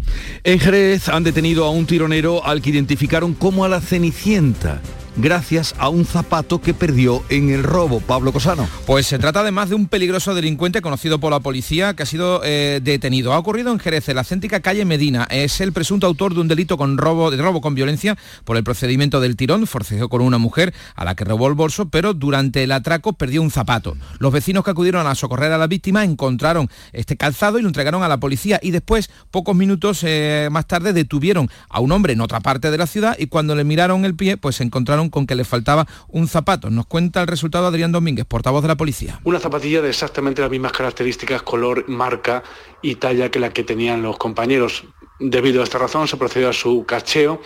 En 0.43 0.59
Jerez 0.59 1.09
han 1.09 1.23
detenido 1.23 1.65
a 1.65 1.69
un 1.69 1.85
tironero 1.85 2.45
al 2.45 2.61
que 2.61 2.71
identificaron 2.71 3.33
como 3.33 3.65
a 3.65 3.69
la 3.69 3.81
Cenicienta 3.81 4.81
gracias 5.15 5.75
a 5.77 5.89
un 5.89 6.05
zapato 6.05 6.61
que 6.61 6.73
perdió 6.73 7.23
en 7.29 7.49
el 7.49 7.63
robo. 7.63 7.99
Pablo 7.99 8.31
Cosano. 8.31 8.67
Pues 8.85 9.07
se 9.07 9.19
trata 9.19 9.41
además 9.41 9.69
de 9.69 9.75
un 9.75 9.87
peligroso 9.87 10.33
delincuente 10.35 10.81
conocido 10.81 11.19
por 11.19 11.31
la 11.31 11.39
policía 11.39 11.93
que 11.93 12.03
ha 12.03 12.05
sido 12.05 12.41
eh, 12.43 12.79
detenido. 12.83 13.33
Ha 13.33 13.39
ocurrido 13.39 13.71
en 13.71 13.79
Jerez, 13.79 14.09
en 14.09 14.15
la 14.15 14.23
céntrica 14.23 14.61
calle 14.61 14.85
Medina. 14.85 15.27
Es 15.29 15.61
el 15.61 15.73
presunto 15.73 16.07
autor 16.07 16.33
de 16.33 16.41
un 16.41 16.47
delito 16.47 16.77
con 16.77 16.97
robo, 16.97 17.31
de 17.31 17.37
robo 17.37 17.61
con 17.61 17.75
violencia 17.75 18.17
por 18.43 18.57
el 18.57 18.63
procedimiento 18.63 19.19
del 19.19 19.35
tirón. 19.35 19.67
Forcejeó 19.67 20.09
con 20.09 20.21
una 20.21 20.37
mujer 20.37 20.73
a 20.95 21.05
la 21.05 21.15
que 21.15 21.25
robó 21.25 21.47
el 21.47 21.53
bolso, 21.53 21.89
pero 21.89 22.13
durante 22.13 22.63
el 22.63 22.71
atraco 22.71 23.13
perdió 23.13 23.41
un 23.41 23.51
zapato. 23.51 23.95
Los 24.19 24.31
vecinos 24.31 24.63
que 24.63 24.71
acudieron 24.71 25.07
a 25.07 25.15
socorrer 25.15 25.51
a 25.51 25.57
la 25.57 25.67
víctima 25.67 26.03
encontraron 26.03 26.69
este 26.91 27.17
calzado 27.17 27.59
y 27.59 27.61
lo 27.61 27.67
entregaron 27.67 28.03
a 28.03 28.07
la 28.07 28.19
policía 28.19 28.59
y 28.61 28.71
después, 28.71 29.09
pocos 29.31 29.55
minutos 29.55 30.03
eh, 30.03 30.49
más 30.51 30.67
tarde, 30.67 30.93
detuvieron 30.93 31.49
a 31.69 31.79
un 31.79 31.91
hombre 31.91 32.13
en 32.13 32.21
otra 32.21 32.39
parte 32.39 32.71
de 32.71 32.77
la 32.77 32.87
ciudad 32.87 33.15
y 33.17 33.27
cuando 33.27 33.55
le 33.55 33.63
miraron 33.63 34.05
el 34.05 34.15
pie, 34.15 34.37
pues 34.37 34.57
se 34.57 34.63
con 35.09 35.27
que 35.27 35.35
le 35.35 35.45
faltaba 35.45 35.87
un 36.07 36.27
zapato. 36.27 36.69
Nos 36.69 36.85
cuenta 36.85 37.21
el 37.21 37.27
resultado 37.27 37.67
Adrián 37.67 37.91
Domínguez, 37.91 38.25
portavoz 38.25 38.61
de 38.61 38.67
la 38.67 38.77
policía. 38.77 39.19
Una 39.23 39.39
zapatilla 39.39 39.81
de 39.81 39.89
exactamente 39.89 40.41
las 40.41 40.51
mismas 40.51 40.71
características, 40.71 41.41
color, 41.41 41.87
marca 41.87 42.43
y 42.81 42.95
talla 42.95 43.29
que 43.31 43.39
la 43.39 43.51
que 43.51 43.63
tenían 43.63 44.01
los 44.01 44.17
compañeros. 44.17 44.83
Debido 45.19 45.61
a 45.61 45.63
esta 45.63 45.77
razón 45.77 46.07
se 46.07 46.17
procedió 46.17 46.49
a 46.49 46.53
su 46.53 46.85
cacheo 46.85 47.41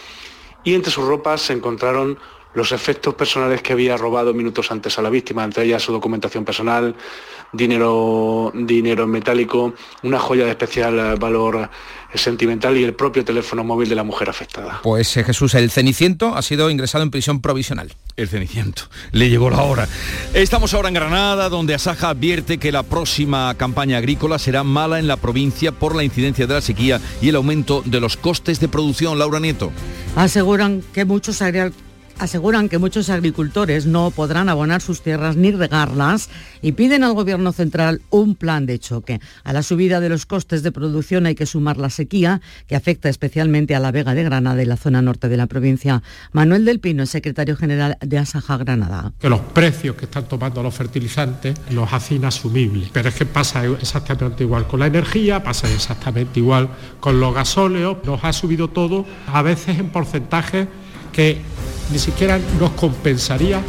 y 0.64 0.74
entre 0.74 0.91
sus 0.91 1.05
ropas 1.05 1.41
se 1.41 1.53
encontraron 1.53 2.18
los 2.53 2.72
efectos 2.72 3.14
personales 3.14 3.62
que 3.62 3.74
había 3.74 3.97
robado 3.97 4.34
minutos 4.34 4.72
antes 4.72 4.97
a 4.97 5.03
la 5.03 5.12
víctima, 5.12 5.43
entre 5.43 5.66
ellas 5.66 5.84
su 5.84 5.91
documentación 5.91 6.43
personal, 6.43 6.95
dinero, 7.53 8.51
dinero 8.55 9.05
metálico, 9.05 9.74
una 10.01 10.18
joya 10.18 10.45
de 10.45 10.51
especial 10.51 11.18
valor 11.18 11.70
sentimental 12.16 12.78
y 12.78 12.84
el 12.84 12.93
propio 12.93 13.24
teléfono 13.24 13.64
móvil 13.64 13.89
de 13.89 13.95
la 13.95 14.03
mujer 14.03 14.30
afectada. 14.30 14.80
Pues 14.84 15.16
eh, 15.18 15.24
Jesús, 15.24 15.53
el 15.55 15.70
Ceniciento 15.72 16.36
ha 16.36 16.41
sido 16.41 16.70
ingresado 16.70 17.03
en 17.03 17.12
prisión 17.12 17.41
provisional. 17.41 17.93
El 18.16 18.28
Ceniciento, 18.28 18.84
le 19.12 19.30
llegó 19.30 19.49
la 19.49 19.62
hora. 19.62 19.88
Estamos 20.34 20.74
ahora 20.74 20.88
en 20.88 20.95
Granada, 20.95 21.49
donde 21.49 21.76
Asaja 21.76 22.10
advierte 22.10 22.58
que 22.58 22.72
la 22.72 22.84
próxima 22.84 23.53
campaña 23.55 23.97
agrícola 23.97 24.39
será 24.39 24.64
mala 24.64 24.99
en 24.99 25.08
la 25.08 25.18
provincia 25.18 25.72
por 25.72 25.95
la 25.95 26.03
incidencia 26.03 26.47
de 26.47 26.53
la 26.53 26.62
sequía 26.62 26.99
y 27.22 27.30
el 27.30 27.36
aumento 27.36 27.84
de 27.86 27.99
los 27.99 28.18
costes 28.18 28.60
de 28.60 28.68
producción. 28.68 29.20
Laura 29.20 29.39
Nieto. 29.39 29.72
Aseguran 30.16 30.84
que 30.93 31.05
muchos 31.05 31.41
aseguran 32.20 32.70
que 32.70 32.78
muchos 32.78 33.09
agricultores 33.09 33.86
no 33.86 34.11
podrán 34.11 34.49
abonar 34.49 34.82
sus 34.82 35.01
tierras 35.01 35.36
ni 35.36 35.51
regarlas 35.51 36.30
y 36.61 36.72
piden 36.74 37.03
al 37.03 37.13
Gobierno 37.13 37.51
central 37.51 38.01
un 38.09 38.36
plan 38.36 38.65
de 38.65 38.80
choque. 38.80 39.20
A 39.43 39.53
la 39.53 39.63
subida 39.63 39.99
de 39.99 40.09
los 40.09 40.26
costes 40.26 40.63
de 40.63 40.72
producción 40.72 41.26
hay 41.26 41.36
que 41.36 41.45
sumar 41.45 41.78
la 41.78 41.89
sequía, 41.89 42.41
que 42.68 42.76
afecta 42.76 43.09
especialmente 43.09 43.76
a 43.76 43.80
la 43.80 43.91
Vega 43.91 44.13
de 44.13 44.24
Granada 44.24 44.61
y 44.61 44.65
la 44.65 44.78
zona 44.78 45.01
norte 45.01 45.30
de 45.30 45.38
la 45.38 45.47
provincia. 45.47 46.01
Manuel 46.32 46.65
del 46.65 46.80
Pino, 46.80 47.05
secretario 47.05 47.55
general 47.55 47.97
de 48.01 48.18
Asaja 48.18 48.57
Granada. 48.57 49.13
Que 49.20 49.30
los 49.30 49.41
precios 49.41 49.95
que 49.95 50.05
están 50.05 50.28
tomando 50.28 50.63
los 50.63 50.74
fertilizantes 50.74 51.55
los 51.72 51.91
hacen 51.93 52.26
asumibles. 52.26 52.89
Pero 52.91 53.09
es 53.09 53.15
que 53.15 53.26
pasa 53.26 53.65
exactamente 53.65 54.43
igual 54.43 54.68
con 54.68 54.80
la 54.80 54.88
energía, 54.88 55.43
pasa 55.43 55.72
exactamente 55.72 56.39
igual 56.39 56.70
con 56.99 57.20
los 57.20 57.34
gasóleos. 57.34 57.97
Nos 58.05 58.24
ha 58.24 58.34
subido 58.34 58.70
todo, 58.70 59.05
a 59.28 59.41
veces 59.41 59.80
en 59.80 59.89
porcentajes 59.89 60.68
que 61.11 61.41
ni 61.92 62.00
siquiera 62.00 62.40
nos 62.60 62.72
compensaría 62.72 63.62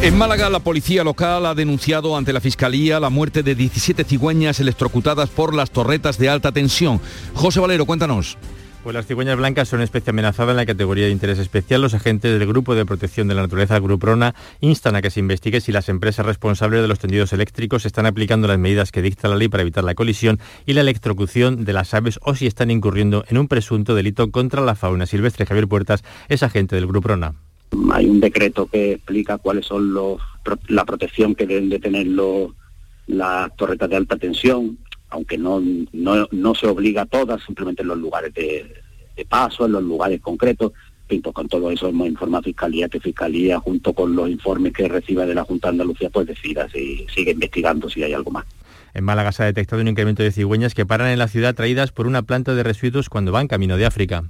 en 0.00 0.16
Málaga, 0.16 0.48
la 0.48 0.60
policía 0.60 1.02
local 1.02 1.44
ha 1.44 1.56
denunciado 1.56 2.16
ante 2.16 2.32
la 2.32 2.40
Fiscalía 2.40 3.00
la 3.00 3.10
muerte 3.10 3.42
de 3.42 3.56
17 3.56 4.04
cigüeñas 4.04 4.60
electrocutadas 4.60 5.28
por 5.28 5.52
las 5.52 5.72
torretas 5.72 6.18
de 6.18 6.28
alta 6.28 6.52
tensión. 6.52 7.00
José 7.34 7.58
Valero, 7.58 7.84
cuéntanos. 7.84 8.38
Pues 8.82 8.94
las 8.94 9.06
cigüeñas 9.06 9.36
blancas 9.36 9.68
son 9.68 9.82
especie 9.82 10.10
amenazada 10.10 10.52
en 10.52 10.56
la 10.56 10.64
categoría 10.64 11.06
de 11.06 11.10
interés 11.10 11.38
especial. 11.38 11.82
Los 11.82 11.94
agentes 11.94 12.38
del 12.38 12.48
Grupo 12.48 12.74
de 12.74 12.86
Protección 12.86 13.26
de 13.26 13.34
la 13.34 13.42
Naturaleza, 13.42 13.78
Gruprona, 13.80 14.34
instan 14.60 14.94
a 14.94 15.02
que 15.02 15.10
se 15.10 15.20
investigue 15.20 15.60
si 15.60 15.72
las 15.72 15.88
empresas 15.88 16.24
responsables 16.24 16.80
de 16.80 16.88
los 16.88 17.00
tendidos 17.00 17.32
eléctricos 17.32 17.84
están 17.86 18.06
aplicando 18.06 18.46
las 18.46 18.58
medidas 18.58 18.92
que 18.92 19.02
dicta 19.02 19.28
la 19.28 19.36
ley 19.36 19.48
para 19.48 19.62
evitar 19.62 19.82
la 19.82 19.94
colisión 19.94 20.38
y 20.64 20.74
la 20.74 20.82
electrocución 20.82 21.64
de 21.64 21.72
las 21.72 21.92
aves 21.92 22.20
o 22.22 22.34
si 22.34 22.46
están 22.46 22.70
incurriendo 22.70 23.24
en 23.28 23.38
un 23.38 23.48
presunto 23.48 23.94
delito 23.96 24.30
contra 24.30 24.62
la 24.62 24.76
fauna 24.76 25.06
silvestre. 25.06 25.44
Javier 25.44 25.66
Puertas 25.66 26.04
es 26.28 26.44
agente 26.44 26.76
del 26.76 26.86
Gruprona. 26.86 27.34
Hay 27.92 28.06
un 28.06 28.20
decreto 28.20 28.66
que 28.66 28.92
explica 28.92 29.38
cuáles 29.38 29.66
son 29.66 29.92
la 30.68 30.84
protección 30.84 31.34
que 31.34 31.46
deben 31.46 31.68
de 31.68 31.80
tener 31.80 32.06
los, 32.06 32.52
las 33.08 33.54
torretas 33.56 33.90
de 33.90 33.96
alta 33.96 34.16
tensión, 34.16 34.78
aunque 35.10 35.38
no, 35.38 35.62
no, 35.92 36.28
no 36.30 36.54
se 36.54 36.66
obliga 36.66 37.02
a 37.02 37.06
todas, 37.06 37.42
simplemente 37.44 37.82
en 37.82 37.88
los 37.88 37.98
lugares 37.98 38.32
de, 38.34 38.70
paso, 39.28 39.66
en 39.66 39.72
los 39.72 39.82
lugares 39.82 40.20
concretos. 40.20 40.72
Pinto 41.06 41.32
con 41.32 41.48
todo 41.48 41.70
eso 41.70 41.88
hemos 41.88 42.06
informado 42.06 42.40
a 42.40 42.44
Fiscalía, 42.44 42.88
que 42.88 43.00
Fiscalía, 43.00 43.58
junto 43.60 43.94
con 43.94 44.14
los 44.14 44.28
informes 44.28 44.74
que 44.74 44.88
reciba 44.88 45.24
de 45.24 45.34
la 45.34 45.44
Junta 45.44 45.68
de 45.68 45.72
Andalucía, 45.72 46.10
pues 46.10 46.26
decida 46.26 46.68
si 46.68 47.06
sigue 47.14 47.32
investigando 47.32 47.88
si 47.88 48.02
hay 48.02 48.12
algo 48.12 48.30
más. 48.30 48.44
En 48.92 49.04
Málaga 49.04 49.32
se 49.32 49.42
ha 49.42 49.46
detectado 49.46 49.80
un 49.80 49.88
incremento 49.88 50.22
de 50.22 50.32
cigüeñas 50.32 50.74
que 50.74 50.84
paran 50.84 51.08
en 51.08 51.18
la 51.18 51.28
ciudad 51.28 51.54
traídas 51.54 51.92
por 51.92 52.06
una 52.06 52.22
planta 52.22 52.54
de 52.54 52.62
residuos 52.62 53.08
cuando 53.08 53.32
van 53.32 53.48
camino 53.48 53.76
de 53.76 53.86
África. 53.86 54.24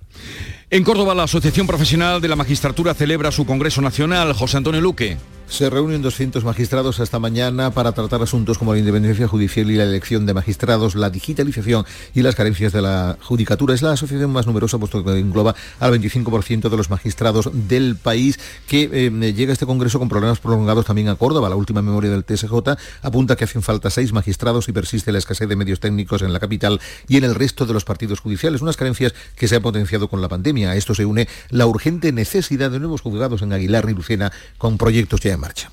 En 0.70 0.84
Córdoba, 0.84 1.14
la 1.14 1.24
Asociación 1.24 1.66
Profesional 1.66 2.20
de 2.20 2.28
la 2.28 2.36
Magistratura 2.36 2.94
celebra 2.94 3.32
su 3.32 3.46
Congreso 3.46 3.80
Nacional. 3.80 4.32
José 4.32 4.58
Antonio 4.58 4.80
Luque. 4.80 5.16
Se 5.48 5.70
reúnen 5.70 6.02
200 6.02 6.44
magistrados 6.44 7.00
esta 7.00 7.18
mañana 7.18 7.70
para 7.70 7.92
tratar 7.92 8.20
asuntos 8.20 8.58
como 8.58 8.74
la 8.74 8.80
independencia 8.80 9.26
judicial 9.26 9.70
y 9.70 9.76
la 9.76 9.84
elección 9.84 10.26
de 10.26 10.34
magistrados, 10.34 10.94
la 10.94 11.08
digitalización 11.08 11.86
y 12.14 12.20
las 12.20 12.34
carencias 12.34 12.70
de 12.74 12.82
la 12.82 13.16
judicatura. 13.22 13.74
Es 13.74 13.80
la 13.80 13.92
asociación 13.92 14.30
más 14.30 14.46
numerosa, 14.46 14.76
puesto 14.76 15.02
que 15.02 15.18
engloba 15.18 15.54
al 15.80 15.98
25% 15.98 16.68
de 16.68 16.76
los 16.76 16.90
magistrados 16.90 17.48
del 17.50 17.96
país, 17.96 18.38
que 18.68 18.90
eh, 18.92 19.32
llega 19.32 19.50
a 19.50 19.54
este 19.54 19.64
Congreso 19.64 19.98
con 19.98 20.10
problemas 20.10 20.38
prolongados 20.38 20.84
también 20.84 21.08
a 21.08 21.16
Córdoba. 21.16 21.48
La 21.48 21.56
última 21.56 21.80
memoria 21.80 22.10
del 22.10 22.24
TSJ 22.24 22.52
apunta 23.00 23.34
que 23.34 23.44
hacen 23.44 23.62
falta 23.62 23.88
seis 23.88 24.12
magistrados 24.12 24.68
y 24.68 24.72
persiste 24.72 25.12
la 25.12 25.18
escasez 25.18 25.48
de 25.48 25.56
medios 25.56 25.80
técnicos 25.80 26.20
en 26.20 26.34
la 26.34 26.40
capital 26.40 26.78
y 27.08 27.16
en 27.16 27.24
el 27.24 27.34
resto 27.34 27.64
de 27.64 27.72
los 27.72 27.86
partidos 27.86 28.20
judiciales, 28.20 28.60
unas 28.60 28.76
carencias 28.76 29.14
que 29.34 29.48
se 29.48 29.56
han 29.56 29.62
potenciado 29.62 30.08
con 30.08 30.20
la 30.20 30.28
pandemia. 30.28 30.72
A 30.72 30.76
esto 30.76 30.94
se 30.94 31.06
une 31.06 31.26
la 31.48 31.66
urgente 31.66 32.12
necesidad 32.12 32.70
de 32.70 32.80
nuevos 32.80 33.00
juzgados 33.00 33.40
en 33.40 33.54
Aguilar 33.54 33.88
y 33.88 33.94
Lucena 33.94 34.30
con 34.58 34.76
proyectos 34.76 35.20
ya 35.20 35.37
marcha. 35.38 35.70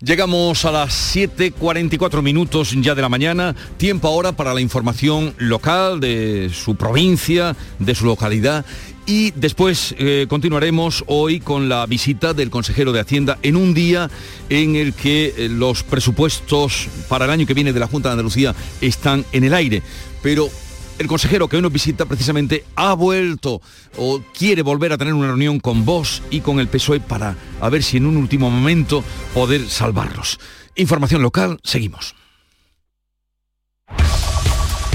Llegamos 0.00 0.64
a 0.64 0.70
las 0.70 1.16
7.44 1.16 2.22
minutos 2.22 2.72
ya 2.80 2.94
de 2.94 3.02
la 3.02 3.08
mañana, 3.08 3.56
tiempo 3.78 4.06
ahora 4.06 4.30
para 4.30 4.54
la 4.54 4.60
información 4.60 5.34
local 5.38 5.98
de 5.98 6.50
su 6.54 6.76
provincia, 6.76 7.56
de 7.80 7.94
su 7.96 8.06
localidad 8.06 8.64
y 9.08 9.30
después 9.32 9.94
eh, 9.98 10.26
continuaremos 10.28 11.02
hoy 11.06 11.40
con 11.40 11.68
la 11.68 11.86
visita 11.86 12.34
del 12.34 12.50
consejero 12.50 12.92
de 12.92 13.00
Hacienda 13.00 13.38
en 13.42 13.56
un 13.56 13.72
día 13.72 14.10
en 14.50 14.76
el 14.76 14.92
que 14.92 15.34
eh, 15.36 15.48
los 15.48 15.82
presupuestos 15.82 16.88
para 17.08 17.24
el 17.24 17.30
año 17.30 17.46
que 17.46 17.54
viene 17.54 17.72
de 17.72 17.80
la 17.80 17.88
Junta 17.88 18.10
de 18.10 18.12
Andalucía 18.12 18.54
están 18.82 19.24
en 19.32 19.44
el 19.44 19.54
aire. 19.54 19.82
Pero 20.22 20.50
el 20.98 21.06
consejero 21.06 21.48
que 21.48 21.56
hoy 21.56 21.62
nos 21.62 21.72
visita 21.72 22.06
precisamente 22.06 22.64
ha 22.76 22.94
vuelto 22.94 23.60
o 23.96 24.20
quiere 24.36 24.62
volver 24.62 24.92
a 24.92 24.98
tener 24.98 25.14
una 25.14 25.28
reunión 25.28 25.60
con 25.60 25.84
vos 25.84 26.22
y 26.30 26.40
con 26.40 26.60
el 26.60 26.68
PSOE 26.68 27.00
para 27.00 27.36
a 27.60 27.68
ver 27.68 27.82
si 27.82 27.96
en 27.96 28.06
un 28.06 28.16
último 28.16 28.50
momento 28.50 29.04
poder 29.34 29.68
salvarlos. 29.68 30.38
Información 30.74 31.22
local, 31.22 31.58
seguimos. 31.64 32.14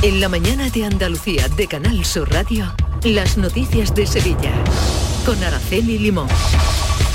En 0.01 0.20
la 0.20 0.28
mañana 0.28 0.70
de 0.70 0.86
Andalucía 0.86 1.47
de 1.47 1.68
Canal 1.68 2.04
Sur 2.04 2.30
Radio, 2.32 2.74
las 3.04 3.38
noticias 3.38 3.95
de 3.95 4.06
Sevilla 4.06 4.51
con 5.26 5.41
Araceli 5.41 5.97
Limón. 5.97 6.28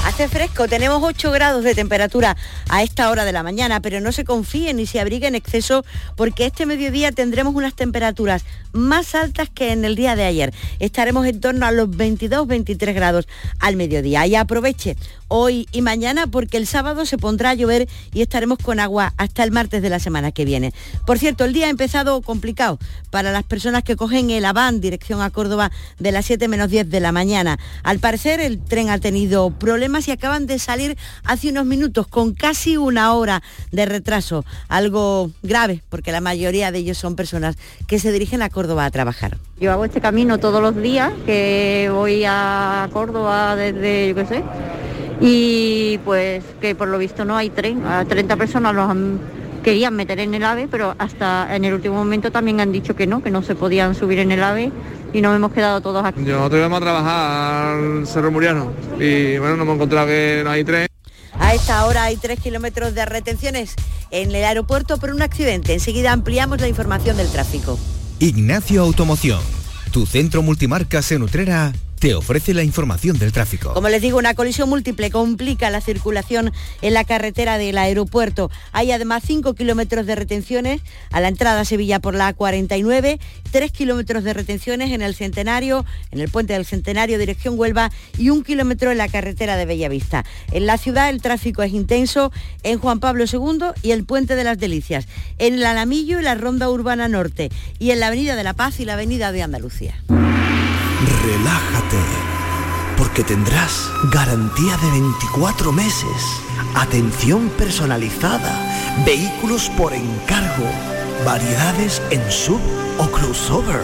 Hace 0.09 0.27
fresco, 0.27 0.69
tenemos 0.69 1.03
8 1.03 1.31
grados 1.33 1.63
de 1.65 1.75
temperatura 1.75 2.35
a 2.71 2.83
esta 2.83 3.11
hora 3.11 3.27
de 3.27 3.33
la 3.33 3.43
mañana, 3.43 3.83
pero 3.83 4.01
no 4.01 4.11
se 4.11 4.25
confíen 4.25 4.79
ni 4.79 4.87
se 4.87 5.01
abrigue 5.01 5.27
en 5.27 5.35
exceso 5.35 5.85
porque 6.17 6.47
este 6.47 6.65
mediodía 6.65 7.13
tendremos 7.13 7.55
unas 7.55 7.75
temperaturas 7.75 8.47
más 8.73 9.15
altas 9.15 9.51
que 9.51 9.71
en 9.71 9.85
el 9.85 9.97
día 9.97 10.17
de 10.17 10.25
ayer. 10.25 10.55
Estaremos 10.79 11.27
en 11.27 11.43
torno 11.43 11.67
a 11.67 11.73
los 11.73 11.91
22-23 11.91 12.95
grados 12.95 13.29
al 13.59 13.77
mediodía. 13.77 14.27
Y 14.27 14.35
aproveche 14.35 14.97
hoy 15.29 15.69
y 15.73 15.83
mañana 15.83 16.27
porque 16.27 16.57
el 16.57 16.67
sábado 16.67 17.05
se 17.05 17.19
pondrá 17.19 17.51
a 17.51 17.55
llover 17.55 17.87
y 18.15 18.23
estaremos 18.23 18.57
con 18.59 18.81
agua 18.81 19.13
hasta 19.19 19.45
el 19.45 19.51
martes 19.51 19.83
de 19.83 19.91
la 19.91 19.99
semana 19.99 20.33
que 20.33 20.47
viene. 20.47 20.73
Por 21.07 21.19
cierto, 21.19 21.45
el 21.45 21.53
día 21.53 21.67
ha 21.67 21.71
empezado 21.71 22.23
complicado 22.23 22.79
para 23.11 23.31
las 23.31 23.45
personas 23.45 23.83
que 23.83 23.97
cogen 23.97 24.31
el 24.31 24.47
Aván 24.47 24.81
dirección 24.81 25.21
a 25.21 25.29
Córdoba 25.29 25.71
de 25.99 26.13
las 26.13 26.25
7 26.25 26.49
menos 26.49 26.71
10 26.71 26.89
de 26.89 27.01
la 27.01 27.13
mañana. 27.13 27.59
Al 27.83 27.99
parecer 27.99 28.41
el 28.41 28.59
tren 28.59 28.89
ha 28.89 28.99
tenido 28.99 29.51
problemas 29.51 29.98
y 30.07 30.13
acaban 30.13 30.47
de 30.47 30.59
salir 30.59 30.97
hace 31.25 31.49
unos 31.51 31.67
minutos 31.67 32.07
con 32.07 32.35
casi 32.35 32.77
una 32.77 33.15
hora 33.15 33.43
de 33.73 33.87
retraso. 33.87 34.45
Algo 34.69 35.31
grave 35.43 35.83
porque 35.89 36.13
la 36.13 36.21
mayoría 36.21 36.71
de 36.71 36.79
ellos 36.79 36.99
son 36.99 37.17
personas 37.17 37.57
que 37.87 37.99
se 37.99 38.13
dirigen 38.13 38.43
a 38.43 38.51
Córdoba 38.51 38.85
a 38.85 38.91
trabajar. 38.91 39.39
Yo 39.59 39.73
hago 39.73 39.85
este 39.85 40.01
camino 40.01 40.39
todos 40.39 40.63
los 40.63 40.77
días, 40.77 41.13
que 41.27 41.91
voy 41.93 42.23
a 42.27 42.89
Córdoba 42.93 43.57
desde, 43.57 44.09
yo 44.09 44.15
qué 44.15 44.27
sé, 44.27 44.45
y 45.21 45.99
pues 46.05 46.45
que 46.61 46.75
por 46.75 46.89
lo 46.89 46.99
visto 46.99 47.25
no 47.25 47.37
hay 47.37 47.51
tren. 47.51 47.85
A 47.85 48.05
30 48.05 48.37
personas 48.37 48.75
los 48.75 48.89
han, 48.89 49.19
querían 49.65 49.97
meter 49.97 50.21
en 50.21 50.35
el 50.35 50.45
AVE, 50.45 50.69
pero 50.69 50.95
hasta 50.99 51.55
en 51.57 51.65
el 51.65 51.75
último 51.75 51.97
momento 51.97 52.31
también 52.31 52.61
han 52.61 52.71
dicho 52.71 52.95
que 52.95 53.07
no, 53.07 53.23
que 53.23 53.31
no 53.31 53.43
se 53.43 53.55
podían 53.55 53.95
subir 53.95 54.21
en 54.21 54.31
el 54.31 54.43
AVE 54.43 54.71
y 55.13 55.21
nos 55.21 55.35
hemos 55.37 55.53
quedado 55.53 55.81
todos 55.81 56.05
aquí. 56.05 56.21
Nosotros 56.21 56.59
íbamos 56.59 56.79
a 56.79 56.81
trabajar 56.81 57.67
al 57.77 58.07
Cerro 58.07 58.31
Muriano 58.31 58.73
y 58.99 59.39
bueno, 59.39 59.57
nos 59.57 59.65
hemos 59.65 59.75
encontrado 59.77 60.07
que 60.07 60.43
no 60.45 60.51
hay 60.51 60.65
tren. 60.65 60.89
A 61.39 61.55
esta 61.55 61.85
hora 61.87 62.05
hay 62.05 62.17
tres 62.17 62.41
kilómetros 62.41 62.95
de 62.95 63.05
retenciones 63.05 63.75
en 64.11 64.31
el 64.31 64.45
aeropuerto 64.45 64.99
por 64.99 65.11
un 65.11 65.23
accidente. 65.23 65.75
Enseguida 65.75 66.13
ampliamos 66.13 66.61
la 66.61 66.69
información 66.69 67.17
del 67.17 67.29
tráfico. 67.29 67.79
Ignacio 68.19 68.83
Automoción, 68.83 69.41
tu 69.93 70.07
centro 70.07 70.43
multimarcas 70.43 71.13
en 71.13 71.23
Utrera 71.23 71.73
te 71.99 72.15
ofrece 72.15 72.55
la 72.55 72.63
información 72.63 73.19
del 73.19 73.33
tráfico. 73.33 73.75
Como 73.75 73.89
les 73.89 74.01
digo, 74.01 74.19
una 74.19 74.35
colisión 74.35 74.69
múltiple 74.69 75.11
complica 75.11 75.71
la 75.71 75.81
circulación 75.81 76.53
en 76.83 76.95
la 76.95 77.05
carretera 77.05 77.59
del 77.59 77.79
aeropuerto. 77.79 78.51
Hay 78.73 78.93
además 78.93 79.23
5 79.27 79.55
kilómetros 79.55 80.07
de 80.07 80.15
retenciones 80.15 80.81
a 81.11 81.21
la 81.21 81.29
entrada 81.29 81.61
a 81.61 81.65
Sevilla 81.65 81.99
por 81.99 82.15
la 82.15 82.35
A49, 82.35 83.19
3 83.51 83.73
kilómetros 83.73 84.25
de 84.25 84.33
retenciones 84.33 84.93
en 84.93 85.03
el 85.03 85.15
Centenario, 85.15 85.85
en 86.11 86.21
el 86.21 86.29
puente 86.29 86.53
del 86.53 86.65
Centenario, 86.65 87.19
dirección 87.19 87.59
Huelva, 87.59 87.91
y 88.17 88.31
un 88.31 88.45
kilómetro 88.45 88.93
en 88.93 88.99
la 88.99 89.09
carretera 89.09 89.57
de 89.57 89.67
Bellavista. 89.67 90.25
En 90.53 90.67
la 90.67 90.79
ciudad 90.79 91.11
el 91.11 91.21
tráfico 91.21 91.63
es 91.63 91.73
intenso 91.73 92.33
en 92.63 92.79
Juan 92.79 93.01
Pablo 93.01 93.25
II 93.31 93.73
y 93.83 93.91
el 93.91 94.05
puente 94.05 94.37
de 94.37 94.45
las 94.45 94.59
Delicias, 94.59 95.09
en 95.39 95.55
el 95.55 95.67
Alamillo 95.67 96.21
y 96.21 96.23
la 96.23 96.35
Ronda 96.35 96.71
Urbana 96.71 97.09
Norte, 97.09 97.51
y 97.79 97.91
en 97.91 98.01
la 98.01 98.09
Avenida 98.09 98.37
de 98.37 98.45
la 98.45 98.55
Paz 98.55 98.81
y 98.81 98.85
la 98.85 98.95
Avenida 98.95 99.33
de 99.33 99.43
Andalucía. 99.43 100.03
Relájate, 101.01 102.03
porque 102.97 103.23
tendrás 103.23 103.89
garantía 104.11 104.77
de 104.79 104.91
24 104.91 105.71
meses, 105.71 106.43
atención 106.75 107.51
personalizada, 107.51 108.51
vehículos 109.07 109.71
por 109.77 109.93
encargo, 109.93 110.69
variedades 111.25 112.03
en 112.11 112.29
sub 112.33 112.59
o 112.99 113.07
crossover. 113.13 113.81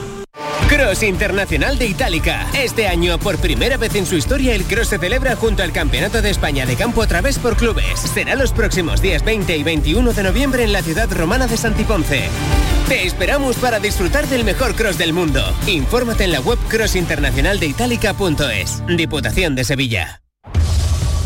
Cross 0.75 1.03
Internacional 1.03 1.77
de 1.77 1.87
Itálica. 1.87 2.49
Este 2.55 2.89
año, 2.89 3.19
por 3.19 3.37
primera 3.37 3.77
vez 3.77 3.95
en 3.95 4.07
su 4.07 4.17
historia, 4.17 4.55
el 4.55 4.65
Cross 4.65 4.89
se 4.89 4.99
celebra 4.99 5.37
junto 5.37 5.63
al 5.63 5.71
Campeonato 5.71 6.23
de 6.23 6.31
España 6.31 6.65
de 6.65 6.77
Campo 6.77 7.03
a 7.03 7.07
través 7.07 7.39
por 7.39 7.59
clubes. 7.59 8.01
Será 8.01 8.37
los 8.37 8.53
próximos 8.53 9.03
días 9.03 9.23
20 9.23 9.55
y 9.55 9.63
21 9.63 10.15
de 10.15 10.23
noviembre 10.23 10.65
en 10.65 10.73
la 10.73 10.81
ciudad 10.81 11.13
romana 11.13 11.47
de 11.47 11.59
Santiponce. 11.59 12.23
Te 12.89 13.07
esperamos 13.07 13.57
para 13.57 13.81
disfrutar 13.81 14.27
del 14.29 14.45
mejor 14.45 14.75
cross 14.75 14.97
del 14.97 15.13
mundo. 15.13 15.45
Infórmate 15.67 16.25
en 16.25 16.33
la 16.33 16.41
web 16.41 16.59
crossinternacionaldeitalica.es. 16.69 18.83
Diputación 18.97 19.55
de 19.55 19.65
Sevilla. 19.65 20.23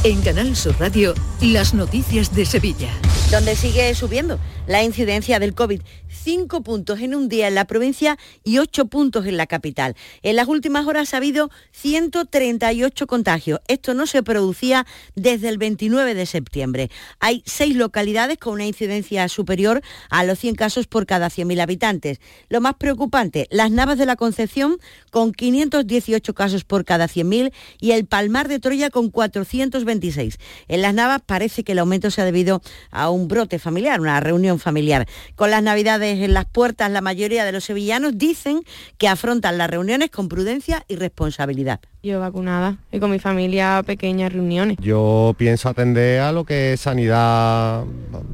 En 0.02 0.22
Canal 0.22 0.56
Sur 0.56 0.74
Radio, 0.80 1.14
las 1.40 1.72
noticias 1.72 2.34
de 2.34 2.46
Sevilla. 2.46 2.90
Donde 3.30 3.56
sigue 3.56 3.92
subiendo 3.94 4.38
la 4.66 4.82
incidencia 4.82 5.38
del 5.38 5.54
COVID. 5.54 5.80
Cinco 6.08 6.62
puntos 6.62 7.00
en 7.00 7.14
un 7.14 7.28
día 7.28 7.48
en 7.48 7.54
la 7.54 7.66
provincia 7.66 8.18
y 8.42 8.58
ocho 8.58 8.86
puntos 8.86 9.26
en 9.26 9.36
la 9.36 9.46
capital. 9.46 9.94
En 10.22 10.36
las 10.36 10.48
últimas 10.48 10.86
horas 10.86 11.14
ha 11.14 11.18
habido 11.18 11.50
138 11.72 13.06
contagios. 13.06 13.60
Esto 13.68 13.94
no 13.94 14.06
se 14.06 14.22
producía 14.22 14.86
desde 15.14 15.48
el 15.48 15.58
29 15.58 16.14
de 16.14 16.26
septiembre. 16.26 16.90
Hay 17.20 17.42
seis 17.46 17.76
localidades 17.76 18.38
con 18.38 18.54
una 18.54 18.66
incidencia 18.66 19.28
superior 19.28 19.82
a 20.10 20.24
los 20.24 20.38
100 20.38 20.54
casos 20.56 20.86
por 20.86 21.06
cada 21.06 21.28
100.000 21.28 21.60
habitantes. 21.60 22.20
Lo 22.48 22.60
más 22.60 22.74
preocupante, 22.74 23.46
las 23.50 23.70
Navas 23.70 23.98
de 23.98 24.06
la 24.06 24.16
Concepción 24.16 24.78
con 25.10 25.32
518 25.32 26.34
casos 26.34 26.64
por 26.64 26.84
cada 26.84 27.06
100.000 27.06 27.52
y 27.80 27.92
el 27.92 28.06
Palmar 28.06 28.48
de 28.48 28.58
Troya 28.58 28.90
con 28.90 29.10
426. 29.10 30.38
En 30.68 30.82
las 30.82 30.94
Navas 30.94 31.22
parece 31.24 31.62
que 31.62 31.72
el 31.72 31.78
aumento 31.78 32.10
se 32.10 32.22
ha 32.22 32.24
debido 32.24 32.62
a 32.90 33.10
un 33.10 33.15
brote 33.24 33.58
familiar, 33.58 34.00
una 34.00 34.20
reunión 34.20 34.58
familiar. 34.58 35.06
Con 35.34 35.50
las 35.50 35.62
navidades 35.62 36.20
en 36.20 36.34
las 36.34 36.44
puertas, 36.44 36.90
la 36.90 37.00
mayoría 37.00 37.44
de 37.44 37.52
los 37.52 37.64
sevillanos 37.64 38.18
dicen 38.18 38.62
que 38.98 39.08
afrontan 39.08 39.58
las 39.58 39.70
reuniones 39.70 40.10
con 40.10 40.28
prudencia 40.28 40.84
y 40.88 40.96
responsabilidad. 40.96 41.80
Yo 42.06 42.20
vacunada 42.20 42.76
y 42.92 43.00
con 43.00 43.10
mi 43.10 43.18
familia 43.18 43.82
pequeñas 43.84 44.32
reuniones. 44.32 44.76
Yo 44.80 45.34
pienso 45.36 45.68
atender 45.68 46.20
a 46.20 46.30
lo 46.30 46.44
que 46.44 46.76
sanidad, 46.76 47.82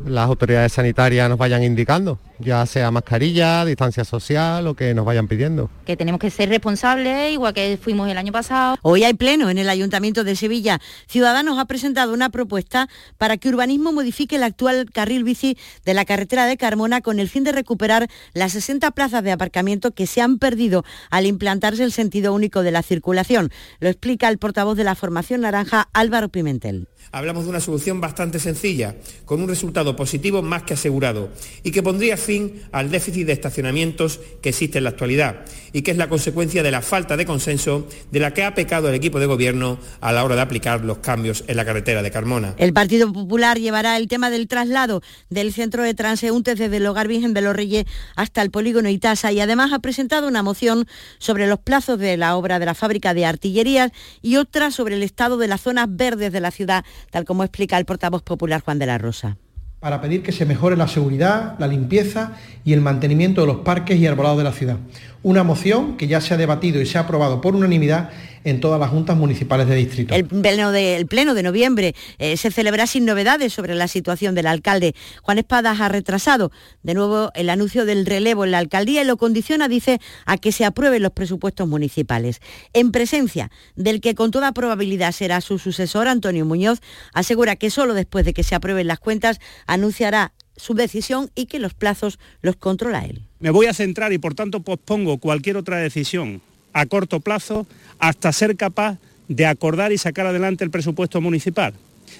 las 0.05 0.27
autoridades 0.27 0.75
sanitarias 0.75 1.27
nos 1.31 1.39
vayan 1.39 1.62
indicando, 1.62 2.18
ya 2.39 2.66
sea 2.66 2.91
mascarilla, 2.91 3.64
distancia 3.64 4.05
social, 4.05 4.62
lo 4.62 4.75
que 4.75 4.93
nos 4.93 5.07
vayan 5.07 5.27
pidiendo. 5.27 5.70
Que 5.87 5.97
tenemos 5.97 6.20
que 6.20 6.29
ser 6.29 6.51
responsables, 6.51 7.33
igual 7.33 7.55
que 7.55 7.79
fuimos 7.81 8.11
el 8.11 8.18
año 8.18 8.31
pasado. 8.31 8.77
Hoy 8.83 9.05
hay 9.05 9.14
pleno 9.14 9.49
en 9.49 9.57
el 9.57 9.70
Ayuntamiento 9.70 10.23
de 10.23 10.37
Sevilla. 10.37 10.79
Ciudadanos 11.07 11.59
ha 11.59 11.64
presentado 11.64 12.12
una 12.12 12.29
propuesta 12.29 12.91
para 13.16 13.39
que 13.39 13.49
Urbanismo 13.49 13.91
modifique 13.91 14.37
el 14.37 14.43
actual 14.43 14.91
carril 14.93 15.25
bici 15.25 15.57
de 15.87 15.95
la 15.95 16.05
carretera 16.05 16.45
de 16.45 16.59
Carmona 16.59 17.01
con 17.01 17.20
el 17.20 17.31
fin 17.31 17.43
de 17.43 17.53
recuperar 17.53 18.09
las 18.35 18.53
60 18.53 18.91
plazas 18.91 19.25
de 19.25 19.33
aparcamiento 19.33 19.93
que 19.93 20.07
se 20.07 20.20
han 20.20 20.39
perdido 20.39 20.85
al 21.09 21.25
implantarse 21.25 21.85
el 21.85 21.93
sentido 21.93 22.35
único 22.35 22.62
de 22.62 22.70
la 22.70 22.83
circulación. 22.83 23.51
Lo 23.81 23.89
explica 23.89 24.29
el 24.29 24.39
portavoz 24.39 24.77
de 24.77 24.85
la 24.85 24.95
Formación 24.95 25.43
Naranja, 25.43 25.89
Álvaro 25.93 26.29
Pimentel. 26.29 26.89
Hablamos 27.11 27.44
de 27.44 27.50
una 27.50 27.61
solución 27.61 28.00
bastante 28.00 28.38
sencilla, 28.38 28.94
con 29.24 29.42
un 29.42 29.48
resultado 29.48 29.96
positivo 29.96 30.42
más 30.42 30.62
que 30.62 30.74
asegurado, 30.74 31.30
y 31.62 31.70
que 31.70 31.82
pondría 31.82 32.16
fin 32.16 32.62
al 32.72 32.90
déficit 32.90 33.26
de 33.26 33.32
estacionamientos 33.32 34.20
que 34.40 34.50
existe 34.50 34.78
en 34.78 34.84
la 34.84 34.90
actualidad, 34.90 35.44
y 35.72 35.82
que 35.82 35.90
es 35.90 35.96
la 35.96 36.09
consecuencia 36.09 36.62
de 36.62 36.70
la 36.70 36.82
falta 36.82 37.16
de 37.16 37.26
consenso 37.26 37.86
de 38.11 38.20
la 38.20 38.32
que 38.32 38.44
ha 38.44 38.55
pecado 38.55 38.88
el 38.88 38.94
equipo 38.94 39.20
de 39.20 39.26
gobierno 39.26 39.78
a 40.00 40.12
la 40.12 40.24
hora 40.24 40.36
de 40.36 40.42
aplicar 40.42 40.84
los 40.84 40.98
cambios 40.98 41.44
en 41.48 41.57
la 41.57 41.64
carretera 41.64 42.03
de 42.03 42.11
Carmona. 42.11 42.55
El 42.59 42.72
Partido 42.72 43.12
Popular 43.12 43.59
llevará 43.59 43.96
el 43.96 44.09
tema 44.09 44.30
del 44.30 44.48
traslado 44.48 45.03
del 45.30 45.53
centro 45.53 45.82
de 45.82 45.94
transeúntes 45.94 46.59
desde 46.59 46.76
el 46.76 46.86
Hogar 46.86 47.09
Virgen 47.09 47.34
de 47.34 47.42
los 47.42 47.55
Reyes 47.55 47.84
hasta 48.16 48.42
el 48.42 48.50
polígono 48.50 48.88
Itasa 48.88 49.32
y 49.32 49.40
además 49.40 49.72
ha 49.72 49.78
presentado 49.78 50.28
una 50.28 50.42
moción 50.42 50.86
sobre 51.18 51.46
los 51.46 51.59
plazos 51.59 51.98
de 51.98 52.16
la 52.16 52.36
obra 52.36 52.59
de 52.59 52.66
la 52.66 52.74
fábrica 52.74 53.14
de 53.14 53.26
artillerías 53.26 53.92
y 54.20 54.36
otra 54.36 54.70
sobre 54.70 54.96
el 54.96 55.03
estado 55.03 55.36
de 55.36 55.48
las 55.48 55.62
zonas 55.62 55.86
verdes 55.88 56.32
de 56.32 56.40
la 56.40 56.50
ciudad 56.50 56.84
tal 57.11 57.24
como 57.24 57.45
explica 57.45 57.78
el 57.78 57.84
portavoz 57.84 58.22
popular 58.22 58.62
Juan 58.62 58.78
de 58.78 58.86
la 58.86 58.99
Rosa 58.99 59.36
para 59.82 60.01
pedir 60.01 60.22
que 60.22 60.30
se 60.30 60.47
mejore 60.47 60.76
la 60.76 60.86
seguridad, 60.86 61.57
la 61.59 61.66
limpieza 61.66 62.34
y 62.64 62.72
el 62.72 62.80
mantenimiento 62.80 63.40
de 63.40 63.49
los 63.49 63.57
parques 63.62 63.99
y 63.99 64.07
arbolados 64.07 64.38
de 64.38 64.45
la 64.45 64.53
ciudad. 64.53 64.76
Una 65.24 65.43
moción 65.43 65.97
que 65.97 66.07
ya 66.07 66.20
se 66.20 66.32
ha 66.32 66.36
debatido 66.36 66.80
y 66.80 66.86
se 66.86 66.99
ha 66.99 67.01
aprobado 67.01 67.40
por 67.40 67.57
unanimidad 67.57 68.11
en 68.45 68.61
todas 68.61 68.80
las 68.80 68.90
juntas 68.90 69.16
municipales 69.16 69.68
de 69.68 69.76
distrito. 69.76 70.14
El 70.14 70.26
pleno 70.26 70.72
de, 70.72 71.05
pleno 71.09 71.34
de 71.34 71.43
noviembre 71.43 71.95
eh, 72.18 72.36
se 72.36 72.51
celebrará 72.51 72.86
sin 72.86 73.05
novedades 73.05 73.53
sobre 73.53 73.74
la 73.74 73.88
situación 73.88 74.34
del 74.34 74.47
alcalde. 74.47 74.95
Juan 75.22 75.38
Espadas 75.38 75.80
ha 75.80 75.88
retrasado 75.88 76.53
de 76.82 76.95
nuevo 76.95 77.30
el 77.34 77.51
anuncio 77.51 77.84
del 77.84 78.07
relevo 78.07 78.45
en 78.45 78.53
la 78.53 78.59
alcaldía 78.59 79.03
y 79.03 79.05
lo 79.05 79.16
condiciona, 79.16 79.68
dice, 79.68 80.01
a 80.26 80.38
que 80.38 80.53
se 80.53 80.64
aprueben 80.64 81.03
los 81.03 81.12
presupuestos 81.12 81.68
municipales. 81.68 82.40
En 82.72 82.93
presencia 82.93 83.51
del 83.76 84.01
que 84.01 84.14
con 84.14 84.30
toda 84.30 84.53
probabilidad 84.53 85.12
será 85.12 85.40
su 85.40 85.59
sucesor, 85.59 86.09
Antonio 86.09 86.45
Muñoz, 86.45 86.80
asegura 87.12 87.57
que 87.57 87.70
solo 87.70 87.95
después 87.95 88.24
de 88.24 88.32
que 88.32 88.43
se 88.43 88.55
aprueben 88.55 88.86
las 88.86 88.99
cuentas 88.99 89.40
anunciará 89.66 90.32
su 90.57 90.74
decisión 90.74 91.30
y 91.34 91.47
que 91.47 91.59
los 91.59 91.74
plazos 91.74 92.18
los 92.43 92.57
controla 92.57 93.05
él. 93.05 93.22
Me 93.40 93.51
voy 93.51 93.66
a 93.66 93.74
centrar 93.74 94.12
y 94.12 94.18
por 94.18 94.34
tanto 94.34 94.61
pospongo 94.62 95.18
cualquier 95.18 95.57
otra 95.57 95.78
decisión 95.78 96.43
a 96.73 96.87
corto 96.87 97.20
plazo 97.20 97.66
hasta 97.99 98.33
ser 98.33 98.57
capaz 98.57 98.99
de 99.29 99.47
acordar 99.47 99.93
y 99.93 99.99
sacar 99.99 100.27
adelante 100.27 100.64
el 100.64 100.70
presupuesto 100.70 101.20
municipal. 101.20 101.75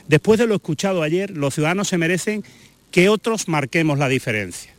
Después 0.09 0.39
de 0.39 0.47
lo 0.47 0.55
escuchado 0.55 1.03
ayer, 1.03 1.31
los 1.31 1.55
ciudadanos 1.55 1.89
se 1.89 1.99
merecen 1.99 2.45
que 2.91 3.09
otros 3.09 3.49
marquemos 3.49 3.99
la 3.99 4.09
diferencia. 4.09 4.72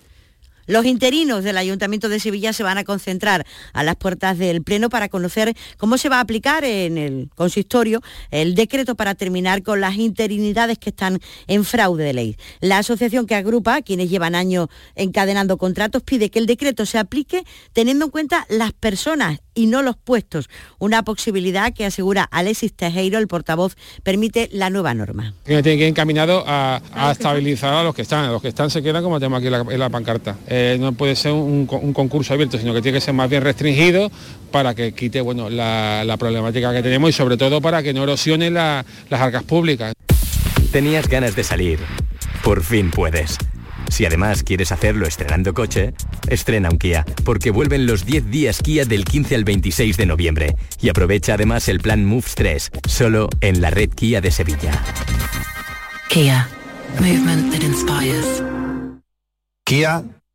Los 0.66 0.86
interinos 0.86 1.44
del 1.44 1.58
Ayuntamiento 1.58 2.10
de 2.10 2.20
Sevilla 2.20 2.54
se 2.54 2.64
van 2.64 2.78
a 2.78 2.84
concentrar 2.84 3.46
a 3.74 3.84
las 3.84 3.96
puertas 3.96 4.38
del 4.38 4.64
Pleno 4.64 4.90
para 4.90 5.10
conocer 5.10 5.54
cómo 5.78 5.98
se 5.98 6.10
va 6.10 6.18
a 6.18 6.22
aplicar 6.22 6.64
en 6.64 6.98
el 6.98 7.30
consistorio 7.36 8.02
el 8.32 8.56
decreto 8.56 8.96
para 8.96 9.16
terminar 9.16 9.64
con 9.64 9.82
las 9.82 9.96
interinidades 9.96 10.78
que 10.78 10.92
están 10.92 11.20
en 11.48 11.66
fraude 11.66 12.04
de 12.06 12.14
ley. 12.14 12.38
La 12.62 12.78
asociación 12.78 13.28
que 13.28 13.36
agrupa 13.36 13.76
a 13.76 13.82
quienes 13.82 14.10
llevan 14.10 14.36
años 14.36 14.70
encadenando 14.96 15.58
contratos 15.58 16.02
pide 16.04 16.30
que 16.30 16.40
el 16.40 16.46
decreto 16.46 16.86
se 16.86 16.98
aplique 16.98 17.44
teniendo 17.74 18.06
en 18.06 18.12
cuenta 18.12 18.46
las 18.50 18.74
personas 18.74 19.40
y 19.56 19.68
no 19.68 19.82
los 19.82 19.96
puestos, 19.96 20.50
una 20.80 21.04
posibilidad 21.04 21.74
que 21.74 21.86
asegura 21.86 22.24
Alexis 22.24 22.74
Tejero, 22.74 23.20
el 23.20 23.28
portavoz, 23.28 23.76
permite 24.04 24.50
la 24.52 24.70
nueva 24.70 24.94
norma. 24.94 25.34
Tiene 25.44 25.62
que 25.62 25.76
ir 25.76 25.84
encaminado 25.84 26.44
a, 26.48 26.82
estabilizar 27.12 27.74
a 27.74 27.84
los 27.84 27.94
que 27.94 28.02
están, 28.02 28.32
los 28.32 28.42
que 28.42 28.48
están 28.48 28.70
se 28.70 28.82
quedan 28.82 29.04
como 29.04 29.20
tenemos 29.20 29.40
aquí 29.40 29.48
en 29.48 29.80
la, 29.80 29.90
pancarta. 29.90 30.38
Eh, 30.56 30.78
no 30.80 30.94
puede 30.94 31.16
ser 31.16 31.32
un, 31.32 31.66
concurso 31.66 32.32
abierto, 32.36 32.60
sino 32.60 32.76
que 32.76 32.82
tiene 32.84 33.00
que 33.00 33.02
ser 33.02 33.16
más 33.16 33.28
bien 33.28 33.42
restringido 33.42 34.12
para 34.52 34.76
que 34.76 34.94
quite 34.94 35.20
bueno, 35.20 35.50
la, 35.50 36.16
problemática 36.20 36.72
que 36.72 36.84
tenemos 36.84 37.10
y 37.10 37.14
sobre 37.14 37.38
todo 37.38 37.60
para 37.60 37.82
que 37.82 37.92
no 37.92 38.04
erosione 38.04 38.52
las 38.52 38.86
arcas 39.10 39.42
públicas. 39.42 39.94
Tenías 40.72 41.08
ganas 41.08 41.36
de 41.36 41.44
salir, 41.44 41.80
por 42.44 42.64
fin 42.64 42.92
puedes 42.92 43.40
si 43.90 44.06
además 44.06 44.44
quieres 44.44 44.72
hacerlo 44.72 45.08
estrenando 45.08 45.54
coche, 45.54 45.94
estrena 46.28 46.70
un 46.70 46.78
Kia, 46.78 47.06
porque 47.24 47.52
vuelven 47.52 47.86
los 47.86 48.06
10 48.06 48.30
días 48.30 48.60
Kia 48.60 48.86
del 48.86 49.06
15 49.06 49.36
al 49.36 49.44
26 49.44 49.98
de 49.98 50.06
noviembre. 50.08 50.56
Y 50.82 50.90
aprovecha 50.90 51.36
además 51.36 51.68
el 51.68 51.80
plan 51.80 52.04
Moves 52.04 52.34
3, 52.34 52.72
solo 52.88 53.30
en 53.42 53.62
la 53.62 53.70
red 53.70 53.90
Kia 53.90 54.20
de 54.20 54.32
Sevilla. 54.32 54.72
Kia. 56.10 56.48
Movement 57.00 57.52
that 57.52 57.62
inspires. 57.62 58.44
Kia, 59.64 60.04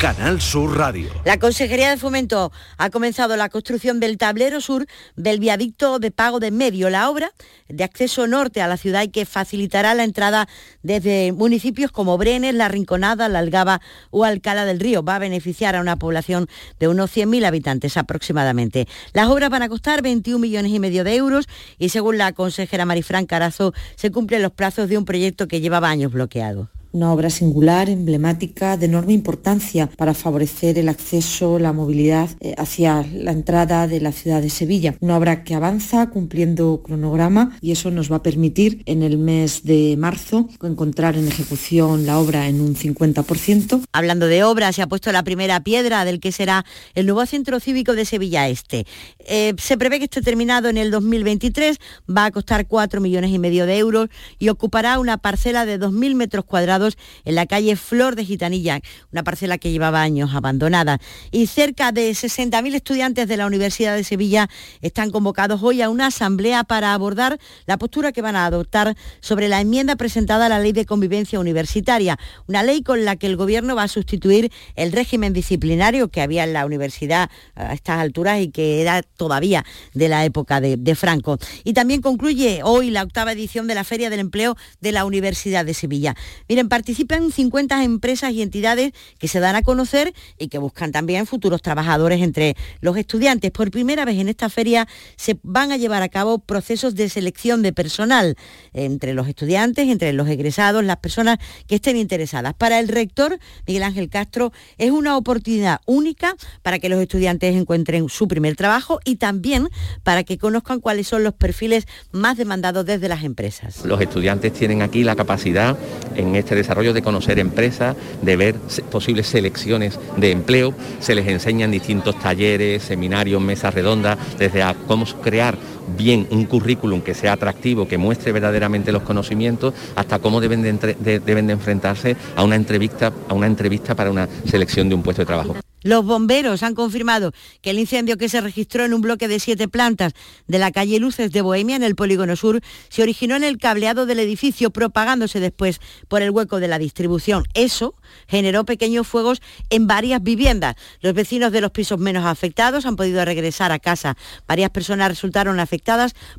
Canal 0.00 0.40
Sur 0.40 0.78
Radio. 0.78 1.10
La 1.26 1.38
Consejería 1.38 1.90
de 1.90 1.98
Fomento 1.98 2.52
ha 2.78 2.88
comenzado 2.88 3.36
la 3.36 3.50
construcción 3.50 4.00
del 4.00 4.16
tablero 4.16 4.62
sur 4.62 4.86
del 5.14 5.40
viaducto 5.40 5.98
de 5.98 6.10
pago 6.10 6.40
de 6.40 6.50
medio, 6.50 6.88
la 6.88 7.10
obra 7.10 7.32
de 7.68 7.84
acceso 7.84 8.26
norte 8.26 8.62
a 8.62 8.66
la 8.66 8.78
ciudad 8.78 9.02
y 9.02 9.08
que 9.08 9.26
facilitará 9.26 9.92
la 9.92 10.04
entrada 10.04 10.48
desde 10.82 11.32
municipios 11.32 11.92
como 11.92 12.16
Brenes, 12.16 12.54
La 12.54 12.68
Rinconada, 12.68 13.28
La 13.28 13.40
Algaba 13.40 13.82
o 14.08 14.24
Alcalá 14.24 14.64
del 14.64 14.80
Río. 14.80 15.02
Va 15.02 15.16
a 15.16 15.18
beneficiar 15.18 15.76
a 15.76 15.82
una 15.82 15.96
población 15.96 16.48
de 16.78 16.88
unos 16.88 17.14
100.000 17.14 17.44
habitantes 17.44 17.98
aproximadamente. 17.98 18.88
Las 19.12 19.28
obras 19.28 19.50
van 19.50 19.64
a 19.64 19.68
costar 19.68 20.00
21 20.00 20.38
millones 20.38 20.72
y 20.72 20.80
medio 20.80 21.04
de 21.04 21.16
euros 21.16 21.46
y 21.76 21.90
según 21.90 22.16
la 22.16 22.32
consejera 22.32 22.86
Marifran 22.86 23.26
Carazo 23.26 23.74
se 23.96 24.10
cumplen 24.10 24.40
los 24.40 24.52
plazos 24.52 24.88
de 24.88 24.96
un 24.96 25.04
proyecto 25.04 25.46
que 25.46 25.60
llevaba 25.60 25.90
años 25.90 26.10
bloqueado 26.10 26.70
una 26.92 27.12
obra 27.12 27.30
singular, 27.30 27.88
emblemática, 27.88 28.76
de 28.76 28.86
enorme 28.86 29.12
importancia 29.12 29.88
para 29.96 30.14
favorecer 30.14 30.78
el 30.78 30.88
acceso, 30.88 31.58
la 31.58 31.72
movilidad 31.72 32.30
eh, 32.40 32.54
hacia 32.58 33.06
la 33.12 33.32
entrada 33.32 33.86
de 33.86 34.00
la 34.00 34.12
ciudad 34.12 34.42
de 34.42 34.50
Sevilla. 34.50 34.94
Una 35.00 35.16
obra 35.16 35.44
que 35.44 35.54
avanza 35.54 36.10
cumpliendo 36.10 36.82
cronograma 36.82 37.56
y 37.60 37.72
eso 37.72 37.90
nos 37.90 38.10
va 38.10 38.16
a 38.16 38.22
permitir 38.22 38.82
en 38.86 39.02
el 39.02 39.18
mes 39.18 39.64
de 39.64 39.96
marzo 39.98 40.48
encontrar 40.62 41.16
en 41.16 41.28
ejecución 41.28 42.06
la 42.06 42.18
obra 42.18 42.48
en 42.48 42.60
un 42.60 42.74
50%. 42.74 43.84
Hablando 43.92 44.26
de 44.26 44.44
obra, 44.44 44.72
se 44.72 44.82
ha 44.82 44.86
puesto 44.86 45.12
la 45.12 45.22
primera 45.22 45.60
piedra 45.60 46.04
del 46.04 46.20
que 46.20 46.32
será 46.32 46.64
el 46.94 47.06
nuevo 47.06 47.24
centro 47.26 47.60
cívico 47.60 47.94
de 47.94 48.04
Sevilla 48.04 48.48
Este. 48.48 48.86
Eh, 49.20 49.54
se 49.58 49.76
prevé 49.76 49.98
que 49.98 50.04
esté 50.04 50.22
terminado 50.22 50.68
en 50.68 50.76
el 50.76 50.90
2023, 50.90 51.78
va 52.08 52.26
a 52.26 52.30
costar 52.30 52.66
4 52.66 53.00
millones 53.00 53.30
y 53.30 53.38
medio 53.38 53.66
de 53.66 53.78
euros 53.78 54.08
y 54.38 54.48
ocupará 54.48 54.98
una 54.98 55.18
parcela 55.18 55.66
de 55.66 55.78
2.000 55.78 56.14
metros 56.14 56.44
cuadrados 56.44 56.79
en 57.24 57.34
la 57.34 57.46
calle 57.46 57.76
Flor 57.76 58.16
de 58.16 58.24
Gitanilla, 58.24 58.80
una 59.12 59.22
parcela 59.22 59.58
que 59.58 59.70
llevaba 59.70 60.02
años 60.02 60.34
abandonada. 60.34 60.98
Y 61.30 61.46
cerca 61.46 61.92
de 61.92 62.10
60.000 62.10 62.74
estudiantes 62.74 63.28
de 63.28 63.36
la 63.36 63.46
Universidad 63.46 63.96
de 63.96 64.04
Sevilla 64.04 64.48
están 64.80 65.10
convocados 65.10 65.62
hoy 65.62 65.82
a 65.82 65.90
una 65.90 66.06
asamblea 66.06 66.64
para 66.64 66.94
abordar 66.94 67.38
la 67.66 67.78
postura 67.78 68.12
que 68.12 68.22
van 68.22 68.36
a 68.36 68.46
adoptar 68.46 68.96
sobre 69.20 69.48
la 69.48 69.60
enmienda 69.60 69.96
presentada 69.96 70.46
a 70.46 70.48
la 70.48 70.58
Ley 70.58 70.72
de 70.72 70.86
Convivencia 70.86 71.40
Universitaria, 71.40 72.18
una 72.46 72.62
ley 72.62 72.82
con 72.82 73.04
la 73.04 73.16
que 73.16 73.26
el 73.26 73.36
Gobierno 73.36 73.76
va 73.76 73.84
a 73.84 73.88
sustituir 73.88 74.50
el 74.76 74.92
régimen 74.92 75.32
disciplinario 75.32 76.08
que 76.08 76.20
había 76.20 76.44
en 76.44 76.52
la 76.52 76.64
universidad 76.66 77.30
a 77.54 77.74
estas 77.74 77.98
alturas 77.98 78.40
y 78.40 78.50
que 78.50 78.80
era 78.80 79.02
todavía 79.02 79.64
de 79.94 80.08
la 80.08 80.24
época 80.24 80.60
de, 80.60 80.76
de 80.76 80.94
Franco. 80.94 81.38
Y 81.64 81.74
también 81.74 82.00
concluye 82.00 82.60
hoy 82.64 82.90
la 82.90 83.02
octava 83.02 83.32
edición 83.32 83.66
de 83.66 83.74
la 83.74 83.84
Feria 83.84 84.10
del 84.10 84.20
Empleo 84.20 84.56
de 84.80 84.92
la 84.92 85.04
Universidad 85.04 85.64
de 85.64 85.74
Sevilla. 85.74 86.14
Miren, 86.48 86.68
participan 86.70 87.30
50 87.30 87.84
empresas 87.84 88.32
y 88.32 88.40
entidades 88.40 88.92
que 89.18 89.28
se 89.28 89.40
dan 89.40 89.56
a 89.56 89.62
conocer 89.62 90.14
y 90.38 90.48
que 90.48 90.56
buscan 90.56 90.92
también 90.92 91.26
futuros 91.26 91.60
trabajadores 91.60 92.22
entre 92.22 92.56
los 92.80 92.96
estudiantes. 92.96 93.50
Por 93.50 93.70
primera 93.70 94.06
vez 94.06 94.18
en 94.18 94.30
esta 94.30 94.48
feria 94.48 94.88
se 95.16 95.38
van 95.42 95.72
a 95.72 95.76
llevar 95.76 96.02
a 96.02 96.08
cabo 96.08 96.38
procesos 96.38 96.94
de 96.94 97.10
selección 97.10 97.60
de 97.60 97.74
personal 97.74 98.36
entre 98.72 99.12
los 99.12 99.28
estudiantes, 99.28 99.88
entre 99.88 100.14
los 100.14 100.28
egresados, 100.28 100.82
las 100.82 100.96
personas 100.98 101.38
que 101.66 101.74
estén 101.74 101.98
interesadas. 101.98 102.54
Para 102.54 102.78
el 102.78 102.88
rector, 102.88 103.38
Miguel 103.66 103.82
Ángel 103.82 104.08
Castro, 104.08 104.52
es 104.78 104.92
una 104.92 105.16
oportunidad 105.16 105.80
única 105.86 106.36
para 106.62 106.78
que 106.78 106.88
los 106.88 107.00
estudiantes 107.00 107.54
encuentren 107.56 108.08
su 108.08 108.28
primer 108.28 108.54
trabajo 108.54 109.00
y 109.04 109.16
también 109.16 109.68
para 110.04 110.22
que 110.22 110.38
conozcan 110.38 110.80
cuáles 110.80 111.08
son 111.08 111.24
los 111.24 111.34
perfiles 111.34 111.86
más 112.12 112.36
demandados 112.36 112.86
desde 112.86 113.08
las 113.08 113.24
empresas. 113.24 113.84
Los 113.84 114.00
estudiantes 114.00 114.52
tienen 114.52 114.82
aquí 114.82 115.02
la 115.02 115.16
capacidad 115.16 115.76
en 116.14 116.36
este 116.36 116.59
desarrollo 116.60 116.92
de 116.92 117.02
conocer 117.02 117.38
empresas, 117.38 117.96
de 118.22 118.36
ver 118.36 118.54
posibles 118.90 119.26
selecciones 119.26 119.98
de 120.16 120.30
empleo, 120.30 120.74
se 121.00 121.14
les 121.14 121.26
enseñan 121.26 121.70
distintos 121.70 122.18
talleres, 122.18 122.82
seminarios, 122.82 123.40
mesas 123.40 123.74
redondas, 123.74 124.18
desde 124.38 124.62
a 124.62 124.74
cómo 124.86 125.04
crear 125.22 125.56
bien 125.96 126.26
un 126.30 126.44
currículum 126.44 127.00
que 127.00 127.14
sea 127.14 127.32
atractivo, 127.32 127.88
que 127.88 127.98
muestre 127.98 128.32
verdaderamente 128.32 128.92
los 128.92 129.02
conocimientos, 129.02 129.74
hasta 129.96 130.18
cómo 130.18 130.40
deben 130.40 130.62
de, 130.62 131.20
deben 131.20 131.46
de 131.46 131.52
enfrentarse 131.52 132.16
a 132.36 132.42
una 132.44 132.56
entrevista, 132.56 133.12
a 133.28 133.34
una 133.34 133.46
entrevista 133.46 133.94
para 133.94 134.10
una 134.10 134.28
selección 134.46 134.88
de 134.88 134.94
un 134.94 135.02
puesto 135.02 135.22
de 135.22 135.26
trabajo. 135.26 135.56
Los 135.82 136.04
bomberos 136.04 136.62
han 136.62 136.74
confirmado 136.74 137.32
que 137.62 137.70
el 137.70 137.78
incendio 137.78 138.18
que 138.18 138.28
se 138.28 138.42
registró 138.42 138.84
en 138.84 138.92
un 138.92 139.00
bloque 139.00 139.28
de 139.28 139.40
siete 139.40 139.66
plantas 139.66 140.12
de 140.46 140.58
la 140.58 140.72
calle 140.72 141.00
Luces 141.00 141.32
de 141.32 141.40
Bohemia, 141.40 141.76
en 141.76 141.82
el 141.82 141.94
Polígono 141.94 142.36
Sur, 142.36 142.60
se 142.90 143.02
originó 143.02 143.34
en 143.34 143.44
el 143.44 143.56
cableado 143.56 144.04
del 144.04 144.18
edificio, 144.18 144.70
propagándose 144.70 145.40
después 145.40 145.80
por 146.06 146.20
el 146.20 146.32
hueco 146.32 146.60
de 146.60 146.68
la 146.68 146.78
distribución. 146.78 147.44
Eso 147.54 147.94
generó 148.28 148.66
pequeños 148.66 149.06
fuegos 149.06 149.40
en 149.70 149.86
varias 149.86 150.22
viviendas. 150.22 150.74
Los 151.00 151.14
vecinos 151.14 151.50
de 151.50 151.62
los 151.62 151.70
pisos 151.70 151.98
menos 151.98 152.26
afectados 152.26 152.84
han 152.84 152.96
podido 152.96 153.24
regresar 153.24 153.72
a 153.72 153.78
casa. 153.78 154.18
Varias 154.46 154.68
personas 154.70 155.08
resultaron 155.08 155.60
afectadas 155.60 155.69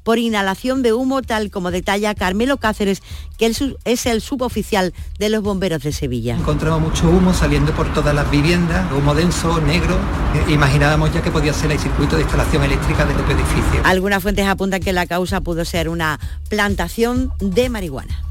por 0.03 0.19
inhalación 0.19 0.81
de 0.83 0.93
humo, 0.93 1.21
tal 1.21 1.51
como 1.51 1.71
detalla 1.71 2.15
Carmelo 2.15 2.57
Cáceres, 2.57 3.01
que 3.37 3.51
es 3.85 4.05
el 4.05 4.21
suboficial 4.21 4.93
de 5.19 5.29
los 5.29 5.41
bomberos 5.41 5.83
de 5.83 5.91
Sevilla. 5.91 6.35
Encontramos 6.35 6.81
mucho 6.81 7.09
humo 7.09 7.33
saliendo 7.33 7.71
por 7.73 7.91
todas 7.93 8.13
las 8.13 8.29
viviendas, 8.29 8.91
humo 8.91 9.15
de 9.15 9.23
negro. 9.65 9.97
Eh, 10.35 10.53
imaginábamos 10.53 11.13
ya 11.13 11.21
que 11.21 11.31
podía 11.31 11.53
ser 11.53 11.71
el 11.71 11.79
circuito 11.79 12.15
de 12.15 12.23
instalación 12.23 12.63
eléctrica 12.63 13.05
del 13.05 13.15
propio 13.15 13.35
edificio. 13.35 13.81
Algunas 13.83 14.21
fuentes 14.21 14.47
apuntan 14.47 14.81
que 14.81 14.93
la 14.93 15.05
causa 15.05 15.41
pudo 15.41 15.65
ser 15.65 15.89
una 15.89 16.19
plantación 16.49 17.31
de 17.39 17.69
marihuana. 17.69 18.30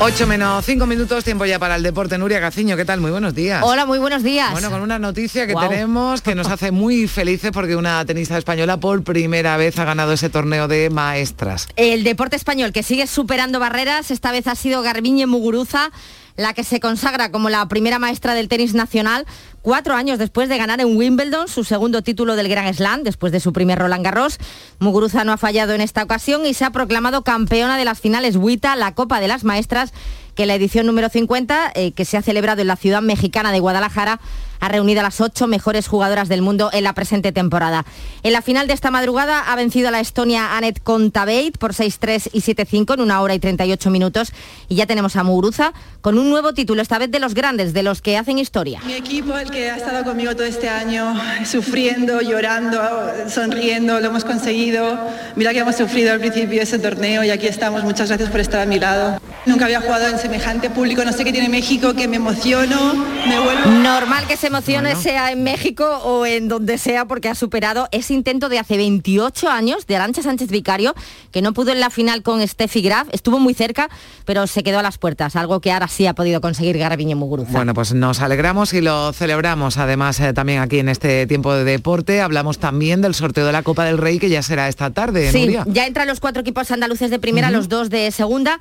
8 0.00 0.28
menos 0.28 0.64
5 0.64 0.86
minutos, 0.86 1.24
tiempo 1.24 1.44
ya 1.44 1.58
para 1.58 1.74
el 1.74 1.82
deporte. 1.82 2.18
Nuria 2.18 2.38
Gaciño, 2.38 2.76
¿qué 2.76 2.84
tal? 2.84 3.00
Muy 3.00 3.10
buenos 3.10 3.34
días. 3.34 3.64
Hola, 3.64 3.84
muy 3.84 3.98
buenos 3.98 4.22
días. 4.22 4.52
Bueno, 4.52 4.70
con 4.70 4.80
una 4.80 5.00
noticia 5.00 5.44
que 5.48 5.54
tenemos 5.56 6.22
que 6.22 6.36
nos 6.36 6.46
hace 6.46 6.70
muy 6.70 7.08
felices 7.08 7.50
porque 7.50 7.74
una 7.74 8.04
tenista 8.04 8.38
española 8.38 8.76
por 8.76 9.02
primera 9.02 9.56
vez 9.56 9.76
ha 9.80 9.84
ganado 9.84 10.12
ese 10.12 10.30
torneo 10.30 10.68
de 10.68 10.88
maestras. 10.88 11.66
El 11.74 12.04
deporte 12.04 12.36
español 12.36 12.70
que 12.70 12.84
sigue 12.84 13.08
superando 13.08 13.58
barreras, 13.58 14.12
esta 14.12 14.30
vez 14.30 14.46
ha 14.46 14.54
sido 14.54 14.82
Garbiñe 14.82 15.26
Muguruza 15.26 15.90
la 16.38 16.54
que 16.54 16.62
se 16.62 16.78
consagra 16.78 17.32
como 17.32 17.50
la 17.50 17.66
primera 17.66 17.98
maestra 17.98 18.32
del 18.32 18.48
tenis 18.48 18.72
nacional, 18.72 19.26
cuatro 19.68 19.94
años 19.94 20.18
después 20.18 20.48
de 20.48 20.56
ganar 20.56 20.80
en 20.80 20.96
Wimbledon 20.96 21.46
su 21.46 21.62
segundo 21.62 22.00
título 22.00 22.36
del 22.36 22.48
Grand 22.48 22.74
Slam, 22.74 23.02
después 23.02 23.32
de 23.32 23.38
su 23.38 23.52
primer 23.52 23.78
Roland 23.78 24.02
Garros. 24.02 24.38
Muguruza 24.78 25.24
no 25.24 25.32
ha 25.32 25.36
fallado 25.36 25.74
en 25.74 25.82
esta 25.82 26.02
ocasión 26.02 26.46
y 26.46 26.54
se 26.54 26.64
ha 26.64 26.70
proclamado 26.70 27.22
campeona 27.22 27.76
de 27.76 27.84
las 27.84 28.00
finales 28.00 28.36
WITA, 28.36 28.76
la 28.76 28.94
Copa 28.94 29.20
de 29.20 29.28
las 29.28 29.44
Maestras, 29.44 29.92
que 30.38 30.46
la 30.46 30.54
edición 30.54 30.86
número 30.86 31.08
50, 31.08 31.72
eh, 31.74 31.90
que 31.90 32.04
se 32.04 32.16
ha 32.16 32.22
celebrado 32.22 32.60
en 32.60 32.68
la 32.68 32.76
ciudad 32.76 33.02
mexicana 33.02 33.50
de 33.50 33.58
Guadalajara, 33.58 34.20
ha 34.60 34.68
reunido 34.68 35.00
a 35.00 35.02
las 35.02 35.20
ocho 35.20 35.48
mejores 35.48 35.88
jugadoras 35.88 36.28
del 36.28 36.42
mundo 36.42 36.70
en 36.72 36.84
la 36.84 36.92
presente 36.92 37.32
temporada. 37.32 37.84
En 38.22 38.32
la 38.32 38.40
final 38.40 38.68
de 38.68 38.74
esta 38.74 38.92
madrugada 38.92 39.40
ha 39.50 39.56
vencido 39.56 39.88
a 39.88 39.90
la 39.90 39.98
Estonia 39.98 40.56
Anet 40.56 40.80
Kontaveit 40.80 41.58
por 41.58 41.72
6-3 41.72 42.30
y 42.32 42.42
7-5 42.42 42.94
en 42.94 43.00
una 43.00 43.20
hora 43.20 43.34
y 43.34 43.40
38 43.40 43.90
minutos. 43.90 44.32
Y 44.68 44.76
ya 44.76 44.86
tenemos 44.86 45.16
a 45.16 45.24
Muguruza 45.24 45.72
con 46.02 46.18
un 46.18 46.30
nuevo 46.30 46.54
título, 46.54 46.82
esta 46.82 46.98
vez 46.98 47.10
de 47.10 47.18
los 47.18 47.34
grandes, 47.34 47.72
de 47.72 47.82
los 47.82 48.00
que 48.00 48.16
hacen 48.16 48.38
historia. 48.38 48.80
Mi 48.86 48.92
equipo, 48.92 49.36
el 49.36 49.50
que 49.50 49.72
ha 49.72 49.76
estado 49.76 50.04
conmigo 50.04 50.36
todo 50.36 50.46
este 50.46 50.68
año, 50.68 51.20
sufriendo, 51.46 52.20
llorando, 52.20 52.80
sonriendo, 53.28 53.98
lo 53.98 54.06
hemos 54.06 54.24
conseguido. 54.24 55.00
Mira 55.34 55.52
que 55.52 55.58
hemos 55.58 55.74
sufrido 55.74 56.12
al 56.12 56.20
principio 56.20 56.58
de 56.58 56.62
ese 56.62 56.78
torneo 56.78 57.24
y 57.24 57.30
aquí 57.30 57.48
estamos. 57.48 57.82
Muchas 57.82 58.06
gracias 58.06 58.30
por 58.30 58.38
estar 58.38 58.60
a 58.60 58.66
mi 58.66 58.78
lado. 58.78 59.20
Nunca 59.48 59.64
había 59.64 59.80
jugado 59.80 60.08
en 60.08 60.18
semejante 60.18 60.68
público, 60.68 61.02
no 61.06 61.12
sé 61.14 61.24
qué 61.24 61.32
tiene 61.32 61.48
México, 61.48 61.94
que 61.94 62.06
me 62.06 62.16
emociono, 62.16 62.92
me 63.26 63.40
vuelvo... 63.40 63.70
Normal 63.70 64.26
que 64.26 64.36
se 64.36 64.48
emocione 64.48 64.94
sea 64.94 65.32
en 65.32 65.42
México 65.42 65.86
o 66.04 66.26
en 66.26 66.48
donde 66.48 66.76
sea 66.76 67.06
porque 67.06 67.30
ha 67.30 67.34
superado 67.34 67.88
ese 67.90 68.12
intento 68.12 68.50
de 68.50 68.58
hace 68.58 68.76
28 68.76 69.48
años 69.48 69.86
de 69.86 69.96
Arancha 69.96 70.20
Sánchez 70.20 70.50
Vicario, 70.50 70.94
que 71.30 71.40
no 71.40 71.54
pudo 71.54 71.72
en 71.72 71.80
la 71.80 71.88
final 71.88 72.22
con 72.22 72.46
Steffi 72.46 72.82
Graf, 72.82 73.08
estuvo 73.10 73.38
muy 73.38 73.54
cerca, 73.54 73.88
pero 74.26 74.46
se 74.46 74.62
quedó 74.62 74.80
a 74.80 74.82
las 74.82 74.98
puertas, 74.98 75.34
algo 75.34 75.60
que 75.60 75.72
ahora 75.72 75.88
sí 75.88 76.06
ha 76.06 76.14
podido 76.14 76.42
conseguir 76.42 76.76
Garbiñe 76.76 77.14
Muguruza. 77.14 77.52
Bueno, 77.52 77.72
pues 77.72 77.94
nos 77.94 78.20
alegramos 78.20 78.74
y 78.74 78.82
lo 78.82 79.14
celebramos. 79.14 79.78
Además, 79.78 80.20
eh, 80.20 80.34
también 80.34 80.60
aquí 80.60 80.78
en 80.78 80.90
este 80.90 81.26
tiempo 81.26 81.54
de 81.54 81.64
deporte 81.64 82.20
hablamos 82.20 82.58
también 82.58 83.00
del 83.00 83.14
sorteo 83.14 83.46
de 83.46 83.52
la 83.52 83.62
Copa 83.62 83.86
del 83.86 83.96
Rey 83.96 84.18
que 84.18 84.28
ya 84.28 84.42
será 84.42 84.68
esta 84.68 84.90
tarde. 84.90 85.32
Sí, 85.32 85.56
ya 85.68 85.86
entran 85.86 86.06
los 86.06 86.20
cuatro 86.20 86.42
equipos 86.42 86.70
andaluces 86.70 87.10
de 87.10 87.18
primera, 87.18 87.50
los 87.50 87.70
dos 87.70 87.88
de 87.88 88.10
segunda 88.10 88.58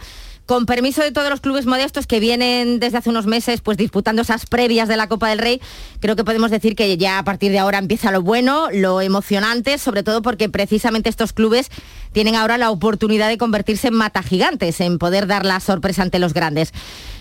con 0.47 0.65
permiso 0.65 1.03
de 1.03 1.11
todos 1.11 1.29
los 1.29 1.41
clubes 1.41 1.65
modestos 1.65 2.07
que 2.07 2.19
vienen 2.19 2.79
desde 2.79 2.97
hace 2.97 3.09
unos 3.09 3.27
meses 3.27 3.61
pues 3.61 3.77
disputando 3.77 4.21
esas 4.23 4.45
previas 4.45 4.87
de 4.87 4.97
la 4.97 5.07
Copa 5.07 5.29
del 5.29 5.39
Rey, 5.39 5.61
creo 5.99 6.15
que 6.15 6.23
podemos 6.23 6.49
decir 6.49 6.75
que 6.75 6.97
ya 6.97 7.19
a 7.19 7.23
partir 7.23 7.51
de 7.51 7.59
ahora 7.59 7.77
empieza 7.77 8.11
lo 8.11 8.21
bueno, 8.21 8.69
lo 8.71 9.01
emocionante, 9.01 9.77
sobre 9.77 10.03
todo 10.03 10.21
porque 10.21 10.49
precisamente 10.49 11.09
estos 11.09 11.33
clubes 11.33 11.69
tienen 12.13 12.35
ahora 12.35 12.57
la 12.57 12.71
oportunidad 12.71 13.27
de 13.27 13.37
convertirse 13.37 13.89
en 13.89 13.95
mata 13.95 14.23
gigantes, 14.23 14.79
en 14.79 14.97
poder 14.97 15.27
dar 15.27 15.45
la 15.45 15.59
sorpresa 15.59 16.01
ante 16.01 16.17
los 16.17 16.33
grandes. 16.33 16.71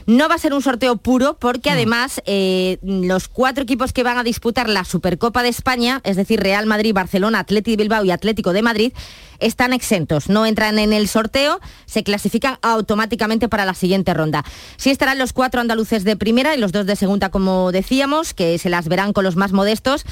No 0.06 0.28
va 0.28 0.36
a 0.36 0.38
ser 0.38 0.54
un 0.54 0.62
sorteo 0.62 0.98
puro 0.98 1.36
porque 1.36 1.68
además 1.68 2.22
eh, 2.26 2.78
los 2.82 3.26
cuatro 3.26 3.64
equipos 3.64 3.92
que 3.92 4.04
van 4.04 4.18
a 4.18 4.22
disputar 4.22 4.68
la 4.68 4.84
Supercopa 4.84 5.42
de 5.42 5.48
España, 5.48 6.00
es 6.04 6.14
decir, 6.14 6.38
Real 6.38 6.64
Madrid, 6.66 6.94
Barcelona, 6.94 7.40
Atlético 7.40 7.72
de 7.72 7.82
Bilbao 7.82 8.04
y 8.04 8.12
Atlético 8.12 8.52
de 8.52 8.62
Madrid, 8.62 8.92
están 9.40 9.72
exentos, 9.72 10.28
no 10.28 10.46
entran 10.46 10.78
en 10.78 10.92
el 10.92 11.08
sorteo, 11.08 11.60
se 11.86 12.04
clasifican 12.04 12.58
automáticamente 12.62 13.48
para 13.48 13.64
la 13.64 13.74
siguiente 13.74 14.14
ronda. 14.14 14.44
Sí 14.76 14.90
estarán 14.90 15.18
los 15.18 15.32
cuatro 15.32 15.60
andaluces 15.60 16.04
de 16.04 16.16
primera 16.16 16.54
y 16.54 16.58
los 16.58 16.70
dos 16.70 16.86
de 16.86 16.94
segunda, 16.94 17.30
como 17.30 17.72
decíamos, 17.72 18.32
que 18.32 18.58
se 18.58 18.70
las 18.70 18.86
verán 18.86 19.12
con 19.12 19.24
los 19.24 19.34
más 19.34 19.52
modestos. 19.52 20.04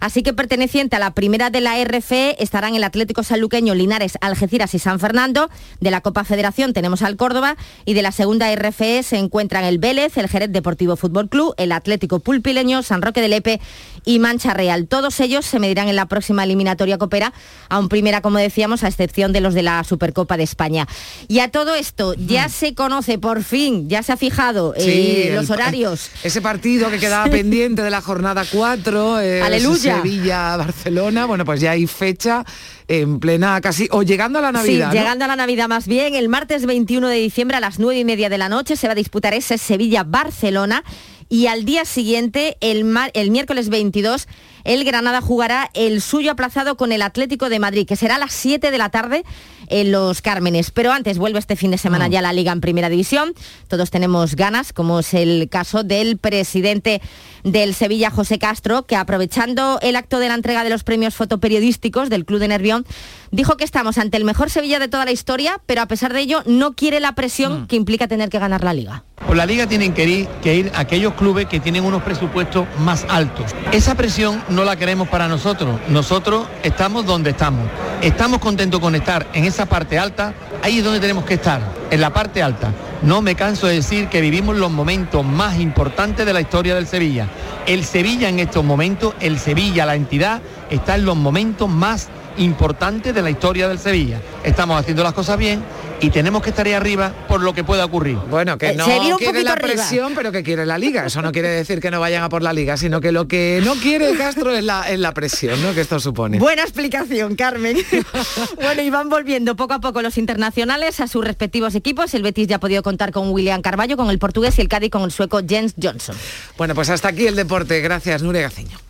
Así 0.00 0.22
que 0.22 0.32
perteneciente 0.32 0.96
a 0.96 0.98
la 0.98 1.12
primera 1.12 1.50
de 1.50 1.60
la 1.60 1.76
RFE 1.84 2.42
estarán 2.42 2.74
el 2.74 2.84
Atlético 2.84 3.22
Sanluqueño, 3.22 3.74
Linares, 3.74 4.16
Algeciras 4.22 4.74
y 4.74 4.78
San 4.78 4.98
Fernando. 4.98 5.50
De 5.80 5.90
la 5.90 6.00
Copa 6.00 6.24
Federación 6.24 6.72
tenemos 6.72 7.02
al 7.02 7.18
Córdoba 7.18 7.56
y 7.84 7.92
de 7.92 8.00
la 8.00 8.10
segunda 8.10 8.54
RFE 8.54 9.02
se 9.02 9.18
encuentran 9.18 9.62
el 9.62 9.78
Vélez, 9.78 10.16
el 10.16 10.28
Jerez 10.28 10.50
Deportivo 10.50 10.96
Fútbol 10.96 11.28
Club, 11.28 11.54
el 11.58 11.72
Atlético 11.72 12.18
Pulpileño, 12.20 12.82
San 12.82 13.02
Roque 13.02 13.20
de 13.20 13.28
Lepe 13.28 13.60
y 14.06 14.20
Mancha 14.20 14.54
Real. 14.54 14.86
Todos 14.88 15.20
ellos 15.20 15.44
se 15.44 15.58
medirán 15.58 15.88
en 15.88 15.96
la 15.96 16.06
próxima 16.06 16.44
eliminatoria 16.44 16.96
copera, 16.96 17.34
aún 17.68 17.90
primera, 17.90 18.22
como 18.22 18.38
decíamos, 18.38 18.82
a 18.84 18.88
excepción 18.88 19.34
de 19.34 19.42
los 19.42 19.52
de 19.52 19.62
la 19.62 19.84
Supercopa 19.84 20.38
de 20.38 20.44
España. 20.44 20.88
Y 21.28 21.40
a 21.40 21.50
todo 21.50 21.74
esto 21.74 22.14
ya 22.14 22.48
se 22.48 22.74
conoce 22.74 23.18
por 23.18 23.44
fin, 23.44 23.90
ya 23.90 24.02
se 24.02 24.12
ha 24.12 24.16
fijado 24.16 24.72
eh, 24.78 25.32
los 25.34 25.50
horarios. 25.50 26.08
Ese 26.22 26.40
partido 26.40 26.88
que 26.90 26.98
quedaba 26.98 27.24
pendiente 27.30 27.82
de 27.82 27.90
la 27.90 28.00
jornada 28.00 28.46
4. 28.50 29.20
Eh, 29.20 29.42
Aleluya 29.42 29.89
Sevilla, 29.96 30.56
Barcelona, 30.56 31.26
bueno, 31.26 31.44
pues 31.44 31.60
ya 31.60 31.72
hay 31.72 31.86
fecha 31.86 32.44
en 32.88 33.20
plena 33.20 33.60
casi, 33.60 33.88
o 33.90 34.02
llegando 34.02 34.38
a 34.38 34.42
la 34.42 34.52
Navidad. 34.52 34.90
Sí, 34.90 34.98
llegando 34.98 35.24
a 35.24 35.28
la 35.28 35.36
Navidad 35.36 35.68
más 35.68 35.86
bien, 35.86 36.14
el 36.14 36.28
martes 36.28 36.66
21 36.66 37.08
de 37.08 37.16
diciembre 37.16 37.56
a 37.56 37.60
las 37.60 37.78
9 37.78 38.00
y 38.00 38.04
media 38.04 38.28
de 38.28 38.38
la 38.38 38.48
noche 38.48 38.76
se 38.76 38.86
va 38.86 38.92
a 38.92 38.96
disputar 38.96 39.34
ese 39.34 39.58
Sevilla-Barcelona 39.58 40.84
y 41.32 41.46
al 41.46 41.64
día 41.64 41.84
siguiente, 41.84 42.56
el, 42.60 42.92
el 43.14 43.30
miércoles 43.30 43.68
22, 43.68 44.26
el 44.64 44.84
Granada 44.84 45.20
jugará 45.20 45.70
el 45.74 46.00
suyo 46.02 46.32
aplazado 46.32 46.76
con 46.76 46.90
el 46.90 47.02
Atlético 47.02 47.48
de 47.48 47.60
Madrid, 47.60 47.86
que 47.86 47.94
será 47.94 48.16
a 48.16 48.18
las 48.18 48.32
7 48.32 48.72
de 48.72 48.78
la 48.78 48.88
tarde 48.88 49.22
en 49.70 49.92
los 49.92 50.20
Cármenes. 50.20 50.70
Pero 50.70 50.92
antes 50.92 51.16
vuelve 51.18 51.38
este 51.38 51.56
fin 51.56 51.70
de 51.70 51.78
semana 51.78 52.08
Mm. 52.08 52.10
ya 52.10 52.22
la 52.22 52.32
Liga 52.32 52.52
en 52.52 52.60
Primera 52.60 52.88
División. 52.88 53.32
Todos 53.68 53.90
tenemos 53.90 54.36
ganas, 54.36 54.72
como 54.72 55.00
es 55.00 55.14
el 55.14 55.48
caso 55.48 55.82
del 55.82 56.18
presidente 56.18 57.00
del 57.44 57.74
Sevilla, 57.74 58.10
José 58.10 58.38
Castro, 58.38 58.84
que 58.84 58.96
aprovechando 58.96 59.78
el 59.80 59.96
acto 59.96 60.18
de 60.18 60.28
la 60.28 60.34
entrega 60.34 60.62
de 60.64 60.70
los 60.70 60.84
premios 60.84 61.14
fotoperiodísticos 61.14 62.10
del 62.10 62.24
Club 62.26 62.40
de 62.40 62.48
Nervión, 62.48 62.84
dijo 63.30 63.56
que 63.56 63.64
estamos 63.64 63.98
ante 63.98 64.16
el 64.16 64.24
mejor 64.24 64.50
Sevilla 64.50 64.78
de 64.78 64.88
toda 64.88 65.04
la 65.04 65.12
historia, 65.12 65.60
pero 65.66 65.82
a 65.82 65.86
pesar 65.86 66.12
de 66.12 66.20
ello 66.20 66.42
no 66.46 66.74
quiere 66.74 67.00
la 67.00 67.14
presión 67.14 67.66
que 67.66 67.76
implica 67.76 68.08
tener 68.08 68.28
que 68.28 68.38
ganar 68.38 68.64
la 68.64 68.74
Liga. 68.74 69.04
Por 69.26 69.36
la 69.36 69.46
liga 69.46 69.66
tienen 69.66 69.92
que 69.92 70.04
ir, 70.04 70.26
que 70.42 70.56
ir 70.56 70.72
aquellos 70.74 71.14
clubes 71.14 71.46
que 71.46 71.60
tienen 71.60 71.84
unos 71.84 72.02
presupuestos 72.02 72.66
más 72.80 73.06
altos. 73.08 73.54
Esa 73.70 73.94
presión 73.94 74.42
no 74.48 74.64
la 74.64 74.76
queremos 74.76 75.08
para 75.08 75.28
nosotros. 75.28 75.78
Nosotros 75.88 76.48
estamos 76.62 77.06
donde 77.06 77.30
estamos. 77.30 77.68
Estamos 78.00 78.40
contentos 78.40 78.80
con 78.80 78.94
estar 78.94 79.28
en 79.34 79.44
esa 79.44 79.66
parte 79.66 79.98
alta. 79.98 80.34
Ahí 80.62 80.78
es 80.78 80.84
donde 80.84 81.00
tenemos 81.00 81.24
que 81.24 81.34
estar, 81.34 81.60
en 81.90 82.00
la 82.00 82.12
parte 82.12 82.42
alta. 82.42 82.72
No 83.02 83.22
me 83.22 83.34
canso 83.34 83.66
de 83.66 83.74
decir 83.74 84.08
que 84.08 84.20
vivimos 84.20 84.56
los 84.56 84.70
momentos 84.70 85.24
más 85.24 85.60
importantes 85.60 86.26
de 86.26 86.32
la 86.32 86.40
historia 86.40 86.74
del 86.74 86.86
Sevilla. 86.86 87.28
El 87.66 87.84
Sevilla 87.84 88.28
en 88.28 88.40
estos 88.40 88.64
momentos, 88.64 89.14
el 89.20 89.38
Sevilla, 89.38 89.86
la 89.86 89.94
entidad, 89.94 90.40
está 90.70 90.96
en 90.96 91.04
los 91.04 91.16
momentos 91.16 91.68
más 91.68 92.08
importantes 92.38 93.14
de 93.14 93.22
la 93.22 93.30
historia 93.30 93.68
del 93.68 93.78
Sevilla. 93.78 94.20
Estamos 94.44 94.78
haciendo 94.78 95.02
las 95.02 95.12
cosas 95.12 95.38
bien 95.38 95.62
y 96.00 96.10
tenemos 96.10 96.42
que 96.42 96.50
estar 96.50 96.66
ahí 96.66 96.72
arriba 96.72 97.12
por 97.28 97.42
lo 97.42 97.52
que 97.52 97.64
pueda 97.64 97.84
ocurrir. 97.84 98.16
Bueno, 98.30 98.56
que 98.58 98.74
no 98.74 98.86
quiere 99.18 99.42
la 99.42 99.56
presión, 99.56 100.12
pero 100.14 100.32
que 100.32 100.42
quiere 100.42 100.66
la 100.66 100.78
liga. 100.78 101.06
Eso 101.06 101.22
no 101.22 101.32
quiere 101.32 101.48
decir 101.48 101.80
que 101.80 101.90
no 101.90 102.00
vayan 102.00 102.22
a 102.22 102.28
por 102.28 102.42
la 102.42 102.52
liga, 102.52 102.76
sino 102.76 103.00
que 103.00 103.12
lo 103.12 103.28
que 103.28 103.60
no 103.64 103.74
quiere 103.74 104.16
Castro 104.16 104.54
es 104.54 104.64
la, 104.64 104.88
es 104.88 104.98
la 104.98 105.12
presión, 105.12 105.62
¿no? 105.62 105.74
Que 105.74 105.82
esto 105.82 106.00
supone. 106.00 106.38
Buena 106.38 106.62
explicación, 106.62 107.36
Carmen. 107.36 107.76
bueno, 108.56 108.82
y 108.82 108.90
van 108.90 109.08
volviendo 109.08 109.56
poco 109.56 109.74
a 109.74 109.80
poco 109.80 110.02
los 110.02 110.18
internacionales 110.18 111.00
a 111.00 111.06
sus 111.06 111.24
respectivos 111.24 111.74
equipos. 111.74 112.14
El 112.14 112.22
Betis 112.22 112.48
ya 112.48 112.56
ha 112.56 112.60
podido 112.60 112.82
contar 112.82 113.12
con 113.12 113.30
William 113.30 113.62
Carballo, 113.62 113.96
con 113.96 114.10
el 114.10 114.18
portugués 114.18 114.58
y 114.58 114.62
el 114.62 114.68
Cádiz 114.68 114.90
con 114.90 115.02
el 115.02 115.12
sueco 115.12 115.40
Jens 115.46 115.74
Johnson. 115.80 116.16
Bueno, 116.56 116.74
pues 116.74 116.90
hasta 116.90 117.08
aquí 117.08 117.26
el 117.26 117.36
deporte. 117.36 117.80
Gracias, 117.80 118.22
Nuria 118.22 118.42
Gaceño. 118.42 118.89